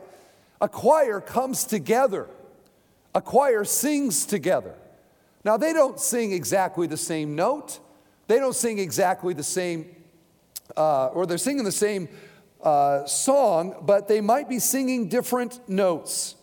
A 0.61 0.69
choir 0.69 1.19
comes 1.19 1.65
together, 1.65 2.29
a 3.13 3.21
choir 3.21 3.65
sings 3.65 4.25
together. 4.25 4.73
Now, 5.43 5.57
they 5.57 5.73
don't 5.73 5.99
sing 5.99 6.31
exactly 6.31 6.87
the 6.87 6.97
same 6.97 7.35
note, 7.35 7.79
they 8.27 8.39
don't 8.39 8.55
sing 8.55 8.79
exactly 8.79 9.33
the 9.33 9.43
same, 9.43 9.93
uh, 10.77 11.07
or 11.07 11.25
they're 11.25 11.37
singing 11.37 11.65
the 11.65 11.71
same 11.73 12.07
uh, 12.63 13.05
song, 13.05 13.75
but 13.81 14.07
they 14.07 14.21
might 14.21 14.47
be 14.47 14.59
singing 14.59 15.09
different 15.09 15.67
notes. 15.67 16.35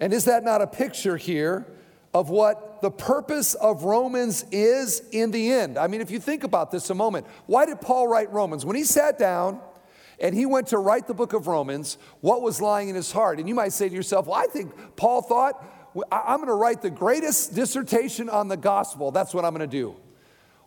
And 0.00 0.12
is 0.12 0.26
that 0.26 0.44
not 0.44 0.60
a 0.60 0.66
picture 0.66 1.16
here 1.16 1.66
of 2.14 2.30
what 2.30 2.80
the 2.80 2.90
purpose 2.90 3.54
of 3.54 3.84
Romans 3.84 4.44
is 4.50 5.02
in 5.12 5.30
the 5.30 5.52
end. 5.52 5.78
I 5.78 5.86
mean, 5.88 6.00
if 6.00 6.10
you 6.10 6.18
think 6.18 6.42
about 6.44 6.70
this 6.70 6.90
a 6.90 6.94
moment, 6.94 7.26
why 7.46 7.66
did 7.66 7.80
Paul 7.80 8.08
write 8.08 8.32
Romans? 8.32 8.64
When 8.64 8.76
he 8.76 8.84
sat 8.84 9.18
down 9.18 9.60
and 10.20 10.34
he 10.34 10.46
went 10.46 10.68
to 10.68 10.78
write 10.78 11.06
the 11.06 11.14
book 11.14 11.32
of 11.32 11.46
Romans, 11.46 11.98
what 12.20 12.42
was 12.42 12.60
lying 12.60 12.88
in 12.88 12.94
his 12.94 13.12
heart? 13.12 13.38
And 13.38 13.48
you 13.48 13.54
might 13.54 13.72
say 13.72 13.88
to 13.88 13.94
yourself, 13.94 14.26
well, 14.26 14.38
I 14.38 14.46
think 14.46 14.72
Paul 14.96 15.22
thought, 15.22 15.62
I'm 16.10 16.36
going 16.36 16.48
to 16.48 16.54
write 16.54 16.82
the 16.82 16.90
greatest 16.90 17.54
dissertation 17.54 18.28
on 18.28 18.48
the 18.48 18.56
gospel. 18.56 19.10
That's 19.10 19.34
what 19.34 19.44
I'm 19.44 19.54
going 19.54 19.68
to 19.68 19.76
do. 19.76 19.96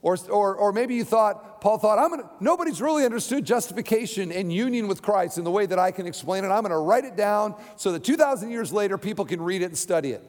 Or, 0.04 0.18
or, 0.30 0.56
or 0.56 0.74
maybe 0.74 0.96
you 0.96 1.04
thought, 1.04 1.62
Paul 1.62 1.78
thought, 1.78 2.00
I'm 2.00 2.10
gonna, 2.10 2.30
nobody's 2.40 2.82
really 2.82 3.06
understood 3.06 3.46
justification 3.46 4.32
and 4.32 4.52
union 4.52 4.88
with 4.88 5.04
Christ 5.04 5.38
in 5.38 5.44
the 5.44 5.52
way 5.52 5.68
that 5.68 5.78
I 5.78 5.92
can 5.92 6.08
explain 6.08 6.44
it. 6.44 6.48
I'm 6.48 6.64
going 6.64 6.72
to 6.72 6.78
write 6.78 7.06
it 7.06 7.16
down 7.16 7.56
so 7.76 7.92
that 7.92 8.04
2,000 8.04 8.50
years 8.50 8.74
later 8.74 8.98
people 8.98 9.26
can 9.26 9.42
read 9.42 9.62
it 9.62 9.66
and 9.66 9.78
study 9.78 10.12
it. 10.12 10.24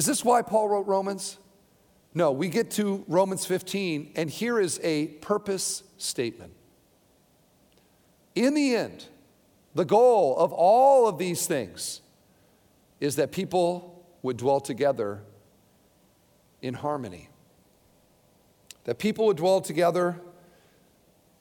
Is 0.00 0.06
this 0.06 0.24
why 0.24 0.40
Paul 0.40 0.66
wrote 0.66 0.86
Romans? 0.86 1.36
No, 2.14 2.32
we 2.32 2.48
get 2.48 2.70
to 2.70 3.04
Romans 3.06 3.44
15, 3.44 4.12
and 4.16 4.30
here 4.30 4.58
is 4.58 4.80
a 4.82 5.08
purpose 5.08 5.82
statement. 5.98 6.54
In 8.34 8.54
the 8.54 8.76
end, 8.76 9.04
the 9.74 9.84
goal 9.84 10.38
of 10.38 10.54
all 10.54 11.06
of 11.06 11.18
these 11.18 11.46
things 11.46 12.00
is 12.98 13.16
that 13.16 13.30
people 13.30 14.02
would 14.22 14.38
dwell 14.38 14.58
together 14.58 15.20
in 16.62 16.72
harmony, 16.72 17.28
that 18.84 18.98
people 18.98 19.26
would 19.26 19.36
dwell 19.36 19.60
together 19.60 20.18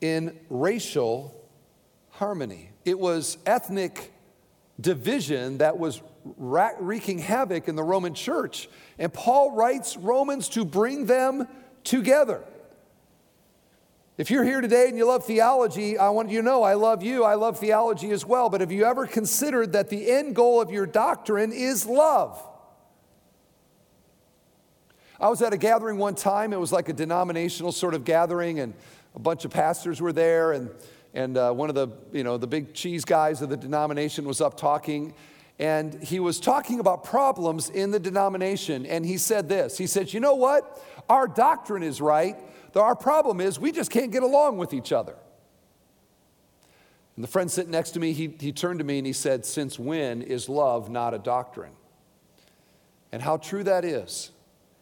in 0.02 0.38
racial 0.50 1.34
harmony. 2.10 2.72
It 2.84 3.00
was 3.00 3.38
ethnic 3.46 4.12
division 4.80 5.60
that 5.60 5.78
was 5.78 6.02
wreaking 6.38 7.20
havoc 7.20 7.68
in 7.68 7.76
the 7.76 7.84
Roman 7.84 8.14
church. 8.14 8.70
And 8.98 9.14
Paul 9.14 9.52
writes 9.52 9.98
Romans 9.98 10.50
to 10.50 10.66
bring 10.66 11.06
them 11.06 11.48
together. 11.84 12.44
If 14.18 14.30
you're 14.30 14.44
here 14.44 14.60
today 14.60 14.90
and 14.90 14.98
you 14.98 15.06
love 15.06 15.26
theology, 15.26 15.98
I 15.98 16.10
want 16.10 16.30
you 16.30 16.40
to 16.40 16.46
know 16.46 16.62
I 16.62 16.74
love 16.74 17.02
you. 17.02 17.24
I 17.24 17.36
love 17.36 17.58
theology 17.58 18.12
as 18.12 18.26
well. 18.26 18.50
But 18.50 18.60
have 18.60 18.72
you 18.72 18.84
ever 18.84 19.08
considered 19.08 19.72
that 19.74 19.90
the 19.90 20.12
end 20.12 20.36
goal 20.36 20.60
of 20.60 20.72
your 20.72 20.86
doctrine 20.86 21.54
is 21.54 21.86
love? 21.86 22.46
I 25.22 25.30
was 25.30 25.42
at 25.42 25.54
a 25.54 25.58
gathering 25.58 25.98
one 25.98 26.16
time. 26.16 26.52
It 26.52 26.60
was 26.60 26.72
like 26.72 26.90
a 26.90 26.94
denominational 26.94 27.72
sort 27.72 27.94
of 27.94 28.04
gathering, 28.04 28.60
and 28.60 28.74
a 29.16 29.20
bunch 29.20 29.46
of 29.46 29.52
pastors 29.52 30.02
were 30.02 30.14
there, 30.14 30.52
and, 30.52 30.70
and 31.14 31.38
uh, 31.38 31.52
one 31.52 31.70
of 31.70 31.76
the, 31.76 31.90
you 32.12 32.24
know, 32.24 32.38
the 32.38 32.48
big 32.48 32.74
cheese 32.74 33.04
guys 33.04 33.42
of 33.42 33.50
the 33.50 33.58
denomination 33.58 34.26
was 34.26 34.42
up 34.42 34.58
talking 34.58 35.14
and 35.60 36.02
he 36.02 36.22
was 36.22 36.40
talking 36.40 36.80
about 36.80 37.04
problems 37.04 37.70
in 37.70 37.92
the 37.92 38.00
denomination. 38.00 38.86
And 38.86 39.06
he 39.06 39.18
said 39.18 39.50
this 39.50 39.78
He 39.78 39.88
said, 39.88 40.14
You 40.14 40.22
know 40.22 40.36
what? 40.36 40.82
Our 41.10 41.28
doctrine 41.28 41.84
is 41.84 42.00
right. 42.02 42.38
Our 42.76 42.96
problem 42.96 43.42
is 43.42 43.60
we 43.60 43.72
just 43.72 43.92
can't 43.92 44.12
get 44.12 44.24
along 44.24 44.58
with 44.58 44.74
each 44.74 44.92
other. 44.92 45.16
And 47.16 47.24
the 47.24 47.28
friend 47.28 47.52
sitting 47.52 47.72
next 47.72 47.92
to 47.92 48.00
me, 48.00 48.14
he, 48.14 48.34
he 48.40 48.54
turned 48.54 48.80
to 48.80 48.86
me 48.86 49.00
and 49.00 49.06
he 49.06 49.14
said, 49.14 49.46
Since 49.46 49.78
when 49.78 50.22
is 50.22 50.48
love 50.48 50.90
not 50.90 51.14
a 51.14 51.20
doctrine? 51.20 51.74
And 53.12 53.22
how 53.22 53.38
true 53.38 53.64
that 53.64 53.84
is. 53.84 54.32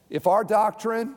If 0.10 0.28
our 0.28 0.44
doctrine, 0.44 1.16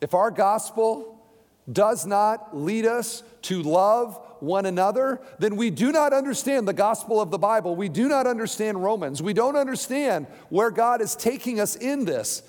if 0.00 0.12
our 0.12 0.30
gospel 0.30 1.24
does 1.72 2.04
not 2.04 2.56
lead 2.56 2.84
us 2.84 3.22
to 3.42 3.62
love 3.62 4.20
one 4.40 4.66
another, 4.66 5.20
then 5.38 5.56
we 5.56 5.70
do 5.70 5.92
not 5.92 6.12
understand 6.12 6.66
the 6.66 6.72
gospel 6.72 7.20
of 7.20 7.30
the 7.30 7.38
Bible. 7.38 7.76
We 7.76 7.88
do 7.88 8.08
not 8.08 8.26
understand 8.26 8.82
Romans. 8.82 9.22
We 9.22 9.32
don't 9.32 9.56
understand 9.56 10.26
where 10.48 10.70
God 10.70 11.00
is 11.00 11.14
taking 11.14 11.60
us 11.60 11.76
in 11.76 12.04
this. 12.04 12.42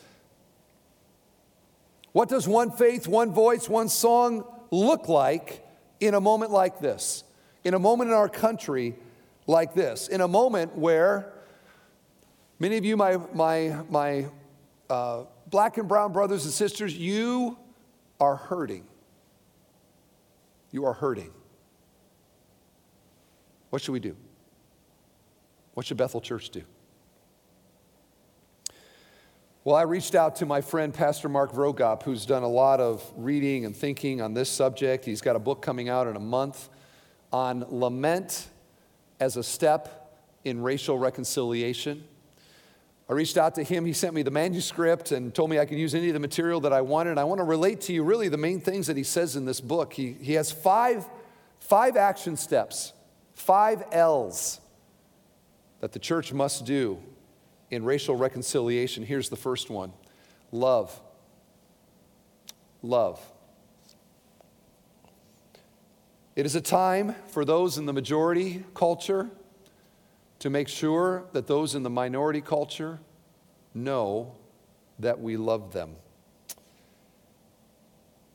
What 2.12 2.30
does 2.30 2.48
one 2.48 2.72
faith, 2.72 3.08
one 3.08 3.32
voice, 3.34 3.70
one 3.70 3.90
song 3.90 4.44
look 4.72 5.08
like 5.08 5.66
in 6.00 6.14
a 6.14 6.22
moment 6.22 6.52
like 6.52 6.80
this? 6.80 7.24
In 7.64 7.74
a 7.74 7.80
moment 7.80 8.10
in 8.10 8.16
our 8.16 8.30
country 8.30 8.96
like 9.48 9.74
this? 9.74 10.08
In 10.08 10.22
a 10.22 10.28
moment 10.28 10.78
where 10.78 11.32
many 12.60 12.78
of 12.78 12.86
you, 12.86 12.98
my, 12.98 13.18
my, 13.34 13.78
my 13.90 14.26
uh, 14.90 15.24
black 15.48 15.78
and 15.78 15.88
brown 15.88 16.14
brothers 16.14 16.46
and 16.46 16.54
sisters, 16.54 16.98
you 16.98 17.58
are 18.20 18.36
hurting. 18.36 18.86
You 20.72 20.86
are 20.86 20.94
hurting. 20.94 21.32
What 23.70 23.82
should 23.82 23.92
we 23.92 24.00
do? 24.00 24.16
What 25.74 25.86
should 25.86 25.98
Bethel 25.98 26.22
Church 26.22 26.50
do? 26.50 26.64
Well, 29.64 29.76
I 29.76 29.84
reached 29.84 30.16
out 30.16 30.38
to 30.38 30.46
my 30.46 30.62
friend, 30.62 30.94
Pastor 30.94 31.30
Mark 31.30 31.52
Vroegop, 31.52 32.04
who's 32.04 32.26
done 32.26 32.44
a 32.44 32.48
lot 32.48 32.80
of 32.80 33.04
reading 33.16 33.66
and 33.66 33.76
thinking 33.76 34.22
on 34.22 34.34
this 34.34 34.50
subject. 34.50 35.06
He's 35.06 35.22
got 35.22 35.36
a 35.36 35.40
book 35.40 35.62
coming 35.62 35.90
out 35.90 36.08
in 36.08 36.16
a 36.16 36.20
month 36.20 36.70
on 37.32 37.66
lament 37.70 38.48
as 39.20 39.38
a 39.38 39.44
step 39.44 40.18
in 40.44 40.62
racial 40.62 40.98
reconciliation. 40.98 42.04
I 43.10 43.14
reached 43.14 43.38
out 43.38 43.56
to 43.56 43.64
him. 43.64 43.86
He 43.86 43.94
sent 43.94 44.14
me 44.14 44.24
the 44.24 44.32
manuscript 44.32 45.12
and 45.12 45.36
told 45.36 45.50
me 45.50 45.60
I 45.60 45.66
could 45.66 45.78
use 45.78 45.94
any 45.94 46.08
of 46.08 46.14
the 46.14 46.20
material 46.20 46.62
that 46.62 46.74
I 46.74 46.82
wanted. 46.82 47.12
And 47.12 47.20
I 47.20 47.26
want 47.26 47.40
to 47.40 47.46
relate 47.46 47.82
to 47.82 47.94
you 47.94 48.04
really 48.04 48.30
the 48.30 48.38
main 48.38 48.62
things 48.62 48.88
that 48.88 48.98
he 48.98 49.04
says 49.04 49.36
in 49.36 49.46
this 49.46 49.60
book. 49.60 49.94
He, 49.94 50.14
he 50.14 50.34
has 50.34 50.52
five, 50.52 51.06
five 51.60 51.98
action 51.98 52.38
steps 52.38 52.94
Five 53.40 53.86
L's 53.94 54.60
that 55.80 55.94
the 55.94 55.98
church 55.98 56.34
must 56.34 56.66
do 56.66 57.00
in 57.72 57.86
racial 57.86 58.18
reconciliation. 58.18 59.02
Here's 59.02 59.30
the 59.30 59.38
first 59.38 59.70
one 59.70 59.94
love. 60.52 61.00
Love. 62.84 63.20
It 66.36 66.46
is 66.46 66.56
a 66.56 66.62
time 66.62 67.16
for 67.30 67.46
those 67.46 67.78
in 67.78 67.86
the 67.86 67.94
majority 67.94 68.66
culture 68.74 69.30
to 70.40 70.50
make 70.50 70.68
sure 70.68 71.24
that 71.32 71.48
those 71.48 71.76
in 71.76 71.84
the 71.84 71.90
minority 71.90 72.42
culture 72.42 73.00
know 73.74 74.36
that 75.00 75.22
we 75.22 75.38
love 75.38 75.72
them. 75.72 75.96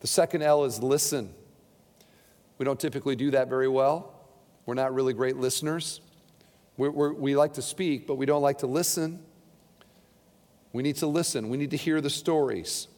The 0.00 0.06
second 0.06 0.40
L 0.40 0.64
is 0.64 0.82
listen. 0.82 1.34
We 2.56 2.64
don't 2.64 2.80
typically 2.80 3.16
do 3.16 3.30
that 3.32 3.50
very 3.50 3.68
well. 3.68 4.13
We're 4.66 4.74
not 4.74 4.94
really 4.94 5.12
great 5.12 5.36
listeners. 5.36 6.00
We're, 6.76 6.90
we're, 6.90 7.12
we 7.12 7.36
like 7.36 7.54
to 7.54 7.62
speak, 7.62 8.06
but 8.06 8.16
we 8.16 8.26
don't 8.26 8.42
like 8.42 8.58
to 8.58 8.66
listen. 8.66 9.20
We 10.72 10.82
need 10.82 10.96
to 10.96 11.06
listen. 11.06 11.48
We 11.48 11.56
need 11.56 11.70
to 11.70 11.76
hear 11.76 12.00
the 12.00 12.10
stories. 12.10 12.88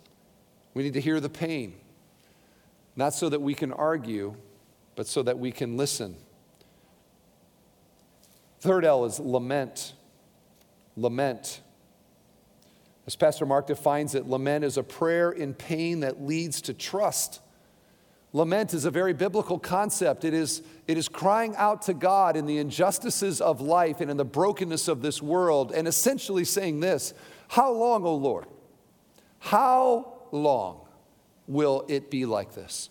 We 0.74 0.82
need 0.82 0.94
to 0.94 1.00
hear 1.00 1.20
the 1.20 1.28
pain. 1.28 1.74
Not 2.94 3.12
so 3.12 3.28
that 3.28 3.42
we 3.42 3.54
can 3.54 3.72
argue, 3.72 4.36
but 4.94 5.06
so 5.06 5.22
that 5.22 5.38
we 5.38 5.52
can 5.52 5.76
listen. 5.76 6.16
Third 8.60 8.84
L 8.84 9.04
is 9.04 9.20
lament. 9.20 9.92
Lament. 10.96 11.60
As 13.06 13.14
Pastor 13.14 13.46
Mark 13.46 13.66
defines 13.66 14.14
it, 14.14 14.26
lament 14.26 14.64
is 14.64 14.78
a 14.78 14.82
prayer 14.82 15.30
in 15.30 15.54
pain 15.54 16.00
that 16.00 16.22
leads 16.22 16.62
to 16.62 16.74
trust. 16.74 17.40
Lament 18.32 18.74
is 18.74 18.84
a 18.84 18.90
very 18.90 19.12
biblical 19.12 19.58
concept. 19.58 20.24
It 20.24 20.34
is, 20.34 20.62
it 20.86 20.98
is 20.98 21.08
crying 21.08 21.54
out 21.56 21.82
to 21.82 21.94
God 21.94 22.36
in 22.36 22.46
the 22.46 22.58
injustices 22.58 23.40
of 23.40 23.60
life 23.60 24.00
and 24.00 24.10
in 24.10 24.16
the 24.16 24.24
brokenness 24.24 24.88
of 24.88 25.00
this 25.00 25.22
world, 25.22 25.72
and 25.72 25.88
essentially 25.88 26.44
saying 26.44 26.80
this 26.80 27.14
How 27.48 27.72
long, 27.72 28.04
O 28.04 28.14
Lord? 28.14 28.46
How 29.38 30.18
long 30.32 30.80
will 31.46 31.84
it 31.88 32.10
be 32.10 32.26
like 32.26 32.54
this? 32.54 32.90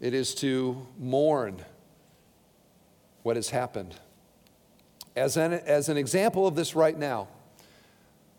It 0.00 0.14
is 0.14 0.34
to 0.36 0.86
mourn 0.98 1.64
what 3.22 3.36
has 3.36 3.50
happened. 3.50 3.96
As 5.14 5.36
an, 5.36 5.52
as 5.52 5.88
an 5.88 5.96
example 5.96 6.46
of 6.46 6.54
this 6.54 6.74
right 6.74 6.96
now, 6.96 7.28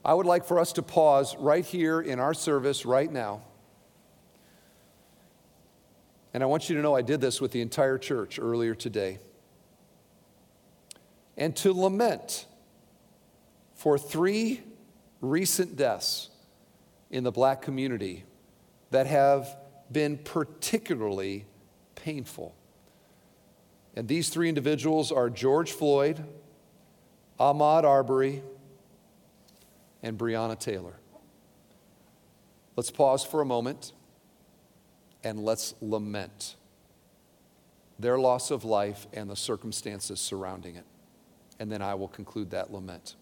I 0.04 0.14
would 0.14 0.26
like 0.26 0.46
for 0.46 0.60
us 0.60 0.74
to 0.74 0.82
pause 0.82 1.36
right 1.38 1.66
here 1.66 2.00
in 2.00 2.20
our 2.20 2.34
service 2.34 2.86
right 2.86 3.12
now 3.12 3.42
and 6.34 6.44
I 6.44 6.46
want 6.46 6.70
you 6.70 6.76
to 6.76 6.82
know 6.82 6.96
I 6.96 7.02
did 7.02 7.22
this 7.22 7.42
with 7.42 7.52
the 7.52 7.62
entire 7.62 7.98
church 7.98 8.40
earlier 8.40 8.76
today. 8.76 9.20
And 11.38 11.56
to 11.58 11.74
lament 11.74 12.46
for 13.74 13.98
three 13.98 14.62
recent 15.22 15.76
deaths 15.76 16.30
in 17.10 17.24
the 17.24 17.32
black 17.32 17.62
community 17.62 18.26
that 18.92 19.08
have 19.08 19.56
been 19.92 20.18
particularly 20.18 21.46
painful. 21.96 22.56
And 23.96 24.08
these 24.08 24.30
three 24.30 24.50
individuals 24.50 25.12
are 25.12 25.30
George 25.30 25.72
Floyd, 25.72 26.24
Ahmaud 27.40 27.84
Arbery, 27.84 28.44
and 30.04 30.18
Breonna 30.18 30.60
Taylor. 30.60 31.00
Let's 32.76 32.92
pause 32.92 33.26
for 33.26 33.42
a 33.42 33.46
moment 33.46 33.94
and 35.24 35.44
let's 35.44 35.76
lament 35.82 36.56
their 38.00 38.18
loss 38.18 38.50
of 38.50 38.64
life 38.64 39.08
and 39.14 39.30
the 39.30 39.36
circumstances 39.36 40.20
surrounding 40.20 40.76
it. 40.76 40.86
And 41.60 41.72
then 41.72 41.82
I 41.82 41.96
will 41.96 42.08
conclude 42.08 42.52
that 42.52 42.72
lament. 42.72 43.16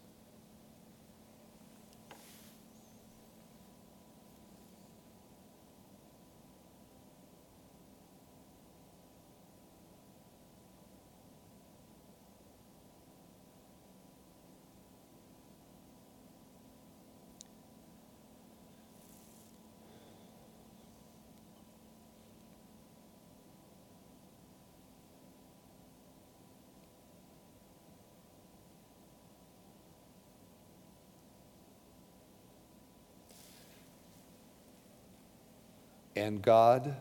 And 36.18 36.42
God, 36.42 36.96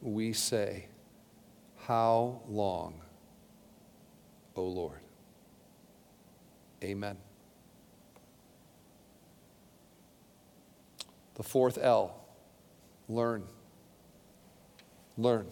we 0.00 0.32
say, 0.32 0.86
How 1.84 2.40
long, 2.48 3.02
O 4.56 4.64
Lord? 4.64 5.00
Amen. 6.82 7.18
The 11.34 11.42
fourth 11.42 11.76
L, 11.76 12.16
learn. 13.10 13.44
Learn. 15.18 15.46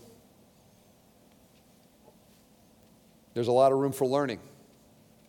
There's 3.34 3.48
a 3.48 3.52
lot 3.52 3.70
of 3.70 3.78
room 3.78 3.92
for 3.92 4.06
learning 4.06 4.40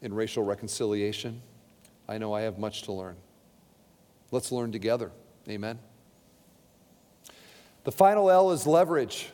in 0.02 0.14
racial 0.14 0.46
reconciliation. 0.46 1.42
I 2.08 2.18
know 2.20 2.32
I 2.32 2.42
have 2.42 2.58
much 2.58 2.84
to 2.84 2.94
learn. 2.94 3.18
Let's 4.32 4.50
learn 4.50 4.72
together. 4.72 5.12
Amen. 5.50 5.78
The 7.84 7.92
final 7.92 8.30
L 8.30 8.52
is 8.52 8.68
leverage. 8.68 9.30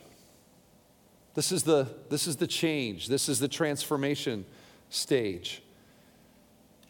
This 1.34 1.52
is 1.52 1.64
the, 1.64 1.88
this 2.10 2.28
is 2.28 2.38
the 2.38 2.48
change, 2.48 3.08
this 3.08 3.30
is 3.30 3.40
the 3.40 3.48
transformation 3.48 4.46
stage. 4.90 5.62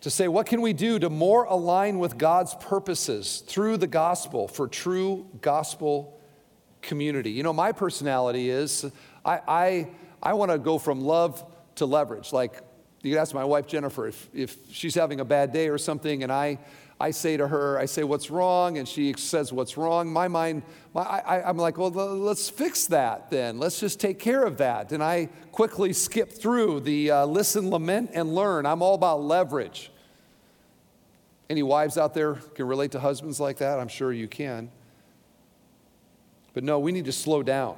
To 0.01 0.10
say, 0.10 0.28
what 0.28 0.45
can 0.45 0.62
we 0.62 0.74
do 0.74 0.99
to 0.99 1.10
more 1.10 1.45
align 1.45 1.99
with 1.99 2.18
God's 2.18 2.55
purposes 2.55 3.43
through 3.45 3.78
the 3.78 3.88
gospel 3.88 4.47
for 4.47 4.68
true 4.68 5.26
gospel 5.41 6.18
community? 6.82 7.32
You 7.32 7.43
know, 7.43 7.51
my 7.51 7.72
personality 7.72 8.49
is 8.49 8.86
I, 9.26 9.41
I, 9.47 9.88
I 10.22 10.34
want 10.34 10.51
to 10.51 10.60
go 10.60 10.78
from 10.78 11.01
love 11.01 11.43
to 11.76 11.86
leverage. 11.86 12.32
Like, 12.32 12.62
you 13.01 13.12
can 13.12 13.20
ask 13.20 13.34
my 13.34 13.43
wife 13.43 13.68
Jennifer 13.68 14.08
if, 14.08 14.30
if 14.34 14.55
she's 14.72 14.95
having 14.95 15.20
a 15.20 15.26
bad 15.26 15.51
day 15.51 15.68
or 15.68 15.78
something, 15.78 16.24
and 16.24 16.32
I, 16.32 16.60
I 17.00 17.12
say 17.12 17.38
to 17.38 17.48
her, 17.48 17.78
I 17.78 17.86
say, 17.86 18.04
What's 18.04 18.32
wrong? 18.32 18.78
And 18.78 18.88
she 18.88 19.14
says, 19.18 19.54
What's 19.54 19.78
wrong? 19.78 20.12
My 20.12 20.28
mind, 20.28 20.64
my, 20.93 21.04
I, 21.04 21.50
am 21.50 21.58
like, 21.58 21.78
Well, 21.78 21.91
let's 21.91 22.50
fix 22.50 22.88
that 22.88 23.30
then. 23.30 23.60
Let's 23.60 23.80
just 23.80 24.00
take 24.00 24.20
care 24.20 24.43
of 24.43 24.58
that. 24.58 24.91
And 24.91 25.04
I 25.04 25.30
quickly 25.52 25.93
skip 25.93 26.32
through 26.32 26.82
the 26.82 27.12
uh, 27.12 27.26
listen, 27.26 27.70
lament, 27.70 28.12
and 28.14 28.34
learn. 28.34 28.66
I'm 28.66 28.82
all 28.82 28.95
about 28.95 29.22
leverage. 29.22 29.91
Any 31.50 31.64
wives 31.64 31.98
out 31.98 32.14
there 32.14 32.36
can 32.56 32.68
relate 32.68 32.91
to 32.91 33.00
husbands 33.00 33.39
like 33.39 33.58
that? 33.58 33.80
I'm 33.80 33.88
sure 33.88 34.12
you 34.12 34.28
can. 34.28 34.70
But 36.54 36.64
no, 36.64 36.80
we 36.80 36.91
need 36.91 37.06
to 37.06 37.12
slow 37.12 37.43
down 37.43 37.78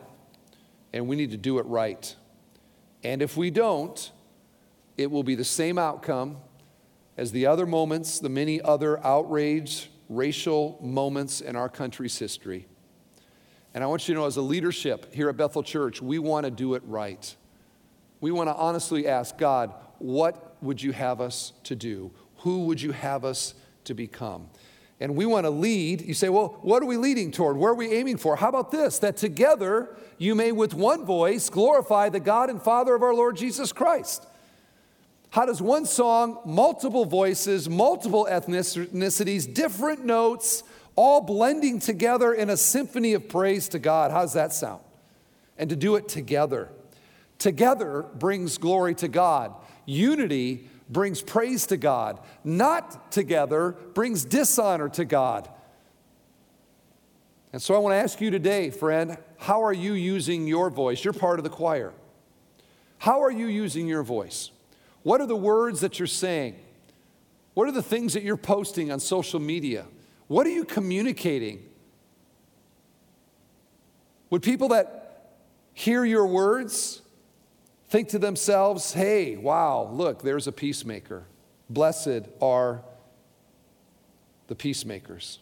and 0.94 1.08
we 1.08 1.16
need 1.16 1.32
to 1.32 1.38
do 1.38 1.60
it 1.60 1.66
right. 1.66 2.16
And 3.04 3.22
if 3.22 3.36
we 3.38 3.52
don't, 3.52 4.12
it 4.98 5.12
will 5.12 5.24
be 5.24 5.36
the 5.36 5.44
same 5.44 5.78
outcome 5.78 6.38
as 7.20 7.34
the 7.34 7.46
other 7.46 7.66
moments, 7.66 8.20
the 8.20 8.30
many 8.30 8.62
other 8.62 9.06
outrage, 9.06 9.92
racial 10.08 10.80
moments 10.82 11.42
in 11.42 11.54
our 11.58 11.68
country's 11.68 12.18
history. 12.18 12.66
And 13.74 13.84
I 13.84 13.88
want 13.88 14.08
you 14.08 14.14
to 14.14 14.22
know, 14.22 14.26
as 14.26 14.38
a 14.38 14.42
leadership 14.42 15.14
here 15.14 15.28
at 15.28 15.36
Bethel 15.36 15.62
Church, 15.62 16.02
we 16.02 16.18
want 16.18 16.46
to 16.46 16.52
do 16.52 16.76
it 16.76 16.84
right. 16.86 17.36
We 18.22 18.32
want 18.32 18.48
to 18.48 18.56
honestly 18.56 19.06
ask 19.06 19.38
God, 19.38 19.74
what 19.98 20.56
would 20.64 20.82
you 20.82 20.94
have 20.94 21.20
us 21.20 21.52
to 21.66 21.76
do? 21.76 22.12
Who 22.38 22.66
would 22.68 22.82
you 22.82 22.94
have 22.94 23.26
us 23.26 23.54
to 23.84 23.94
become? 23.94 24.50
And 25.02 25.18
we 25.18 25.26
want 25.26 25.46
to 25.46 25.50
lead. 25.50 26.00
You 26.00 26.14
say, 26.14 26.30
well, 26.30 26.58
what 26.62 26.82
are 26.82 26.86
we 26.86 26.96
leading 26.96 27.34
toward? 27.34 27.58
Where 27.58 27.72
are 27.72 27.76
we 27.76 27.92
aiming 27.92 28.16
for? 28.16 28.38
How 28.38 28.48
about 28.48 28.72
this? 28.72 28.98
That 29.00 29.18
together 29.18 29.94
you 30.18 30.36
may 30.36 30.54
with 30.54 30.74
one 30.74 31.06
voice 31.06 31.50
glorify 31.50 32.08
the 32.08 32.22
God 32.22 32.50
and 32.50 32.62
Father 32.62 32.96
of 32.96 33.04
our 33.04 33.14
Lord 33.14 33.36
Jesus 33.36 33.74
Christ. 33.74 34.26
How 35.32 35.46
does 35.46 35.62
one 35.62 35.86
song, 35.86 36.40
multiple 36.46 37.06
voices, 37.06 37.70
multiple 37.70 38.28
ethnicities, 38.30 39.54
different 39.54 40.04
notes, 40.04 40.64
all 40.96 41.22
blending 41.22 41.80
together 41.80 42.34
in 42.34 42.50
a 42.50 42.58
symphony 42.58 43.14
of 43.14 43.30
praise 43.30 43.70
to 43.70 43.80
God? 43.80 44.12
how 44.12 44.22
does 44.22 44.34
that 44.34 44.54
sound? 44.54 44.82
And 45.58 45.70
to 45.70 45.76
do 45.76 45.96
it 45.96 46.10
together. 46.10 46.70
Together 47.38 48.06
brings 48.16 48.58
glory 48.58 48.96
to 48.96 49.08
God. 49.08 49.54
Unity 49.86 50.68
brings 50.90 51.22
praise 51.22 51.68
to 51.68 51.78
God. 51.78 52.20
Not 52.44 53.12
together 53.12 53.76
brings 53.94 54.26
dishonor 54.26 54.90
to 54.90 55.06
God. 55.06 55.48
And 57.54 57.62
so 57.62 57.76
I 57.76 57.78
want 57.80 57.94
to 57.94 57.98
ask 57.98 58.20
you 58.20 58.32
today, 58.32 58.70
friend, 58.70 59.18
how 59.38 59.64
are 59.64 59.74
you 59.74 59.94
using 59.94 60.48
your 60.48 60.70
voice? 60.70 61.04
You're 61.04 61.14
part 61.14 61.40
of 61.40 61.44
the 61.44 61.50
choir. 61.50 61.94
How 62.98 63.22
are 63.24 63.32
you 63.32 63.48
using 63.48 63.88
your 63.88 64.04
voice? 64.04 64.52
What 65.04 65.22
are 65.22 65.26
the 65.26 65.36
words 65.36 65.82
that 65.82 66.00
you're 66.00 66.08
saying? 66.08 66.56
What 67.54 67.68
are 67.68 67.72
the 67.72 67.84
things 67.84 68.14
that 68.14 68.24
you're 68.24 68.38
posting 68.38 68.92
on 68.92 69.00
social 69.00 69.40
media? 69.40 69.86
What 70.28 70.46
are 70.46 70.52
you 70.52 70.64
communicating? 70.64 71.64
Would 74.30 74.44
people 74.44 74.70
that 74.70 75.32
hear 75.74 76.06
your 76.06 76.28
words 76.28 77.02
think 77.90 78.10
to 78.10 78.20
themselves, 78.20 78.94
hey, 78.94 79.36
wow, 79.36 79.90
look, 79.92 80.22
there's 80.22 80.48
a 80.48 80.52
peacemaker. 80.52 81.26
Blessed 81.70 82.28
are 82.42 82.84
the 84.48 84.56
peacemakers. 84.56 85.40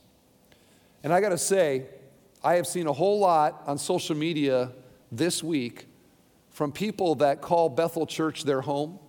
And 1.04 1.14
I 1.14 1.20
got 1.22 1.30
to 1.30 1.38
say, 1.38 1.86
I 2.44 2.56
have 2.56 2.68
seen 2.68 2.88
a 2.88 2.94
whole 2.94 3.20
lot 3.20 3.64
on 3.66 3.78
social 3.78 4.16
media 4.16 4.72
this 5.12 5.44
week 5.44 5.88
from 6.52 6.72
people 6.72 7.16
that 7.16 7.42
call 7.42 7.70
Bethel 7.70 8.06
Church 8.06 8.44
their 8.44 8.62
home 8.62 9.00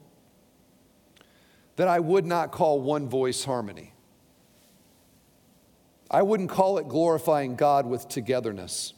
that 1.78 1.86
I 1.86 2.00
would 2.00 2.26
not 2.26 2.50
call 2.50 2.80
one 2.80 3.08
voice 3.08 3.44
harmony. 3.44 3.92
I 6.10 6.22
wouldn't 6.22 6.50
call 6.50 6.78
it 6.78 6.88
glorifying 6.88 7.54
God 7.54 7.86
with 7.86 8.08
togetherness. 8.08 8.94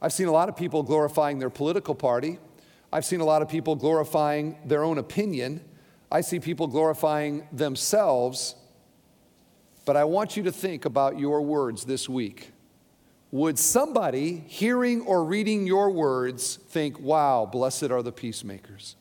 I've 0.00 0.12
seen 0.12 0.28
a 0.28 0.32
lot 0.32 0.48
of 0.48 0.56
people 0.56 0.84
glorifying 0.84 1.40
their 1.40 1.50
political 1.50 1.96
party. 1.96 2.38
I've 2.92 3.04
seen 3.04 3.18
a 3.18 3.24
lot 3.24 3.42
of 3.42 3.48
people 3.48 3.74
glorifying 3.74 4.56
their 4.64 4.84
own 4.84 4.98
opinion. 4.98 5.64
I 6.12 6.20
see 6.20 6.38
people 6.38 6.68
glorifying 6.68 7.48
themselves. 7.50 8.54
But 9.84 9.96
I 9.96 10.04
want 10.04 10.36
you 10.36 10.44
to 10.44 10.52
think 10.52 10.84
about 10.84 11.18
your 11.18 11.42
words 11.42 11.84
this 11.84 12.08
week. 12.08 12.52
Would 13.32 13.58
somebody 13.58 14.44
hearing 14.46 15.00
or 15.00 15.24
reading 15.24 15.66
your 15.66 15.90
words 15.90 16.54
think, 16.54 17.00
wow, 17.00 17.48
blessed 17.50 17.90
are 17.90 18.04
the 18.04 18.12
peacemakers? 18.12 18.94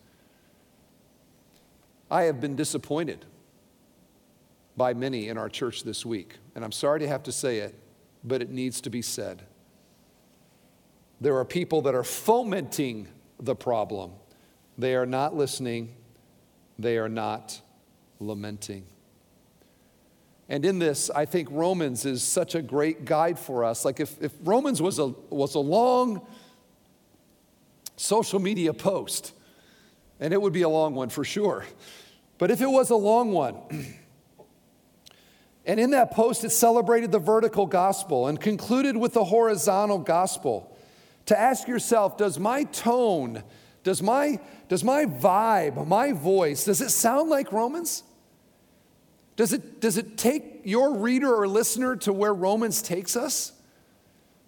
I 2.14 2.26
have 2.26 2.40
been 2.40 2.56
disappointed 2.56 3.26
by 4.78 4.94
many 4.94 5.30
in 5.30 5.38
our 5.40 5.50
church 5.50 5.84
this 5.84 6.06
week. 6.06 6.38
And 6.54 6.64
I'm 6.64 6.72
sorry 6.72 7.00
to 7.00 7.08
have 7.08 7.24
to 7.24 7.32
say 7.32 7.58
it, 7.58 7.74
but 8.24 8.40
it 8.40 8.52
needs 8.52 8.82
to 8.82 8.92
be 8.92 9.02
said. 9.02 9.42
There 11.20 11.36
are 11.38 11.44
people 11.44 11.82
that 11.82 11.96
are 11.96 12.04
fomenting 12.04 13.08
the 13.40 13.56
problem. 13.56 14.12
They 14.78 14.94
are 14.94 15.08
not 15.08 15.36
listening, 15.36 15.96
they 16.78 17.00
are 17.00 17.10
not 17.10 17.60
lamenting. 18.20 18.86
And 20.50 20.66
in 20.66 20.78
this, 20.78 21.10
I 21.10 21.26
think 21.26 21.48
Romans 21.50 22.06
is 22.06 22.22
such 22.22 22.54
a 22.54 22.62
great 22.62 23.06
guide 23.06 23.40
for 23.40 23.64
us. 23.64 23.86
Like 23.86 24.00
if, 24.00 24.22
if 24.22 24.34
Romans 24.44 24.84
was 24.84 25.00
a, 25.00 25.08
was 25.32 25.56
a 25.56 25.60
long 25.60 26.22
social 27.96 28.40
media 28.40 28.72
post, 28.72 29.34
and 30.20 30.32
it 30.32 30.40
would 30.40 30.54
be 30.54 30.62
a 30.62 30.70
long 30.70 30.94
one 30.94 31.10
for 31.10 31.24
sure. 31.24 31.66
But 32.38 32.52
if 32.52 32.62
it 32.62 32.70
was 32.70 32.90
a 32.90 32.96
long 32.96 33.32
one, 33.32 33.58
And 35.66 35.80
in 35.80 35.92
that 35.92 36.12
post, 36.12 36.44
it 36.44 36.50
celebrated 36.50 37.12
the 37.12 37.20
vertical 37.20 37.66
gospel 37.66 38.28
and 38.28 38.40
concluded 38.40 38.98
with 38.98 39.14
the 39.14 39.24
horizontal 39.24 40.00
gospel. 40.00 40.76
To 41.28 41.40
ask 41.40 41.68
yourself, 41.68 42.18
does 42.18 42.38
my 42.38 42.66
tone, 42.66 43.44
does 43.84 44.02
my, 44.02 44.40
does 44.68 44.84
my 44.84 45.06
vibe, 45.06 45.88
my 45.88 46.12
voice, 46.12 46.66
does 46.66 46.82
it 46.82 46.90
sound 46.90 47.30
like 47.30 47.54
Romans? 47.54 48.04
Does 49.38 49.54
it, 49.54 49.80
does 49.80 49.98
it 49.98 50.18
take 50.18 50.62
your 50.66 50.98
reader 50.98 51.34
or 51.34 51.48
listener 51.48 51.96
to 51.98 52.12
where 52.12 52.34
Romans 52.34 52.82
takes 52.82 53.16
us? 53.16 53.54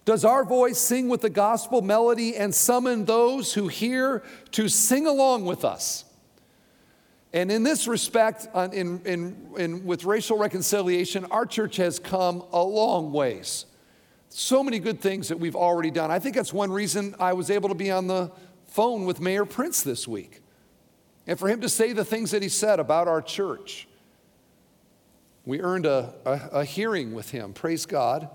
Does 0.04 0.24
our 0.24 0.44
voice 0.44 0.78
sing 0.78 1.08
with 1.08 1.22
the 1.22 1.30
gospel 1.30 1.80
melody 1.80 2.36
and 2.36 2.54
summon 2.54 3.06
those 3.06 3.54
who 3.54 3.68
hear 3.68 4.22
to 4.52 4.68
sing 4.68 5.06
along 5.06 5.46
with 5.46 5.64
us? 5.64 6.04
And 7.36 7.52
in 7.52 7.64
this 7.64 7.86
respect, 7.86 8.48
uh, 8.54 8.68
in, 8.72 9.02
in, 9.04 9.36
in, 9.58 9.84
with 9.84 10.06
racial 10.06 10.38
reconciliation, 10.38 11.26
our 11.26 11.44
church 11.44 11.76
has 11.76 11.98
come 11.98 12.42
a 12.50 12.62
long 12.62 13.12
ways. 13.12 13.66
So 14.30 14.64
many 14.64 14.78
good 14.78 15.02
things 15.02 15.28
that 15.28 15.38
we've 15.38 15.54
already 15.54 15.90
done. 15.90 16.10
I 16.10 16.18
think 16.18 16.34
that's 16.34 16.54
one 16.54 16.72
reason 16.72 17.14
I 17.20 17.34
was 17.34 17.50
able 17.50 17.68
to 17.68 17.74
be 17.74 17.90
on 17.90 18.06
the 18.06 18.32
phone 18.68 19.04
with 19.04 19.20
Mayor 19.20 19.44
Prince 19.44 19.82
this 19.82 20.08
week. 20.08 20.40
And 21.26 21.38
for 21.38 21.46
him 21.46 21.60
to 21.60 21.68
say 21.68 21.92
the 21.92 22.06
things 22.06 22.30
that 22.30 22.40
he 22.40 22.48
said 22.48 22.80
about 22.80 23.06
our 23.06 23.20
church. 23.20 23.86
We 25.44 25.60
earned 25.60 25.84
a, 25.84 26.14
a, 26.24 26.60
a 26.60 26.64
hearing 26.64 27.12
with 27.12 27.32
him, 27.32 27.52
praise 27.52 27.84
God. 27.84 28.30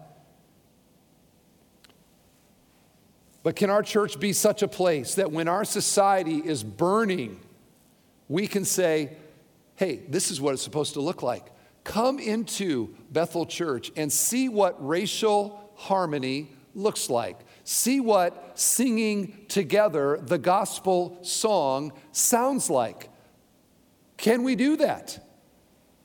But 3.41 3.55
can 3.55 3.71
our 3.71 3.81
church 3.81 4.19
be 4.19 4.31
such 4.31 4.61
a 4.61 4.67
place 4.67 5.15
that 5.15 5.31
when 5.31 5.47
our 5.47 5.65
society 5.65 6.37
is 6.37 6.63
burning, 6.63 7.39
we 8.31 8.47
can 8.47 8.63
say, 8.63 9.11
hey, 9.75 10.03
this 10.07 10.31
is 10.31 10.39
what 10.39 10.53
it's 10.53 10.63
supposed 10.63 10.93
to 10.93 11.01
look 11.01 11.21
like. 11.21 11.51
Come 11.83 12.17
into 12.17 12.95
Bethel 13.11 13.45
Church 13.45 13.91
and 13.97 14.09
see 14.09 14.47
what 14.47 14.75
racial 14.87 15.69
harmony 15.75 16.49
looks 16.73 17.09
like. 17.09 17.37
See 17.65 17.99
what 17.99 18.57
singing 18.57 19.45
together 19.49 20.17
the 20.21 20.37
gospel 20.37 21.17
song 21.23 21.91
sounds 22.13 22.69
like. 22.69 23.09
Can 24.15 24.43
we 24.43 24.55
do 24.55 24.77
that? 24.77 25.19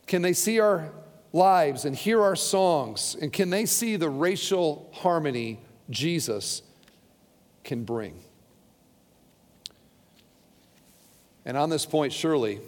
Can 0.09 0.23
they 0.23 0.33
see 0.33 0.59
our 0.59 0.93
lives 1.33 1.85
and 1.85 1.95
hear 1.95 2.21
our 2.23 2.35
songs? 2.35 3.17
And 3.23 3.33
can 3.33 3.51
they 3.51 3.67
see 3.67 3.95
the 3.95 4.11
racial 4.11 4.91
harmony 4.93 5.61
Jesus 5.91 6.63
can 7.63 7.85
bring? 7.85 8.26
And 11.47 11.57
on 11.57 11.71
this 11.71 11.87
point, 11.87 12.13
surely, 12.13 12.61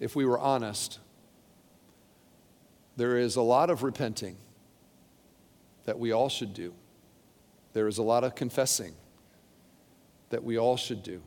if 0.00 0.16
we 0.16 0.26
were 0.26 0.38
honest, 0.38 0.98
there 2.96 3.16
is 3.16 3.36
a 3.36 3.42
lot 3.42 3.70
of 3.70 3.84
repenting 3.84 4.36
that 5.84 5.98
we 5.98 6.10
all 6.10 6.28
should 6.28 6.52
do. 6.52 6.74
There 7.72 7.86
is 7.86 7.98
a 7.98 8.02
lot 8.02 8.24
of 8.24 8.34
confessing 8.34 8.94
that 10.30 10.42
we 10.42 10.58
all 10.58 10.76
should 10.76 11.04
do. 11.04 11.22